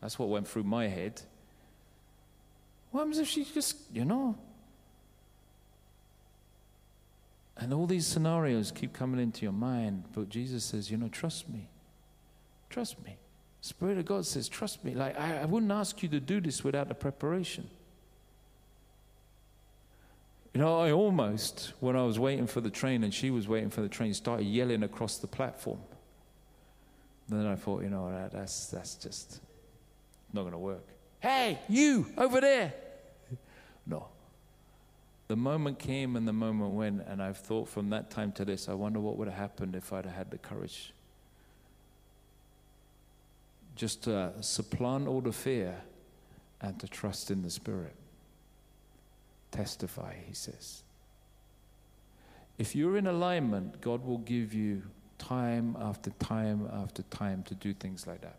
That's 0.00 0.18
what 0.18 0.28
went 0.28 0.48
through 0.48 0.64
my 0.64 0.86
head. 0.86 1.20
What 2.90 3.00
happens 3.00 3.18
if 3.18 3.28
she 3.28 3.44
just, 3.44 3.76
you 3.92 4.04
know? 4.04 4.36
And 7.56 7.74
all 7.74 7.86
these 7.86 8.06
scenarios 8.06 8.72
keep 8.72 8.94
coming 8.94 9.20
into 9.20 9.42
your 9.42 9.52
mind, 9.52 10.04
but 10.14 10.30
Jesus 10.30 10.64
says, 10.64 10.90
you 10.90 10.96
know, 10.96 11.08
trust 11.08 11.48
me. 11.48 11.68
Trust 12.70 13.04
me. 13.04 13.16
Spirit 13.60 13.98
of 13.98 14.06
God 14.06 14.24
says, 14.24 14.48
trust 14.48 14.84
me. 14.84 14.94
Like, 14.94 15.18
I, 15.20 15.42
I 15.42 15.44
wouldn't 15.44 15.70
ask 15.70 16.02
you 16.02 16.08
to 16.10 16.20
do 16.20 16.40
this 16.40 16.64
without 16.64 16.88
the 16.88 16.94
preparation. 16.94 17.68
You 20.54 20.60
know, 20.60 20.80
I 20.80 20.92
almost, 20.92 21.74
when 21.80 21.94
I 21.94 22.02
was 22.04 22.18
waiting 22.18 22.46
for 22.46 22.60
the 22.60 22.70
train 22.70 23.04
and 23.04 23.12
she 23.12 23.30
was 23.30 23.46
waiting 23.46 23.70
for 23.70 23.82
the 23.82 23.88
train, 23.88 24.14
started 24.14 24.44
yelling 24.44 24.82
across 24.82 25.18
the 25.18 25.26
platform. 25.26 25.80
then 27.28 27.46
I 27.46 27.54
thought, 27.54 27.82
you 27.82 27.90
know, 27.90 28.10
that, 28.10 28.32
that's, 28.32 28.66
that's 28.68 28.94
just 28.94 29.40
not 30.32 30.42
going 30.42 30.52
to 30.52 30.58
work. 30.58 30.86
Hey, 31.20 31.58
you 31.68 32.06
over 32.16 32.40
there. 32.40 32.72
No. 33.86 34.08
The 35.26 35.36
moment 35.36 35.78
came 35.78 36.14
and 36.16 36.28
the 36.28 36.32
moment 36.32 36.72
went, 36.72 37.02
and 37.08 37.20
I've 37.20 37.38
thought 37.38 37.66
from 37.66 37.90
that 37.90 38.10
time 38.10 38.30
to 38.32 38.44
this, 38.44 38.68
I 38.68 38.74
wonder 38.74 39.00
what 39.00 39.16
would 39.16 39.26
have 39.26 39.36
happened 39.36 39.74
if 39.74 39.92
I'd 39.92 40.04
have 40.04 40.14
had 40.14 40.30
the 40.30 40.38
courage 40.38 40.92
just 43.80 44.02
to 44.02 44.30
supplant 44.42 45.08
all 45.08 45.22
the 45.22 45.32
fear 45.32 45.74
and 46.60 46.78
to 46.78 46.86
trust 46.86 47.30
in 47.30 47.40
the 47.40 47.48
Spirit. 47.48 47.94
Testify, 49.52 50.16
he 50.28 50.34
says. 50.34 50.82
If 52.58 52.76
you're 52.76 52.98
in 52.98 53.06
alignment, 53.06 53.80
God 53.80 54.04
will 54.04 54.18
give 54.18 54.52
you 54.52 54.82
time 55.16 55.78
after 55.80 56.10
time 56.10 56.68
after 56.70 57.00
time 57.04 57.42
to 57.44 57.54
do 57.54 57.72
things 57.72 58.06
like 58.06 58.20
that. 58.20 58.36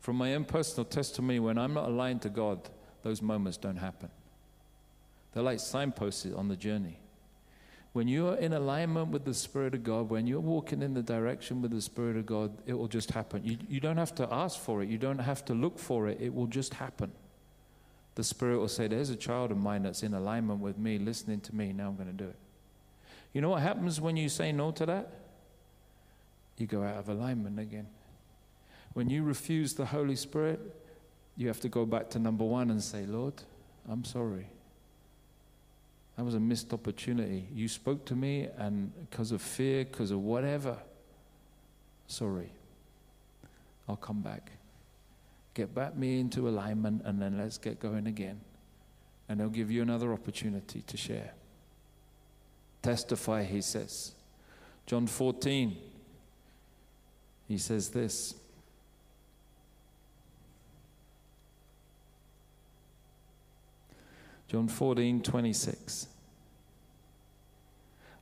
From 0.00 0.16
my 0.16 0.34
own 0.34 0.44
personal 0.44 0.84
testimony, 0.84 1.38
when 1.38 1.58
I'm 1.58 1.74
not 1.74 1.88
aligned 1.88 2.22
to 2.22 2.30
God, 2.30 2.68
those 3.04 3.22
moments 3.22 3.56
don't 3.56 3.76
happen. 3.76 4.08
They're 5.32 5.44
like 5.44 5.60
signposts 5.60 6.26
on 6.34 6.48
the 6.48 6.56
journey. 6.56 6.98
When 7.98 8.06
you 8.06 8.28
are 8.28 8.36
in 8.36 8.52
alignment 8.52 9.08
with 9.08 9.24
the 9.24 9.34
Spirit 9.34 9.74
of 9.74 9.82
God, 9.82 10.08
when 10.08 10.28
you're 10.28 10.38
walking 10.38 10.82
in 10.82 10.94
the 10.94 11.02
direction 11.02 11.60
with 11.60 11.72
the 11.72 11.80
Spirit 11.80 12.16
of 12.16 12.26
God, 12.26 12.56
it 12.64 12.74
will 12.74 12.86
just 12.86 13.10
happen. 13.10 13.44
You, 13.44 13.58
you 13.68 13.80
don't 13.80 13.96
have 13.96 14.14
to 14.14 14.28
ask 14.32 14.60
for 14.60 14.84
it, 14.84 14.88
you 14.88 14.98
don't 14.98 15.18
have 15.18 15.44
to 15.46 15.52
look 15.52 15.80
for 15.80 16.06
it, 16.06 16.18
it 16.20 16.32
will 16.32 16.46
just 16.46 16.74
happen. 16.74 17.10
The 18.14 18.22
Spirit 18.22 18.58
will 18.58 18.68
say, 18.68 18.86
There's 18.86 19.10
a 19.10 19.16
child 19.16 19.50
of 19.50 19.56
mine 19.56 19.82
that's 19.82 20.04
in 20.04 20.14
alignment 20.14 20.60
with 20.60 20.78
me, 20.78 21.00
listening 21.00 21.40
to 21.40 21.56
me, 21.56 21.72
now 21.72 21.88
I'm 21.88 21.96
going 21.96 22.06
to 22.06 22.12
do 22.12 22.28
it. 22.28 22.36
You 23.32 23.40
know 23.40 23.48
what 23.48 23.62
happens 23.62 24.00
when 24.00 24.16
you 24.16 24.28
say 24.28 24.52
no 24.52 24.70
to 24.70 24.86
that? 24.86 25.10
You 26.56 26.68
go 26.68 26.84
out 26.84 26.98
of 26.98 27.08
alignment 27.08 27.58
again. 27.58 27.88
When 28.92 29.10
you 29.10 29.24
refuse 29.24 29.74
the 29.74 29.86
Holy 29.86 30.14
Spirit, 30.14 30.60
you 31.36 31.48
have 31.48 31.58
to 31.62 31.68
go 31.68 31.84
back 31.84 32.10
to 32.10 32.20
number 32.20 32.44
one 32.44 32.70
and 32.70 32.80
say, 32.80 33.06
Lord, 33.06 33.34
I'm 33.90 34.04
sorry. 34.04 34.46
That 36.18 36.24
was 36.24 36.34
a 36.34 36.40
missed 36.40 36.72
opportunity. 36.72 37.46
You 37.54 37.68
spoke 37.68 38.04
to 38.06 38.16
me, 38.16 38.48
and 38.58 38.90
because 39.08 39.30
of 39.30 39.40
fear, 39.40 39.84
because 39.84 40.10
of 40.10 40.18
whatever, 40.18 40.76
sorry. 42.08 42.50
I'll 43.88 43.94
come 43.94 44.20
back. 44.20 44.50
Get 45.54 45.72
back 45.72 45.96
me 45.96 46.18
into 46.18 46.48
alignment, 46.48 47.02
and 47.04 47.22
then 47.22 47.38
let's 47.38 47.56
get 47.56 47.78
going 47.78 48.08
again. 48.08 48.40
And 49.28 49.40
I'll 49.40 49.48
give 49.48 49.70
you 49.70 49.80
another 49.80 50.12
opportunity 50.12 50.82
to 50.88 50.96
share. 50.96 51.34
Testify, 52.82 53.44
he 53.44 53.60
says. 53.60 54.10
John 54.86 55.06
14, 55.06 55.76
he 57.46 57.58
says 57.58 57.90
this. 57.90 58.34
John 64.48 64.66
14, 64.66 65.22
26. 65.22 66.08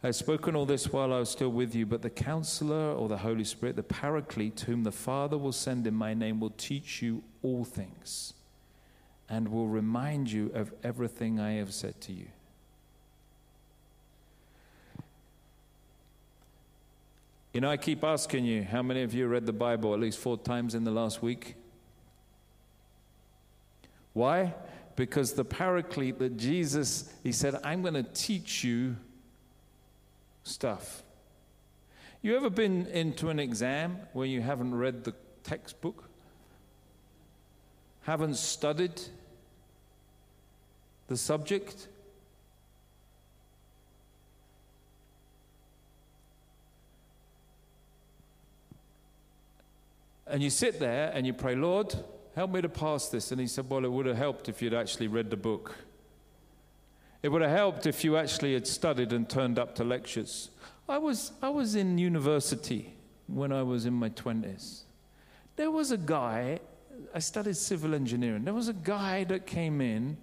I 0.02 0.08
have 0.08 0.16
spoken 0.16 0.54
all 0.54 0.66
this 0.66 0.92
while 0.92 1.12
I 1.12 1.20
was 1.20 1.30
still 1.30 1.48
with 1.50 1.74
you, 1.74 1.86
but 1.86 2.02
the 2.02 2.10
counselor 2.10 2.92
or 2.92 3.08
the 3.08 3.16
Holy 3.16 3.44
Spirit, 3.44 3.76
the 3.76 3.82
paraclete, 3.82 4.60
whom 4.60 4.82
the 4.82 4.92
Father 4.92 5.38
will 5.38 5.52
send 5.52 5.86
in 5.86 5.94
my 5.94 6.14
name, 6.14 6.38
will 6.38 6.50
teach 6.50 7.00
you 7.00 7.22
all 7.42 7.64
things 7.64 8.34
and 9.28 9.48
will 9.48 9.68
remind 9.68 10.30
you 10.30 10.50
of 10.54 10.72
everything 10.84 11.40
I 11.40 11.52
have 11.52 11.72
said 11.72 12.00
to 12.02 12.12
you. 12.12 12.26
You 17.52 17.60
know, 17.60 17.70
I 17.70 17.76
keep 17.78 18.04
asking 18.04 18.44
you, 18.44 18.64
how 18.64 18.82
many 18.82 19.02
of 19.02 19.14
you 19.14 19.26
read 19.26 19.46
the 19.46 19.52
Bible 19.52 19.94
at 19.94 20.00
least 20.00 20.18
four 20.18 20.36
times 20.36 20.74
in 20.74 20.84
the 20.84 20.90
last 20.90 21.22
week? 21.22 21.54
Why? 24.12 24.54
Because 24.96 25.34
the 25.34 25.44
paraclete 25.44 26.18
that 26.18 26.38
Jesus, 26.38 27.12
he 27.22 27.30
said, 27.30 27.60
I'm 27.62 27.82
going 27.82 27.94
to 27.94 28.02
teach 28.02 28.64
you 28.64 28.96
stuff. 30.42 31.02
You 32.22 32.34
ever 32.34 32.48
been 32.48 32.86
into 32.86 33.28
an 33.28 33.38
exam 33.38 33.98
where 34.14 34.26
you 34.26 34.40
haven't 34.40 34.74
read 34.74 35.04
the 35.04 35.14
textbook? 35.44 36.08
Haven't 38.02 38.36
studied 38.36 39.00
the 41.08 41.16
subject? 41.16 41.88
And 50.26 50.42
you 50.42 50.50
sit 50.50 50.80
there 50.80 51.12
and 51.14 51.26
you 51.26 51.34
pray, 51.34 51.54
Lord, 51.54 51.94
Help 52.36 52.50
me 52.50 52.60
to 52.60 52.68
pass 52.68 53.08
this. 53.08 53.32
And 53.32 53.40
he 53.40 53.46
said, 53.46 53.68
Well, 53.68 53.84
it 53.84 53.90
would 53.90 54.06
have 54.06 54.18
helped 54.18 54.50
if 54.50 54.60
you'd 54.60 54.74
actually 54.74 55.08
read 55.08 55.30
the 55.30 55.36
book. 55.36 55.74
It 57.22 57.30
would 57.30 57.40
have 57.40 57.50
helped 57.50 57.86
if 57.86 58.04
you 58.04 58.18
actually 58.18 58.52
had 58.52 58.66
studied 58.66 59.12
and 59.12 59.28
turned 59.28 59.58
up 59.58 59.74
to 59.76 59.84
lectures. 59.84 60.50
I 60.86 60.98
was, 60.98 61.32
I 61.42 61.48
was 61.48 61.74
in 61.74 61.96
university 61.96 62.94
when 63.26 63.52
I 63.52 63.62
was 63.62 63.86
in 63.86 63.94
my 63.94 64.10
20s. 64.10 64.82
There 65.56 65.70
was 65.70 65.90
a 65.90 65.96
guy, 65.96 66.60
I 67.14 67.18
studied 67.18 67.56
civil 67.56 67.94
engineering. 67.94 68.44
There 68.44 68.54
was 68.54 68.68
a 68.68 68.74
guy 68.74 69.24
that 69.24 69.46
came 69.46 69.80
in 69.80 70.18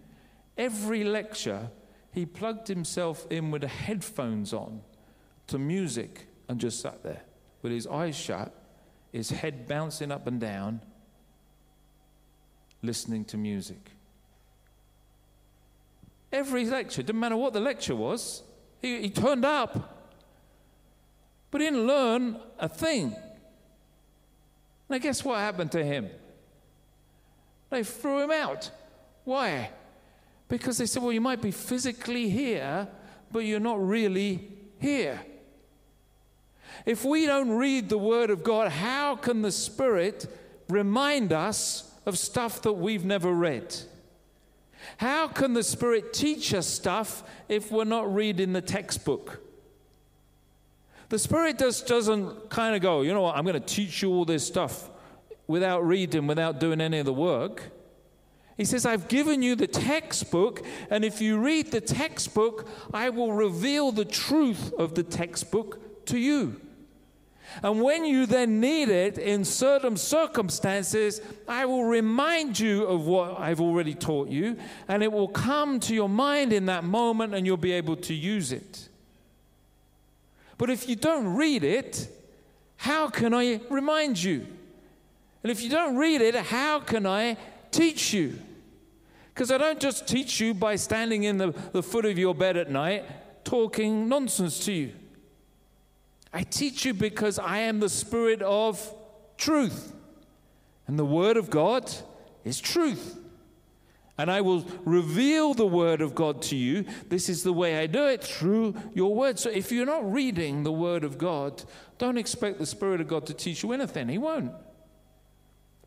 every 0.56 1.04
lecture, 1.04 1.70
he 2.12 2.28
plugged 2.28 2.68
himself 2.68 3.26
in 3.32 3.50
with 3.50 3.64
the 3.64 3.68
headphones 3.68 4.54
on 4.54 4.82
to 5.48 5.58
music 5.58 6.28
and 6.48 6.60
just 6.60 6.80
sat 6.80 7.02
there 7.02 7.24
with 7.64 7.72
his 7.72 7.88
eyes 7.88 8.16
shut, 8.16 8.54
his 9.12 9.32
head 9.32 9.68
bouncing 9.68 10.12
up 10.12 10.28
and 10.28 10.40
down, 10.40 10.80
listening 12.84 13.26
to 13.26 13.38
music. 13.38 13.92
Every 16.32 16.66
lecture, 16.66 17.02
didn't 17.02 17.20
matter 17.20 17.38
what 17.38 17.54
the 17.54 17.60
lecture 17.60 17.96
was, 17.96 18.44
he, 18.82 19.04
he 19.04 19.10
turned 19.10 19.46
up, 19.46 20.12
but 21.50 21.62
he 21.62 21.68
didn't 21.68 21.88
learn 21.88 22.40
a 22.60 22.68
thing. 22.68 23.16
Now, 24.90 24.98
guess 24.98 25.24
what 25.24 25.40
happened 25.40 25.72
to 25.72 25.84
him? 25.84 26.10
They 27.70 27.84
threw 27.84 28.24
him 28.24 28.32
out. 28.32 28.70
Why? 29.24 29.70
Because 30.50 30.78
they 30.78 30.86
said, 30.86 31.02
well, 31.02 31.12
you 31.12 31.22
might 31.22 31.42
be 31.42 31.52
physically 31.52 32.30
here, 32.30 32.88
but 33.32 33.40
you're 33.40 33.60
not 33.60 33.86
really 33.86 34.48
here. 34.80 35.20
If 36.86 37.06
we 37.06 37.26
don't 37.26 37.52
read 37.52 37.90
the 37.90 37.98
Word 37.98 38.30
of 38.30 38.44
God, 38.44 38.70
how 38.72 39.16
can 39.16 39.42
the 39.42 39.52
Spirit 39.52 40.28
remind 40.68 41.32
us 41.32 41.90
of 42.06 42.18
stuff 42.18 42.62
that 42.64 42.74
we've 42.74 43.06
never 43.06 43.32
read? 43.32 43.76
How 44.98 45.28
can 45.28 45.54
the 45.54 45.64
Spirit 45.64 46.14
teach 46.14 46.54
us 46.54 46.68
stuff 46.68 47.24
if 47.48 47.72
we're 47.72 47.84
not 47.84 48.14
reading 48.14 48.54
the 48.54 48.62
textbook? 48.62 49.42
The 51.10 51.20
Spirit 51.20 51.60
just 51.60 51.88
doesn't 51.88 52.50
kind 52.50 52.76
of 52.76 52.82
go, 52.82 53.02
you 53.02 53.14
know 53.14 53.22
what, 53.22 53.38
I'm 53.38 53.46
going 53.46 53.54
to 53.54 53.60
teach 53.60 54.02
you 54.02 54.12
all 54.12 54.26
this 54.26 54.46
stuff 54.46 54.90
without 55.48 55.86
reading, 55.86 56.28
without 56.28 56.60
doing 56.60 56.82
any 56.82 57.00
of 57.00 57.06
the 57.06 57.14
work. 57.14 57.72
He 58.58 58.66
says, 58.66 58.86
I've 58.86 59.08
given 59.08 59.42
you 59.42 59.56
the 59.56 59.68
textbook, 59.68 60.64
and 60.90 61.04
if 61.04 61.22
you 61.22 61.40
read 61.40 61.72
the 61.72 61.82
textbook, 61.82 62.68
I 62.94 63.10
will 63.10 63.34
reveal 63.34 63.92
the 63.92 64.06
truth 64.06 64.74
of 64.74 64.96
the 64.96 65.04
textbook 65.04 66.06
to 66.06 66.18
you. 66.20 66.62
And 67.62 67.82
when 67.82 68.06
you 68.06 68.26
then 68.26 68.60
need 68.60 68.90
it 68.90 69.18
in 69.18 69.46
certain 69.46 69.98
circumstances, 69.98 71.22
I 71.48 71.66
will 71.66 71.84
remind 71.84 72.60
you 72.60 72.86
of 72.86 73.06
what 73.06 73.40
I've 73.40 73.62
already 73.62 73.94
taught 73.94 74.30
you, 74.30 74.58
and 74.88 75.04
it 75.04 75.12
will 75.12 75.28
come 75.28 75.80
to 75.82 75.94
your 75.94 76.10
mind 76.10 76.54
in 76.54 76.66
that 76.68 76.84
moment, 76.84 77.34
and 77.34 77.46
you'll 77.46 77.58
be 77.58 77.74
able 77.74 77.96
to 77.98 78.14
use 78.14 78.52
it. 78.52 78.90
But 80.58 80.70
if 80.70 80.88
you 80.88 80.96
don't 80.96 81.36
read 81.36 81.64
it, 81.64 82.08
how 82.78 83.10
can 83.10 83.34
I 83.34 83.60
remind 83.70 84.22
you? 84.22 84.46
And 85.44 85.52
if 85.52 85.62
you 85.62 85.70
don't 85.70 85.98
read 85.98 86.22
it, 86.22 86.36
how 86.36 86.80
can 86.80 87.06
I 87.06 87.38
teach 87.72 88.14
you? 88.14 88.40
Because 89.34 89.52
I 89.52 89.58
don't 89.58 89.80
just 89.80 90.08
teach 90.08 90.40
you 90.40 90.54
by 90.54 90.76
standing 90.76 91.24
in 91.24 91.38
the, 91.38 91.54
the 91.72 91.84
foot 91.84 92.06
of 92.06 92.18
your 92.18 92.34
bed 92.36 92.56
at 92.56 92.70
night 92.70 93.04
talking 93.44 94.08
nonsense 94.08 94.64
to 94.66 94.72
you. 94.72 94.94
I 96.34 96.44
teach 96.44 96.84
you 96.84 96.94
because 96.94 97.38
I 97.38 97.60
am 97.60 97.80
the 97.80 97.90
Spirit 97.90 98.42
of 98.42 98.94
truth. 99.38 99.94
And 100.88 100.98
the 100.98 101.06
Word 101.06 101.38
of 101.38 101.50
God 101.50 101.92
is 102.44 102.60
truth. 102.60 103.20
And 104.18 104.30
I 104.30 104.42
will 104.42 104.66
reveal 104.86 105.54
the 105.54 105.66
Word 105.66 106.02
of 106.02 106.16
God 106.16 106.42
to 106.44 106.56
you. 106.56 106.86
This 107.10 107.30
is 107.30 107.44
the 107.44 107.54
way 107.54 107.80
I 107.80 107.88
do 107.88 108.06
it 108.08 108.24
through 108.24 108.76
your 108.94 109.16
Word. 109.16 109.40
So 109.40 109.50
if 109.50 109.72
you're 109.72 109.86
not 109.86 110.12
reading 110.12 110.64
the 110.64 110.72
Word 110.72 111.04
of 111.04 111.18
God, 111.18 111.64
don't 111.98 112.18
expect 112.18 112.60
the 112.60 112.66
Spirit 112.66 113.02
of 113.02 113.08
God 113.08 113.26
to 113.28 113.34
teach 113.34 113.64
you 113.64 113.72
anything. 113.72 114.10
He 114.10 114.18
won't. 114.18 114.52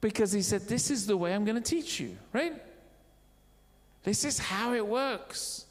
Because 0.01 0.32
He 0.32 0.42
said, 0.42 0.62
This 0.62 0.90
is 0.90 1.07
the 1.07 1.16
way 1.16 1.34
I'm 1.34 1.44
going 1.44 1.61
to 1.61 1.70
teach 1.70 2.01
you, 2.01 2.16
right? 2.32 2.55
This 4.03 4.24
is 4.24 4.38
how 4.38 4.74
it 4.74 4.86
works. 4.86 5.66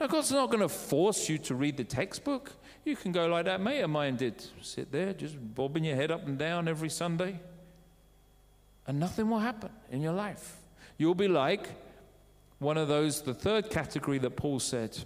Now, 0.00 0.06
God's 0.06 0.32
not 0.32 0.46
going 0.46 0.60
to 0.60 0.68
force 0.68 1.28
you 1.28 1.36
to 1.38 1.54
read 1.54 1.76
the 1.76 1.84
textbook. 1.84 2.52
You 2.84 2.96
can 2.96 3.12
go 3.12 3.26
like 3.26 3.44
that 3.44 3.60
mate 3.60 3.80
of 3.80 3.90
mine 3.90 4.16
did 4.16 4.42
sit 4.62 4.90
there, 4.90 5.12
just 5.12 5.36
bobbing 5.54 5.84
your 5.84 5.96
head 5.96 6.10
up 6.10 6.26
and 6.26 6.38
down 6.38 6.66
every 6.66 6.88
Sunday, 6.88 7.38
and 8.86 8.98
nothing 8.98 9.28
will 9.28 9.38
happen 9.38 9.70
in 9.90 10.00
your 10.00 10.14
life. 10.14 10.56
You'll 10.96 11.14
be 11.14 11.28
like 11.28 11.68
one 12.58 12.76
of 12.76 12.88
those, 12.88 13.22
the 13.22 13.34
third 13.34 13.70
category 13.70 14.18
that 14.18 14.36
Paul 14.36 14.60
said. 14.60 14.98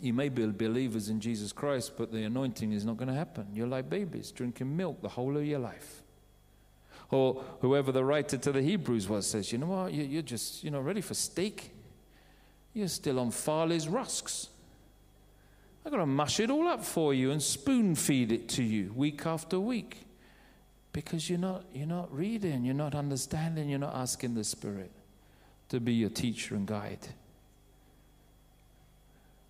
You 0.00 0.12
may 0.12 0.28
be 0.28 0.46
believers 0.46 1.08
in 1.08 1.20
Jesus 1.20 1.52
Christ, 1.52 1.92
but 1.96 2.10
the 2.10 2.24
anointing 2.24 2.72
is 2.72 2.84
not 2.84 2.96
going 2.96 3.08
to 3.08 3.14
happen. 3.14 3.48
You're 3.52 3.66
like 3.66 3.90
babies 3.90 4.30
drinking 4.30 4.76
milk 4.76 5.02
the 5.02 5.08
whole 5.08 5.36
of 5.36 5.44
your 5.44 5.58
life. 5.58 6.02
Or 7.10 7.44
whoever 7.60 7.92
the 7.92 8.04
writer 8.04 8.38
to 8.38 8.52
the 8.52 8.62
Hebrews 8.62 9.08
was 9.08 9.26
says, 9.26 9.50
you 9.50 9.58
know 9.58 9.66
what, 9.66 9.92
you're 9.92 10.22
just, 10.22 10.62
you 10.62 10.70
know, 10.70 10.80
ready 10.80 11.00
for 11.00 11.14
steak. 11.14 11.72
You're 12.72 12.88
still 12.88 13.18
on 13.18 13.32
Farley's 13.32 13.88
rusks. 13.88 14.49
I've 15.90 15.96
got 15.96 16.02
to 16.02 16.06
mush 16.06 16.38
it 16.38 16.52
all 16.52 16.68
up 16.68 16.84
for 16.84 17.12
you 17.12 17.32
and 17.32 17.42
spoon 17.42 17.96
feed 17.96 18.30
it 18.30 18.48
to 18.50 18.62
you 18.62 18.92
week 18.94 19.26
after 19.26 19.58
week 19.58 20.06
because 20.92 21.28
you're 21.28 21.36
not, 21.36 21.64
you're 21.74 21.84
not 21.84 22.16
reading, 22.16 22.64
you're 22.64 22.76
not 22.76 22.94
understanding, 22.94 23.68
you're 23.68 23.80
not 23.80 23.96
asking 23.96 24.36
the 24.36 24.44
Spirit 24.44 24.92
to 25.68 25.80
be 25.80 25.92
your 25.92 26.08
teacher 26.08 26.54
and 26.54 26.64
guide. 26.64 27.08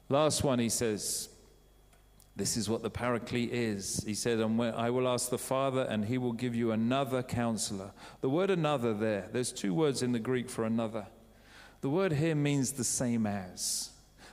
Last 0.09 0.43
one, 0.43 0.59
he 0.59 0.70
says, 0.70 1.28
this 2.36 2.57
is 2.57 2.70
what 2.70 2.82
the 2.82 2.88
paraclete 2.88 3.53
is. 3.53 4.03
He 4.07 4.14
said, 4.14 4.38
and 4.38 4.62
I 4.62 4.88
will 4.88 5.09
ask 5.09 5.28
the 5.28 5.36
Father, 5.36 5.82
and 5.82 6.07
he 6.07 6.16
will 6.16 6.32
give 6.32 6.55
you 6.55 6.72
another 6.72 7.22
counselor. 7.22 7.91
The 8.22 8.30
word 8.30 8.49
another 8.49 8.95
there, 8.95 9.28
there's 9.30 9.53
two 9.53 9.74
words 9.74 10.03
in 10.03 10.12
the 10.12 10.18
Greek 10.18 10.49
for 10.49 10.64
another. 10.64 11.07
The 11.82 11.91
word 11.91 12.12
here 12.12 12.34
means 12.34 12.72
the 12.72 12.82
same 12.82 13.26
as. 13.26 13.91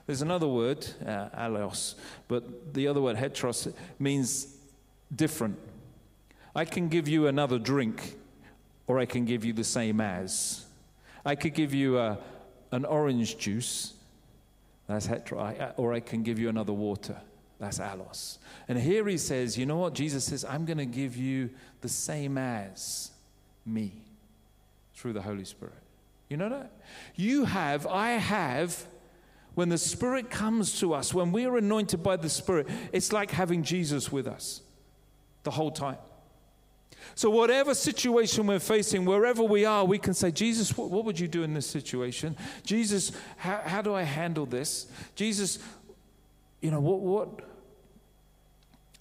There's 0.07 0.21
another 0.21 0.47
word, 0.47 0.87
uh, 1.05 1.27
allos, 1.37 1.95
but 2.29 2.73
the 2.73 2.87
other 2.87 3.01
word, 3.01 3.17
heteros, 3.17 3.73
means 3.99 4.55
different. 5.13 5.59
I 6.55 6.63
can 6.63 6.87
give 6.87 7.09
you 7.09 7.27
another 7.27 7.59
drink, 7.59 8.15
or 8.87 8.99
I 8.99 9.05
can 9.05 9.25
give 9.25 9.43
you 9.43 9.51
the 9.51 9.65
same 9.65 9.99
as. 9.99 10.65
I 11.25 11.35
could 11.35 11.53
give 11.53 11.73
you 11.73 11.99
a, 11.99 12.17
an 12.71 12.85
orange 12.85 13.37
juice, 13.37 13.93
that's 14.87 15.07
hetero, 15.07 15.73
or 15.75 15.93
I 15.93 15.99
can 15.99 16.23
give 16.23 16.39
you 16.39 16.47
another 16.47 16.71
water, 16.71 17.17
that's 17.59 17.79
allos. 17.79 18.37
And 18.69 18.79
here 18.79 19.05
he 19.09 19.17
says, 19.17 19.57
you 19.57 19.65
know 19.65 19.77
what? 19.77 19.93
Jesus 19.93 20.23
says, 20.23 20.45
I'm 20.45 20.63
going 20.63 20.77
to 20.77 20.85
give 20.85 21.17
you 21.17 21.49
the 21.81 21.89
same 21.89 22.37
as 22.37 23.11
me 23.65 23.91
through 24.95 25.13
the 25.13 25.21
Holy 25.21 25.43
Spirit. 25.43 25.73
You 26.29 26.37
know 26.37 26.47
that? 26.47 26.71
You 27.17 27.43
have, 27.43 27.85
I 27.85 28.11
have 28.11 28.85
when 29.57 29.69
the 29.69 29.77
Spirit 29.79 30.29
comes 30.29 30.79
to 30.81 30.93
us, 30.93 31.15
when 31.15 31.31
we 31.31 31.43
are 31.47 31.57
anointed 31.57 32.03
by 32.03 32.15
the 32.15 32.29
Spirit, 32.29 32.67
it's 32.93 33.11
like 33.11 33.31
having 33.31 33.63
Jesus 33.63 34.11
with 34.11 34.27
us 34.27 34.61
the 35.41 35.49
whole 35.49 35.71
time. 35.71 35.97
So, 37.15 37.31
whatever 37.31 37.73
situation 37.73 38.45
we're 38.45 38.59
facing, 38.59 39.03
wherever 39.03 39.41
we 39.41 39.65
are, 39.65 39.83
we 39.83 39.97
can 39.97 40.13
say, 40.13 40.29
Jesus, 40.29 40.77
what, 40.77 40.91
what 40.91 41.05
would 41.05 41.19
you 41.19 41.27
do 41.27 41.41
in 41.41 41.55
this 41.55 41.65
situation? 41.65 42.37
Jesus, 42.65 43.11
how, 43.35 43.59
how, 43.65 43.81
do 43.81 43.95
I 43.95 44.03
handle 44.03 44.45
this? 44.45 44.91
Jesus, 45.15 45.57
you 46.61 46.69
know, 46.69 46.79
what, 46.79 46.99
what, 46.99 47.49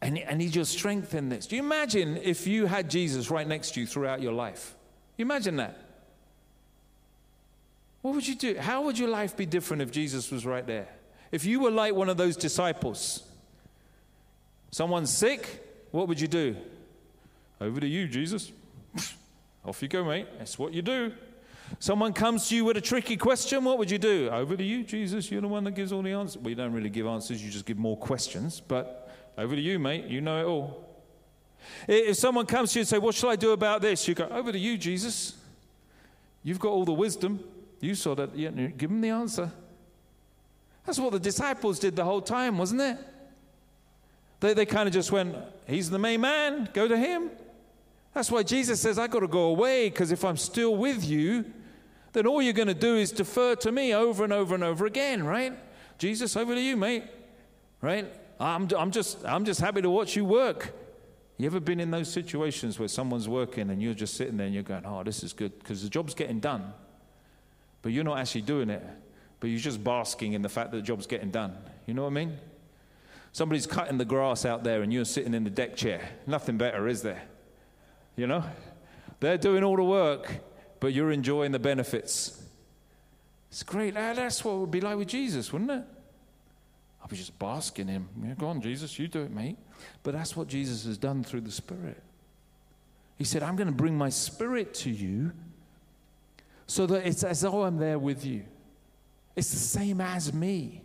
I 0.01 0.09
need, 0.09 0.37
need 0.39 0.55
your 0.55 0.65
strength 0.65 1.15
in 1.15 1.29
this. 1.29 1.47
Do 1.47 1.57
you 1.57 1.63
imagine 1.63 2.17
if 2.17 2.47
you 2.47 2.65
had 2.65 2.89
Jesus 2.89 3.31
right 3.31 3.47
next 3.47 3.75
to 3.75 3.81
you 3.81 3.87
throughout 3.87 4.23
your 4.23 4.33
life? 4.33 4.75
You 5.19 5.27
imagine 5.27 5.57
that? 5.57 5.86
What 8.07 8.15
would 8.15 8.29
you 8.29 8.37
do? 8.37 8.57
How 8.57 8.83
would 8.83 8.97
your 8.97 9.09
life 9.09 9.37
be 9.37 9.47
different 9.47 9.83
if 9.83 9.91
Jesus 9.91 10.31
was 10.31 10.47
right 10.47 10.65
there? 10.65 10.87
If 11.33 11.45
you 11.45 11.59
were 11.59 11.73
like 11.73 11.93
one 11.93 12.09
of 12.09 12.17
those 12.17 12.37
disciples, 12.37 13.25
someone's 14.71 15.13
sick, 15.13 15.89
what 15.91 16.07
would 16.07 16.21
you 16.21 16.29
do? 16.29 16.55
Over 17.61 17.81
to 17.81 17.87
you, 17.89 18.07
Jesus. 18.07 18.53
Off 19.65 19.83
you 19.83 19.89
go, 19.89 20.05
mate. 20.05 20.29
That's 20.39 20.57
what 20.57 20.73
you 20.73 20.83
do. 20.83 21.15
Someone 21.81 22.13
comes 22.13 22.49
to 22.49 22.55
you 22.55 22.65
with 22.65 22.77
a 22.77 22.81
tricky 22.81 23.17
question, 23.17 23.65
what 23.65 23.77
would 23.77 23.91
you 23.91 23.99
do? 23.99 24.29
Over 24.31 24.57
to 24.57 24.63
you, 24.63 24.85
Jesus. 24.85 25.29
You're 25.29 25.41
the 25.41 25.49
one 25.49 25.65
that 25.65 25.73
gives 25.73 25.91
all 25.91 26.03
the 26.03 26.13
answers. 26.13 26.41
Well, 26.41 26.51
you 26.51 26.55
don't 26.55 26.73
really 26.73 26.91
give 26.91 27.09
answers, 27.09 27.43
you 27.43 27.51
just 27.51 27.67
give 27.67 27.77
more 27.77 27.97
questions. 27.97 28.61
But 28.61 29.11
over 29.37 29.57
to 29.57 29.61
you, 29.61 29.81
mate. 29.81 30.05
You 30.05 30.21
know 30.21 30.41
it 30.41 30.45
all. 30.45 30.97
If 31.89 32.19
someone 32.19 32.47
comes 32.47 32.73
to 32.75 32.79
you 32.79 32.81
and 32.83 32.89
say, 32.89 32.99
What 32.99 33.17
shall 33.17 33.31
I 33.31 33.37
do 33.37 33.51
about 33.51 33.83
this? 33.83 34.07
You 34.07 34.15
go, 34.15 34.27
Over 34.27 34.53
to 34.53 34.59
you, 34.61 34.79
Jesus. 34.79 35.35
You've 36.45 36.61
got 36.61 36.69
all 36.69 36.85
the 36.85 36.93
wisdom. 36.93 37.41
You 37.81 37.95
saw 37.95 38.15
that. 38.15 38.37
Yeah, 38.37 38.51
give 38.51 38.91
him 38.91 39.01
the 39.01 39.11
answer. 39.11 39.51
That's 40.85 40.99
what 40.99 41.13
the 41.13 41.21
disciples 41.21 41.79
did 41.79 41.97
the 41.97 42.05
whole 42.05 42.21
time, 42.21 42.59
wasn't 42.59 42.81
it? 42.81 42.99
They, 44.41 44.55
they 44.55 44.67
kind 44.67 44.87
of 44.87 44.95
just 44.95 45.11
went, 45.11 45.35
He's 45.67 45.91
the 45.91 45.99
main 45.99 46.21
man, 46.21 46.69
go 46.73 46.87
to 46.87 46.97
him. 46.97 47.31
That's 48.15 48.31
why 48.31 48.45
Jesus 48.45 48.81
says, 48.81 48.99
i 48.99 49.07
got 49.09 49.21
to 49.21 49.29
go 49.29 49.45
away 49.45 49.91
because 49.91 50.11
if 50.11 50.25
I'm 50.25 50.39
still 50.39 50.77
with 50.77 51.05
you, 51.05 51.45
then 52.13 52.27
all 52.27 52.41
you're 52.41 52.55
going 52.55 52.69
to 52.69 52.75
do 52.75 52.97
is 52.97 53.13
defer 53.13 53.55
to 53.57 53.71
me 53.71 53.95
over 53.95 54.25
and 54.25 54.33
over 54.33 54.55
and 54.55 54.65
over 54.65 54.87
again, 54.87 55.23
right? 55.23 55.53
Jesus, 55.99 56.35
over 56.35 56.55
to 56.55 56.61
you, 56.61 56.79
mate. 56.79 57.05
Right? 57.83 58.11
I'm, 58.41 58.69
I'm, 58.75 58.91
just, 58.91 59.23
I'm 59.27 59.45
just 59.45 59.61
happy 59.61 59.83
to 59.83 59.91
watch 59.91 60.17
you 60.17 60.25
work. 60.25 60.73
You 61.37 61.45
ever 61.45 61.61
been 61.61 61.79
in 61.79 61.91
those 61.91 62.11
situations 62.11 62.79
where 62.79 62.89
someone's 62.89 63.29
working 63.29 63.69
and 63.69 63.83
you're 63.83 63.93
just 63.93 64.15
sitting 64.15 64.39
there 64.39 64.47
and 64.47 64.55
you're 64.55 64.63
going, 64.63 64.87
oh, 64.87 65.03
this 65.03 65.23
is 65.23 65.35
good 65.35 65.59
because 65.59 65.83
the 65.83 65.91
job's 65.91 66.15
getting 66.15 66.41
done, 66.41 66.73
but 67.87 67.93
you're 67.93 68.03
not 68.03 68.19
actually 68.19 68.41
doing 68.41 68.69
it, 68.69 68.83
but 69.39 69.49
you're 69.49 69.61
just 69.61 69.85
basking 69.85 70.33
in 70.33 70.43
the 70.43 70.49
fact 70.49 70.73
that 70.73 70.79
the 70.79 70.83
job's 70.83 71.07
getting 71.07 71.31
done. 71.31 71.57
You 71.87 71.95
know 71.95 72.03
what 72.03 72.09
I 72.09 72.15
mean? 72.15 72.37
Somebody's 73.31 73.65
cutting 73.65 73.97
the 73.97 74.05
grass 74.05 74.45
out 74.45 74.65
there 74.65 74.83
and 74.83 74.93
you're 74.93 75.05
sitting 75.05 75.35
in 75.35 75.45
the 75.45 75.51
deck 75.51 75.77
chair. 75.77 76.01
Nothing 76.27 76.59
better, 76.59 76.89
is 76.89 77.03
there? 77.03 77.23
You 78.17 78.27
know? 78.27 78.43
They're 79.21 79.39
doing 79.39 79.63
all 79.63 79.77
the 79.77 79.85
work, 79.85 80.33
but 80.81 80.95
you're 80.95 81.13
enjoying 81.13 81.53
the 81.53 81.61
benefits. 81.61 82.43
It's 83.53 83.63
great. 83.63 83.95
That's 83.95 84.45
what 84.45 84.55
it 84.55 84.59
would 84.59 84.73
be 84.73 84.81
like 84.81 84.97
with 84.97 85.07
Jesus, 85.07 85.53
wouldn't 85.53 85.71
it? 85.71 85.85
I'll 87.01 87.09
be 87.09 87.17
just 87.17 87.39
basking 87.39 87.89
in 87.89 87.95
him. 87.95 88.09
Yeah, 88.21 88.35
go 88.37 88.49
on, 88.49 88.61
Jesus, 88.61 88.99
you 88.99 89.07
do 89.07 89.23
it, 89.23 89.31
mate. 89.31 89.59
But 90.03 90.15
that's 90.15 90.35
what 90.35 90.49
Jesus 90.49 90.87
has 90.87 90.99
done 90.99 91.23
through 91.23 91.43
the 91.43 91.53
Spirit. 91.53 92.03
He 93.17 93.23
said, 93.23 93.45
I'm 93.45 93.55
going 93.55 93.69
to 93.69 93.73
bring 93.73 93.97
my 93.97 94.09
Spirit 94.09 94.75
to 94.75 94.91
you 94.91 95.31
so 96.67 96.87
that 96.87 97.07
it's 97.07 97.23
as 97.23 97.41
though 97.43 97.65
I'm 97.65 97.79
there 97.79 97.99
with 97.99 98.25
you. 98.25 98.45
It's 99.35 99.51
the 99.51 99.57
same 99.57 100.01
as 100.01 100.33
me. 100.33 100.83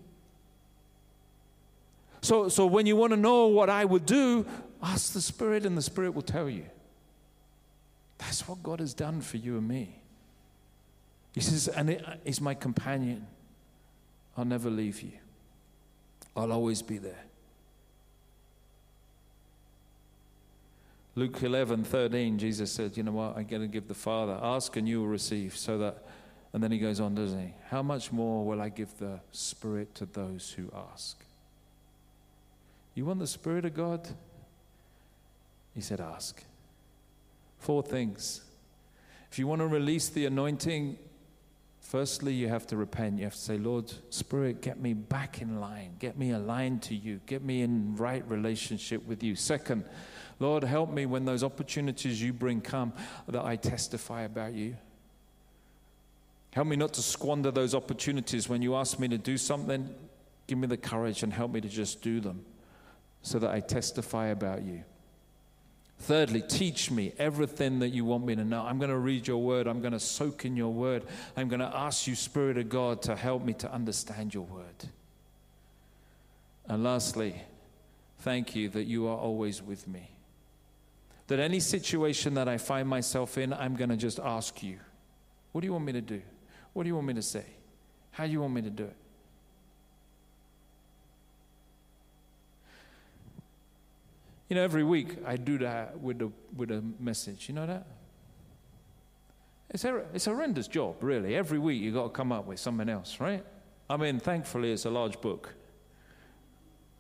So, 2.22 2.50
so 2.50 2.66
when 2.66 2.86
you 2.86 2.96
want 2.96 3.12
to 3.12 3.18
know 3.18 3.48
what 3.48 3.70
I 3.70 3.84
would 3.86 4.06
do, 4.06 4.46
ask 4.82 5.14
the 5.14 5.22
Spirit, 5.22 5.66
and 5.66 5.78
the 5.78 5.82
Spirit 5.82 6.14
will 6.14 6.22
tell 6.22 6.50
you. 6.50 6.66
That's 8.20 8.48
what 8.48 8.62
God 8.62 8.80
has 8.80 8.94
done 8.94 9.22
for 9.22 9.38
you 9.38 9.58
and 9.58 9.68
me. 9.68 9.96
He 11.34 11.42
says, 11.42 11.68
and 11.68 11.90
it 11.90 12.08
uh, 12.08 12.16
is 12.26 12.40
my 12.40 12.54
companion. 12.54 13.26
I'll 14.38 14.46
never 14.46 14.70
leave 14.70 15.02
you. 15.02 15.14
I'll 16.36 16.52
always 16.52 16.82
be 16.82 16.98
there. 16.98 17.24
Luke 21.16 21.44
11, 21.44 21.84
13, 21.84 22.38
Jesus 22.38 22.72
said, 22.72 22.96
You 22.96 23.04
know 23.04 23.12
what? 23.12 23.38
I'm 23.38 23.46
going 23.46 23.62
to 23.62 23.68
give 23.68 23.88
the 23.88 23.94
Father. 23.94 24.40
Ask 24.42 24.78
and 24.78 24.88
you 24.88 25.02
will 25.02 25.08
receive. 25.08 25.58
So 25.58 25.78
that, 25.80 26.06
and 26.54 26.64
then 26.64 26.72
he 26.72 26.78
goes 26.78 27.00
on, 27.00 27.16
doesn't 27.16 27.40
he? 27.40 27.54
How 27.70 27.82
much 27.82 28.12
more 28.12 28.46
will 28.46 28.62
I 28.62 28.70
give 28.70 28.98
the 28.98 29.20
Spirit 29.32 29.94
to 29.96 30.06
those 30.06 30.52
who 30.52 30.72
ask? 30.94 31.18
You 32.96 33.06
want 33.06 33.20
the 33.20 33.28
Spirit 33.28 33.66
of 33.66 33.74
God? 33.74 34.08
He 35.76 35.82
said, 35.82 36.00
Ask. 36.00 36.44
Four 37.60 37.84
things. 37.84 38.42
If 39.32 39.38
you 39.38 39.48
want 39.48 39.60
to 39.62 39.68
release 39.68 40.10
the 40.10 40.26
anointing, 40.26 40.98
firstly, 41.80 42.34
you 42.34 42.48
have 42.48 42.66
to 42.68 42.78
repent. 42.78 43.20
You 43.20 43.26
have 43.26 43.34
to 43.34 43.40
say, 43.40 43.58
Lord, 43.58 43.92
Spirit, 44.10 44.62
get 44.62 44.80
me 44.80 44.94
back 44.94 45.42
in 45.42 45.60
line. 45.60 45.96
Get 46.00 46.18
me 46.18 46.32
aligned 46.32 46.82
to 46.84 46.96
you. 46.96 47.20
Get 47.28 47.44
me 47.44 47.62
in 47.62 47.96
right 47.98 48.28
relationship 48.28 49.06
with 49.06 49.24
you. 49.24 49.36
Second, 49.36 49.86
Lord, 50.42 50.64
help 50.64 50.90
me 50.90 51.06
when 51.06 51.24
those 51.24 51.44
opportunities 51.44 52.20
you 52.20 52.34
bring 52.34 52.62
come 52.62 52.94
that 53.28 53.46
I 53.46 53.56
testify 53.56 54.24
about 54.24 54.54
you. 54.54 54.76
Help 56.52 56.68
me 56.68 56.76
not 56.76 56.94
to 56.94 57.04
squander 57.04 57.52
those 57.52 57.76
opportunities 57.76 58.50
when 58.50 58.64
you 58.64 58.76
ask 58.76 58.98
me 58.98 59.08
to 59.10 59.20
do 59.20 59.38
something. 59.38 59.94
Give 60.48 60.58
me 60.58 60.66
the 60.66 60.78
courage 60.78 61.22
and 61.22 61.32
help 61.32 61.52
me 61.52 61.62
to 61.62 61.70
just 61.70 62.02
do 62.02 62.20
them 62.20 62.44
so 63.22 63.38
that 63.38 63.52
I 63.52 63.60
testify 63.60 64.30
about 64.30 64.64
you. 64.64 64.84
Thirdly, 66.00 66.42
teach 66.42 66.90
me 66.90 67.14
everything 67.20 67.78
that 67.78 67.90
you 67.90 68.04
want 68.04 68.26
me 68.26 68.36
to 68.36 68.44
know. 68.44 68.64
I'm 68.64 68.80
going 68.80 68.90
to 68.90 68.98
read 68.98 69.28
your 69.28 69.38
word. 69.38 69.68
I'm 69.68 69.80
going 69.80 69.94
to 69.94 70.00
soak 70.00 70.44
in 70.44 70.58
your 70.58 70.74
word. 70.74 71.04
I'm 71.38 71.50
going 71.50 71.60
to 71.60 71.72
ask 71.72 72.08
you, 72.08 72.16
Spirit 72.16 72.58
of 72.58 72.68
God, 72.68 73.04
to 73.04 73.16
help 73.16 73.46
me 73.46 73.54
to 73.54 73.72
understand 73.72 74.34
your 74.34 74.46
word. 74.46 74.90
And 76.66 76.84
lastly, 76.84 77.44
thank 78.22 78.56
you 78.56 78.70
that 78.70 78.86
you 78.86 79.08
are 79.08 79.18
always 79.18 79.62
with 79.62 79.88
me. 79.88 80.11
That 81.32 81.40
any 81.40 81.62
situation 81.62 82.34
that 82.34 82.50
I 82.50 82.58
find 82.58 82.90
myself 82.90 83.38
in, 83.38 83.54
I'm 83.54 83.78
going 83.78 83.90
to 83.90 83.96
just 83.96 84.20
ask 84.20 84.62
you, 84.62 84.80
what 85.54 85.62
do 85.62 85.66
you 85.66 85.72
want 85.72 85.86
me 85.86 85.94
to 85.94 86.02
do? 86.02 86.22
What 86.74 86.84
do 86.84 86.90
you 86.90 86.96
want 86.96 87.08
me 87.08 87.14
to 87.14 87.22
say? 87.22 87.46
How 88.12 88.26
do 88.26 88.34
you 88.34 88.42
want 88.42 88.54
me 88.54 88.62
to 88.64 88.70
do 88.70 88.84
it? 88.84 88.96
You 94.50 94.58
know, 94.58 94.62
every 94.62 94.84
week 94.84 95.20
I 95.26 95.38
do 95.38 95.58
that 95.60 96.02
with 96.02 96.22
a, 96.22 96.30
with 96.54 96.70
a 96.70 96.84
message. 97.00 97.48
You 97.48 97.56
know 97.56 97.66
that? 97.66 97.88
It's 99.70 99.86
a, 99.86 100.04
it's 100.14 100.28
a 100.28 100.32
horrendous 100.32 100.68
job, 100.68 101.02
really. 101.02 101.38
Every 101.38 101.60
week 101.60 101.82
you've 101.82 101.94
got 101.94 102.04
to 102.04 102.10
come 102.10 102.34
up 102.34 102.46
with 102.46 102.60
something 102.60 102.90
else, 102.90 103.22
right? 103.22 103.46
I 103.90 103.96
mean, 103.96 104.20
thankfully 104.20 104.74
it's 104.74 104.84
a 104.84 104.90
large 104.90 105.22
book, 105.22 105.54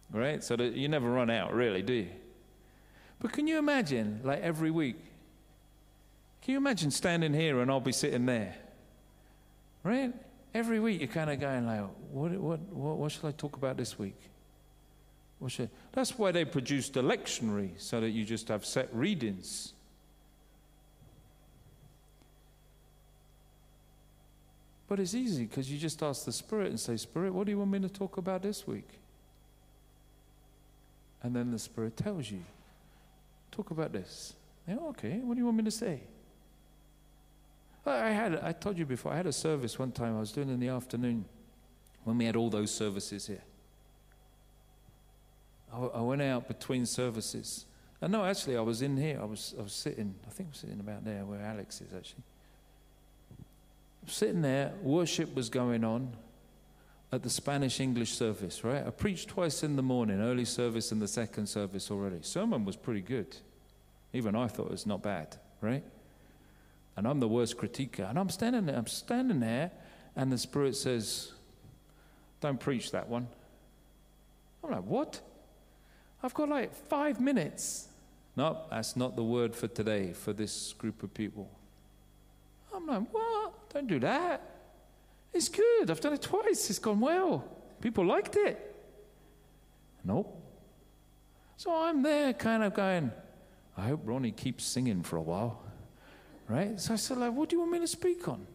right? 0.10 0.42
So 0.42 0.56
that 0.56 0.72
you 0.72 0.88
never 0.88 1.12
run 1.12 1.30
out, 1.30 1.54
really, 1.54 1.82
do 1.82 1.92
you? 1.92 2.08
But 3.22 3.32
can 3.34 3.47
you 3.47 3.59
imagine, 3.59 4.19
like 4.24 4.41
every 4.41 4.72
week, 4.72 4.97
can 6.41 6.53
you 6.53 6.57
imagine 6.57 6.89
standing 6.89 7.34
here 7.34 7.61
and 7.61 7.69
I'll 7.69 7.80
be 7.80 7.91
sitting 7.91 8.26
there, 8.26 8.55
right? 9.84 10.11
Every 10.55 10.80
week 10.80 10.99
you're 10.99 11.07
kind 11.07 11.30
of 11.30 11.39
going 11.39 11.67
like, 11.67 11.82
what, 12.11 12.32
what, 12.32 12.59
what, 12.59 12.97
what 12.97 13.11
shall 13.11 13.30
I 13.30 13.32
talk 13.32 13.55
about 13.55 13.78
this 13.78 13.97
week? 13.99 14.17
What 15.38 15.51
should, 15.51 15.69
That's 15.91 16.17
why 16.17 16.32
they 16.32 16.45
produced 16.45 16.97
a 16.97 17.03
lectionary, 17.03 17.72
so 17.78 18.01
that 18.01 18.09
you 18.09 18.26
just 18.26 18.47
have 18.47 18.65
set 18.65 18.93
readings. 18.93 19.74
But 24.88 24.99
it's 24.99 25.13
easy 25.13 25.45
because 25.45 25.72
you 25.72 25.78
just 25.78 26.01
ask 26.03 26.26
the 26.26 26.32
Spirit 26.32 26.69
and 26.69 26.80
say, 26.80 26.97
Spirit, 26.97 27.34
what 27.34 27.45
do 27.45 27.51
you 27.51 27.59
want 27.59 27.72
me 27.72 27.80
to 27.80 27.89
talk 27.89 28.17
about 28.17 28.41
this 28.41 28.67
week? 28.67 28.89
And 31.24 31.36
then 31.36 31.51
the 31.51 31.59
Spirit 31.59 31.95
tells 31.95 32.30
you, 32.30 32.41
talk 33.52 33.72
about 33.72 33.91
this. 33.91 34.34
Yeah, 34.68 34.78
okay, 34.89 35.20
what 35.20 35.34
do 35.36 35.39
you 35.39 35.45
want 35.45 35.58
me 35.58 35.64
to 35.64 35.72
say? 35.72 36.02
I 37.86 38.10
had, 38.10 38.39
I 38.43 38.52
told 38.52 38.78
you 38.78 38.86
before, 38.86 39.12
I 39.12 39.18
had 39.18 39.26
a 39.26 39.34
service 39.34 39.80
one 39.80 39.91
time 39.91 40.16
I 40.16 40.20
was 40.20 40.32
doing 40.32 40.49
in 40.49 40.60
the 40.60 40.68
afternoon 40.68 41.26
when 42.04 42.18
we 42.18 42.26
had 42.26 42.36
all 42.36 42.49
those 42.49 42.72
services 42.72 43.28
here. 43.28 43.43
I, 45.74 46.02
went 46.02 46.22
out 46.22 46.47
between 46.47 46.86
services. 46.86 47.66
And 48.02 48.12
no, 48.12 48.26
actually, 48.26 48.58
I 48.58 48.62
was 48.62 48.82
in 48.82 48.97
here. 48.97 49.20
I 49.22 49.26
was, 49.26 49.56
I 49.58 49.62
was 49.62 49.72
sitting, 49.72 50.14
I 50.28 50.30
think 50.30 50.49
I 50.49 50.52
was 50.52 50.58
sitting 50.60 50.80
about 50.80 51.06
there 51.06 51.24
where 51.24 51.39
Alex 51.39 51.80
is 51.82 51.93
actually. 51.95 52.24
Sitting 54.06 54.41
there, 54.41 54.74
worship 54.82 55.34
was 55.34 55.49
going 55.49 55.84
on 55.84 56.14
at 57.12 57.24
the 57.24 57.30
Spanish 57.30 57.80
English 57.80 58.14
service, 58.14 58.64
right? 58.64 58.86
I 58.86 58.89
preached 58.89 59.30
twice 59.30 59.64
in 59.64 59.76
the 59.76 59.82
morning, 59.82 60.22
early 60.22 60.45
service 60.45 60.91
and 60.91 61.01
the 61.01 61.07
second 61.07 61.47
service 61.47 61.91
already. 61.91 62.20
Sermon 62.22 62.64
was 62.64 62.76
pretty 62.76 63.01
good. 63.01 63.36
Even 64.14 64.36
I 64.36 64.47
thought 64.47 64.68
it 64.68 64.72
was 64.72 64.86
not 64.86 65.01
bad, 65.01 65.36
right? 65.59 65.84
And 66.95 67.07
I'm 67.07 67.20
the 67.20 67.28
worst 67.28 67.57
critiquer. 67.57 68.09
And 68.09 68.18
I'm 68.18 68.30
standing 68.30 68.66
there, 68.66 68.78
I'm 68.78 68.88
standing 68.88 69.39
there, 69.39 69.72
and 70.16 70.32
the 70.32 70.38
Spirit 70.38 70.76
says, 70.76 71.32
Don't 72.39 72.59
preach 72.59 72.91
that 72.91 73.07
one. 73.07 73.28
I'm 74.64 74.72
like, 74.72 74.84
What? 74.84 75.22
I've 76.24 76.34
got 76.34 76.49
like 76.49 76.74
five 76.74 77.20
minutes. 77.20 77.88
No, 78.36 78.62
that's 78.70 78.95
not 78.95 79.16
the 79.16 79.24
word 79.24 79.55
for 79.55 79.68
today 79.68 80.14
for 80.14 80.34
this 80.34 80.74
group 80.74 81.03
of 81.03 81.14
people. 81.14 81.49
I'm 82.74 82.88
like, 82.88 83.14
what? 83.14 83.70
Don't 83.74 83.88
do 83.88 83.99
that. 83.99 84.51
It's 85.34 85.50
good. 85.50 85.90
I've 85.90 86.02
done 86.02 86.14
it 86.14 86.22
twice. 86.22 86.70
It's 86.70 86.80
gone 86.80 87.00
well. 87.00 87.46
People 87.80 88.06
liked 88.06 88.36
it. 88.36 88.76
Nope. 90.04 90.38
So 91.58 91.74
I'm 91.74 92.02
there 92.02 92.34
kind 92.34 92.64
of 92.64 92.74
going, 92.74 93.12
I 93.78 93.88
hope 93.88 94.02
Ronnie 94.04 94.32
keeps 94.32 94.64
singing 94.64 95.04
for 95.04 95.18
a 95.18 95.22
while. 95.22 95.62
Right? 96.48 96.80
So 96.80 96.94
I 96.94 96.98
said, 96.98 97.18
like, 97.18 97.34
what 97.34 97.50
do 97.50 97.56
you 97.56 97.62
want 97.62 97.72
me 97.72 97.80
to 97.80 97.88
speak 97.88 98.28
on? 98.28 98.46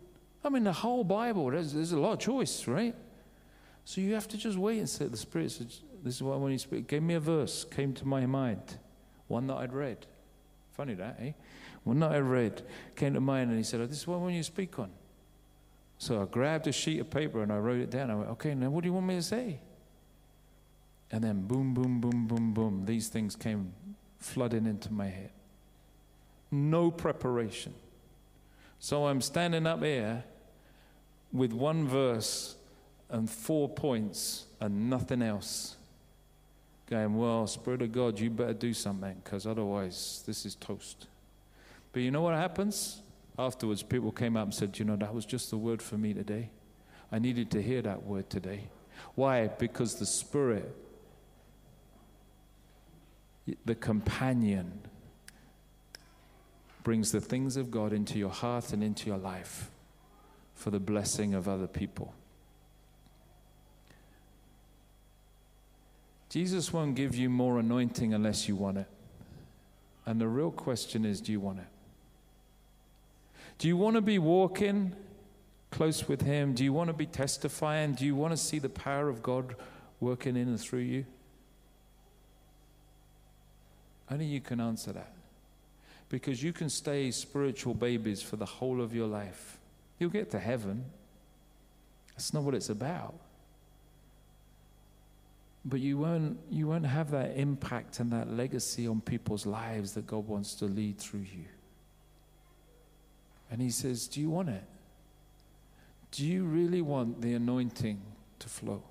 I 0.44 0.48
mean, 0.48 0.64
the 0.64 0.72
whole 0.72 1.02
Bible, 1.02 1.50
there's, 1.50 1.72
there's 1.72 1.92
a 1.92 1.98
lot 1.98 2.12
of 2.12 2.18
choice, 2.18 2.66
right? 2.66 2.94
So 3.84 4.00
you 4.00 4.14
have 4.14 4.28
to 4.28 4.36
just 4.36 4.58
wait 4.58 4.78
and 4.78 4.88
say, 4.88 5.06
the 5.06 5.16
Spirit 5.16 5.52
says, 5.52 5.80
this 6.04 6.16
is 6.16 6.22
what 6.22 6.38
when 6.40 6.52
he 6.52 6.58
speak. 6.58 6.88
gave 6.88 7.02
me 7.02 7.14
a 7.14 7.20
verse, 7.20 7.64
came 7.64 7.94
to 7.94 8.06
my 8.06 8.26
mind, 8.26 8.78
one 9.28 9.46
that 9.46 9.54
I'd 9.54 9.72
read. 9.72 10.06
Funny 10.72 10.94
that, 10.94 11.16
eh? 11.20 11.32
One 11.84 12.00
that 12.00 12.12
I 12.12 12.18
read 12.18 12.62
came 12.96 13.14
to 13.14 13.20
mind, 13.20 13.48
and 13.48 13.58
he 13.58 13.64
said, 13.64 13.80
oh, 13.80 13.86
"This 13.86 13.98
is 13.98 14.06
what 14.06 14.20
when 14.20 14.34
you 14.34 14.40
to 14.40 14.44
speak 14.44 14.78
on." 14.78 14.90
So 15.98 16.22
I 16.22 16.26
grabbed 16.26 16.66
a 16.66 16.72
sheet 16.72 17.00
of 17.00 17.10
paper 17.10 17.42
and 17.42 17.52
I 17.52 17.58
wrote 17.58 17.80
it 17.80 17.90
down. 17.90 18.10
I 18.10 18.14
went, 18.14 18.30
"Okay, 18.30 18.54
now 18.54 18.70
what 18.70 18.82
do 18.82 18.88
you 18.88 18.92
want 18.92 19.06
me 19.06 19.16
to 19.16 19.22
say?" 19.22 19.60
And 21.10 21.22
then 21.22 21.46
boom, 21.46 21.74
boom, 21.74 22.00
boom, 22.00 22.26
boom, 22.26 22.52
boom. 22.52 22.84
These 22.84 23.08
things 23.08 23.36
came 23.36 23.72
flooding 24.18 24.66
into 24.66 24.92
my 24.92 25.06
head. 25.06 25.30
No 26.50 26.90
preparation. 26.90 27.74
So 28.78 29.06
I'm 29.06 29.20
standing 29.20 29.66
up 29.66 29.82
here 29.82 30.24
with 31.32 31.52
one 31.52 31.86
verse 31.86 32.56
and 33.08 33.30
four 33.30 33.68
points 33.68 34.46
and 34.60 34.90
nothing 34.90 35.22
else 35.22 35.76
going, 36.88 37.16
Well, 37.16 37.46
Spirit 37.46 37.82
of 37.82 37.92
God, 37.92 38.18
you 38.18 38.30
better 38.30 38.54
do 38.54 38.72
something 38.72 39.20
because 39.22 39.46
otherwise 39.46 40.22
this 40.26 40.46
is 40.46 40.54
toast. 40.54 41.06
But 41.92 42.02
you 42.02 42.10
know 42.10 42.22
what 42.22 42.34
happens? 42.34 43.00
Afterwards, 43.38 43.82
people 43.82 44.12
came 44.12 44.36
up 44.36 44.44
and 44.44 44.54
said, 44.54 44.78
You 44.78 44.84
know, 44.84 44.96
that 44.96 45.14
was 45.14 45.26
just 45.26 45.50
the 45.50 45.58
word 45.58 45.82
for 45.82 45.98
me 45.98 46.14
today. 46.14 46.50
I 47.12 47.18
needed 47.18 47.50
to 47.52 47.62
hear 47.62 47.82
that 47.82 48.02
word 48.04 48.30
today. 48.30 48.68
Why? 49.14 49.48
Because 49.48 49.96
the 49.96 50.06
Spirit, 50.06 50.74
the 53.64 53.74
companion, 53.74 54.80
brings 56.82 57.12
the 57.12 57.20
things 57.20 57.56
of 57.56 57.70
God 57.70 57.92
into 57.92 58.18
your 58.18 58.30
heart 58.30 58.72
and 58.72 58.82
into 58.82 59.08
your 59.08 59.18
life 59.18 59.70
for 60.54 60.70
the 60.70 60.80
blessing 60.80 61.34
of 61.34 61.48
other 61.48 61.66
people. 61.66 62.14
Jesus 66.28 66.72
won't 66.72 66.94
give 66.94 67.14
you 67.14 67.28
more 67.28 67.58
anointing 67.58 68.14
unless 68.14 68.48
you 68.48 68.56
want 68.56 68.78
it. 68.78 68.86
And 70.06 70.20
the 70.20 70.28
real 70.28 70.50
question 70.50 71.04
is 71.04 71.20
do 71.20 71.32
you 71.32 71.40
want 71.40 71.58
it? 71.58 71.75
Do 73.58 73.68
you 73.68 73.76
want 73.76 73.96
to 73.96 74.02
be 74.02 74.18
walking 74.18 74.94
close 75.70 76.08
with 76.08 76.22
Him? 76.22 76.54
Do 76.54 76.64
you 76.64 76.72
want 76.72 76.88
to 76.88 76.94
be 76.94 77.06
testifying? 77.06 77.94
Do 77.94 78.04
you 78.04 78.14
want 78.14 78.32
to 78.32 78.36
see 78.36 78.58
the 78.58 78.68
power 78.68 79.08
of 79.08 79.22
God 79.22 79.56
working 80.00 80.36
in 80.36 80.48
and 80.48 80.60
through 80.60 80.80
you? 80.80 81.06
Only 84.10 84.26
you 84.26 84.40
can 84.40 84.60
answer 84.60 84.92
that. 84.92 85.12
Because 86.08 86.42
you 86.42 86.52
can 86.52 86.68
stay 86.70 87.10
spiritual 87.10 87.74
babies 87.74 88.22
for 88.22 88.36
the 88.36 88.46
whole 88.46 88.80
of 88.80 88.94
your 88.94 89.08
life. 89.08 89.58
You'll 89.98 90.10
get 90.10 90.30
to 90.30 90.38
heaven. 90.38 90.84
That's 92.10 92.32
not 92.32 92.44
what 92.44 92.54
it's 92.54 92.68
about. 92.68 93.14
But 95.64 95.80
you 95.80 95.98
won't, 95.98 96.38
you 96.48 96.68
won't 96.68 96.86
have 96.86 97.10
that 97.10 97.36
impact 97.36 97.98
and 97.98 98.12
that 98.12 98.30
legacy 98.30 98.86
on 98.86 99.00
people's 99.00 99.46
lives 99.46 99.94
that 99.94 100.06
God 100.06 100.28
wants 100.28 100.54
to 100.56 100.66
lead 100.66 100.98
through 100.98 101.20
you. 101.20 101.46
And 103.50 103.60
He 103.60 103.70
says, 103.70 104.08
Do 104.08 104.20
you 104.20 104.30
want 104.30 104.48
it? 104.48 104.64
Do 106.12 106.24
you 106.24 106.44
really 106.44 106.82
want 106.82 107.20
the 107.20 107.34
anointing 107.34 108.00
to 108.38 108.48
flow? 108.48 108.82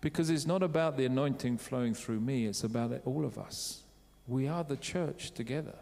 Because 0.00 0.30
it's 0.30 0.46
not 0.46 0.62
about 0.62 0.96
the 0.96 1.06
anointing 1.06 1.58
flowing 1.58 1.94
through 1.94 2.20
me, 2.20 2.46
it's 2.46 2.64
about 2.64 3.00
all 3.04 3.24
of 3.24 3.38
us. 3.38 3.82
We 4.28 4.48
are 4.48 4.64
the 4.64 4.76
church 4.76 5.32
together. 5.32 5.74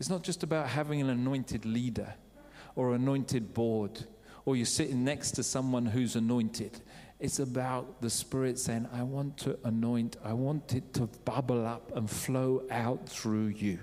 It's 0.00 0.08
not 0.08 0.22
just 0.22 0.42
about 0.42 0.68
having 0.68 1.00
an 1.00 1.08
anointed 1.08 1.64
leader 1.64 2.14
or 2.74 2.94
anointed 2.94 3.54
board 3.54 4.04
or 4.44 4.56
you're 4.56 4.66
sitting 4.66 5.04
next 5.04 5.32
to 5.32 5.42
someone 5.42 5.86
who's 5.86 6.16
anointed. 6.16 6.80
It's 7.20 7.38
about 7.38 8.02
the 8.02 8.10
Spirit 8.10 8.58
saying, 8.58 8.88
I 8.92 9.02
want 9.02 9.38
to 9.38 9.58
anoint, 9.64 10.16
I 10.24 10.32
want 10.32 10.74
it 10.74 10.92
to 10.94 11.06
bubble 11.24 11.66
up 11.66 11.96
and 11.96 12.10
flow 12.10 12.64
out 12.70 13.08
through 13.08 13.46
you 13.46 13.78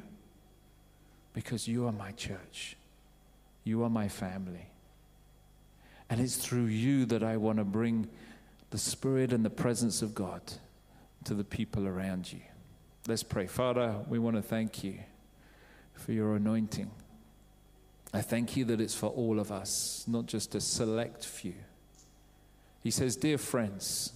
because 1.33 1.67
you 1.67 1.87
are 1.87 1.91
my 1.91 2.11
church. 2.11 2.75
You 3.63 3.83
are 3.83 3.89
my 3.89 4.07
family. 4.07 4.67
And 6.09 6.19
it's 6.19 6.35
through 6.35 6.65
you 6.65 7.05
that 7.05 7.23
I 7.23 7.37
want 7.37 7.59
to 7.59 7.63
bring 7.63 8.09
the 8.71 8.77
Spirit 8.77 9.31
and 9.31 9.45
the 9.45 9.49
presence 9.49 10.01
of 10.01 10.13
God 10.13 10.41
to 11.25 11.33
the 11.33 11.43
people 11.43 11.87
around 11.87 12.31
you. 12.31 12.41
Let's 13.07 13.23
pray. 13.23 13.47
Father, 13.47 13.95
we 14.07 14.19
want 14.19 14.35
to 14.35 14.41
thank 14.41 14.83
you 14.83 14.99
for 15.93 16.11
your 16.11 16.35
anointing. 16.35 16.91
I 18.13 18.21
thank 18.21 18.57
you 18.57 18.65
that 18.65 18.81
it's 18.81 18.95
for 18.95 19.07
all 19.07 19.39
of 19.39 19.51
us, 19.51 20.03
not 20.07 20.25
just 20.25 20.53
a 20.55 20.61
select 20.61 21.25
few. 21.25 21.55
He 22.81 22.91
says, 22.91 23.15
Dear 23.15 23.37
friends, 23.37 24.13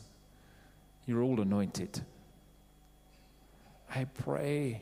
you're 1.06 1.22
all 1.22 1.40
anointed. 1.40 2.02
I 3.94 4.06
pray 4.06 4.82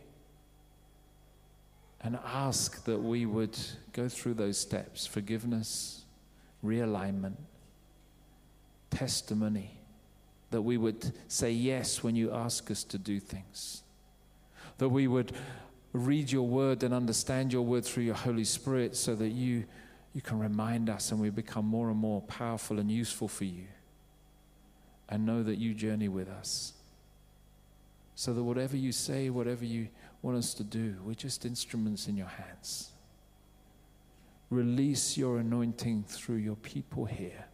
and 2.04 2.20
ask 2.26 2.84
that 2.84 2.99
we 2.99 3.26
would 3.26 3.58
go 3.93 4.10
through 4.10 4.34
those 4.34 4.58
steps 4.58 5.06
forgiveness, 5.08 6.04
realignment, 6.64 7.38
testimony, 8.89 9.78
that 10.51 10.62
we 10.62 10.78
would 10.78 11.14
say 11.28 11.51
yes 11.51 12.04
when 12.04 12.16
you 12.16 12.32
ask 12.32 12.70
us 12.70 12.84
to 12.84 12.97
do 12.97 13.20
things, 13.20 13.84
that 14.78 14.89
we 14.89 15.08
would 15.08 15.32
read 15.93 16.32
your 16.32 16.47
word 16.47 16.84
and 16.84 16.93
understand 16.93 17.54
your 17.54 17.62
word 17.62 17.86
through 17.86 18.04
your 18.04 18.16
Holy 18.16 18.43
Spirit 18.43 18.95
so 18.95 19.16
that 19.16 19.30
you, 19.30 19.64
you 20.14 20.22
can 20.22 20.39
remind 20.39 20.89
us 20.89 21.12
and 21.12 21.22
we 21.22 21.30
become 21.30 21.66
more 21.66 21.89
and 21.89 21.97
more 21.97 22.22
powerful 22.22 22.80
and 22.80 22.91
useful 22.91 23.28
for 23.28 23.45
you 23.45 23.66
and 25.08 25.26
know 25.26 25.43
that 25.43 25.58
you 25.58 25.74
journey 25.74 26.08
with 26.08 26.28
us. 26.28 26.74
So 28.16 28.34
that 28.34 28.43
whatever 28.43 28.78
you 28.78 28.91
say, 28.91 29.30
whatever 29.30 29.66
you 29.66 29.88
want 30.24 30.38
us 30.38 30.54
to 30.56 30.64
do, 30.64 30.96
we're 31.04 31.14
just 31.14 31.46
instruments 31.46 32.08
in 32.08 32.18
your 32.18 32.28
hands. 32.28 32.90
Release 34.50 35.18
your 35.18 35.38
anointing 35.38 36.06
through 36.08 36.38
your 36.38 36.56
people 36.56 37.06
here. 37.06 37.46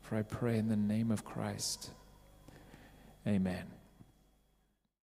For 0.00 0.16
I 0.16 0.22
pray 0.22 0.58
in 0.58 0.68
the 0.68 0.76
name 0.76 1.10
of 1.10 1.24
Christ. 1.24 1.90
Amen. 3.26 3.66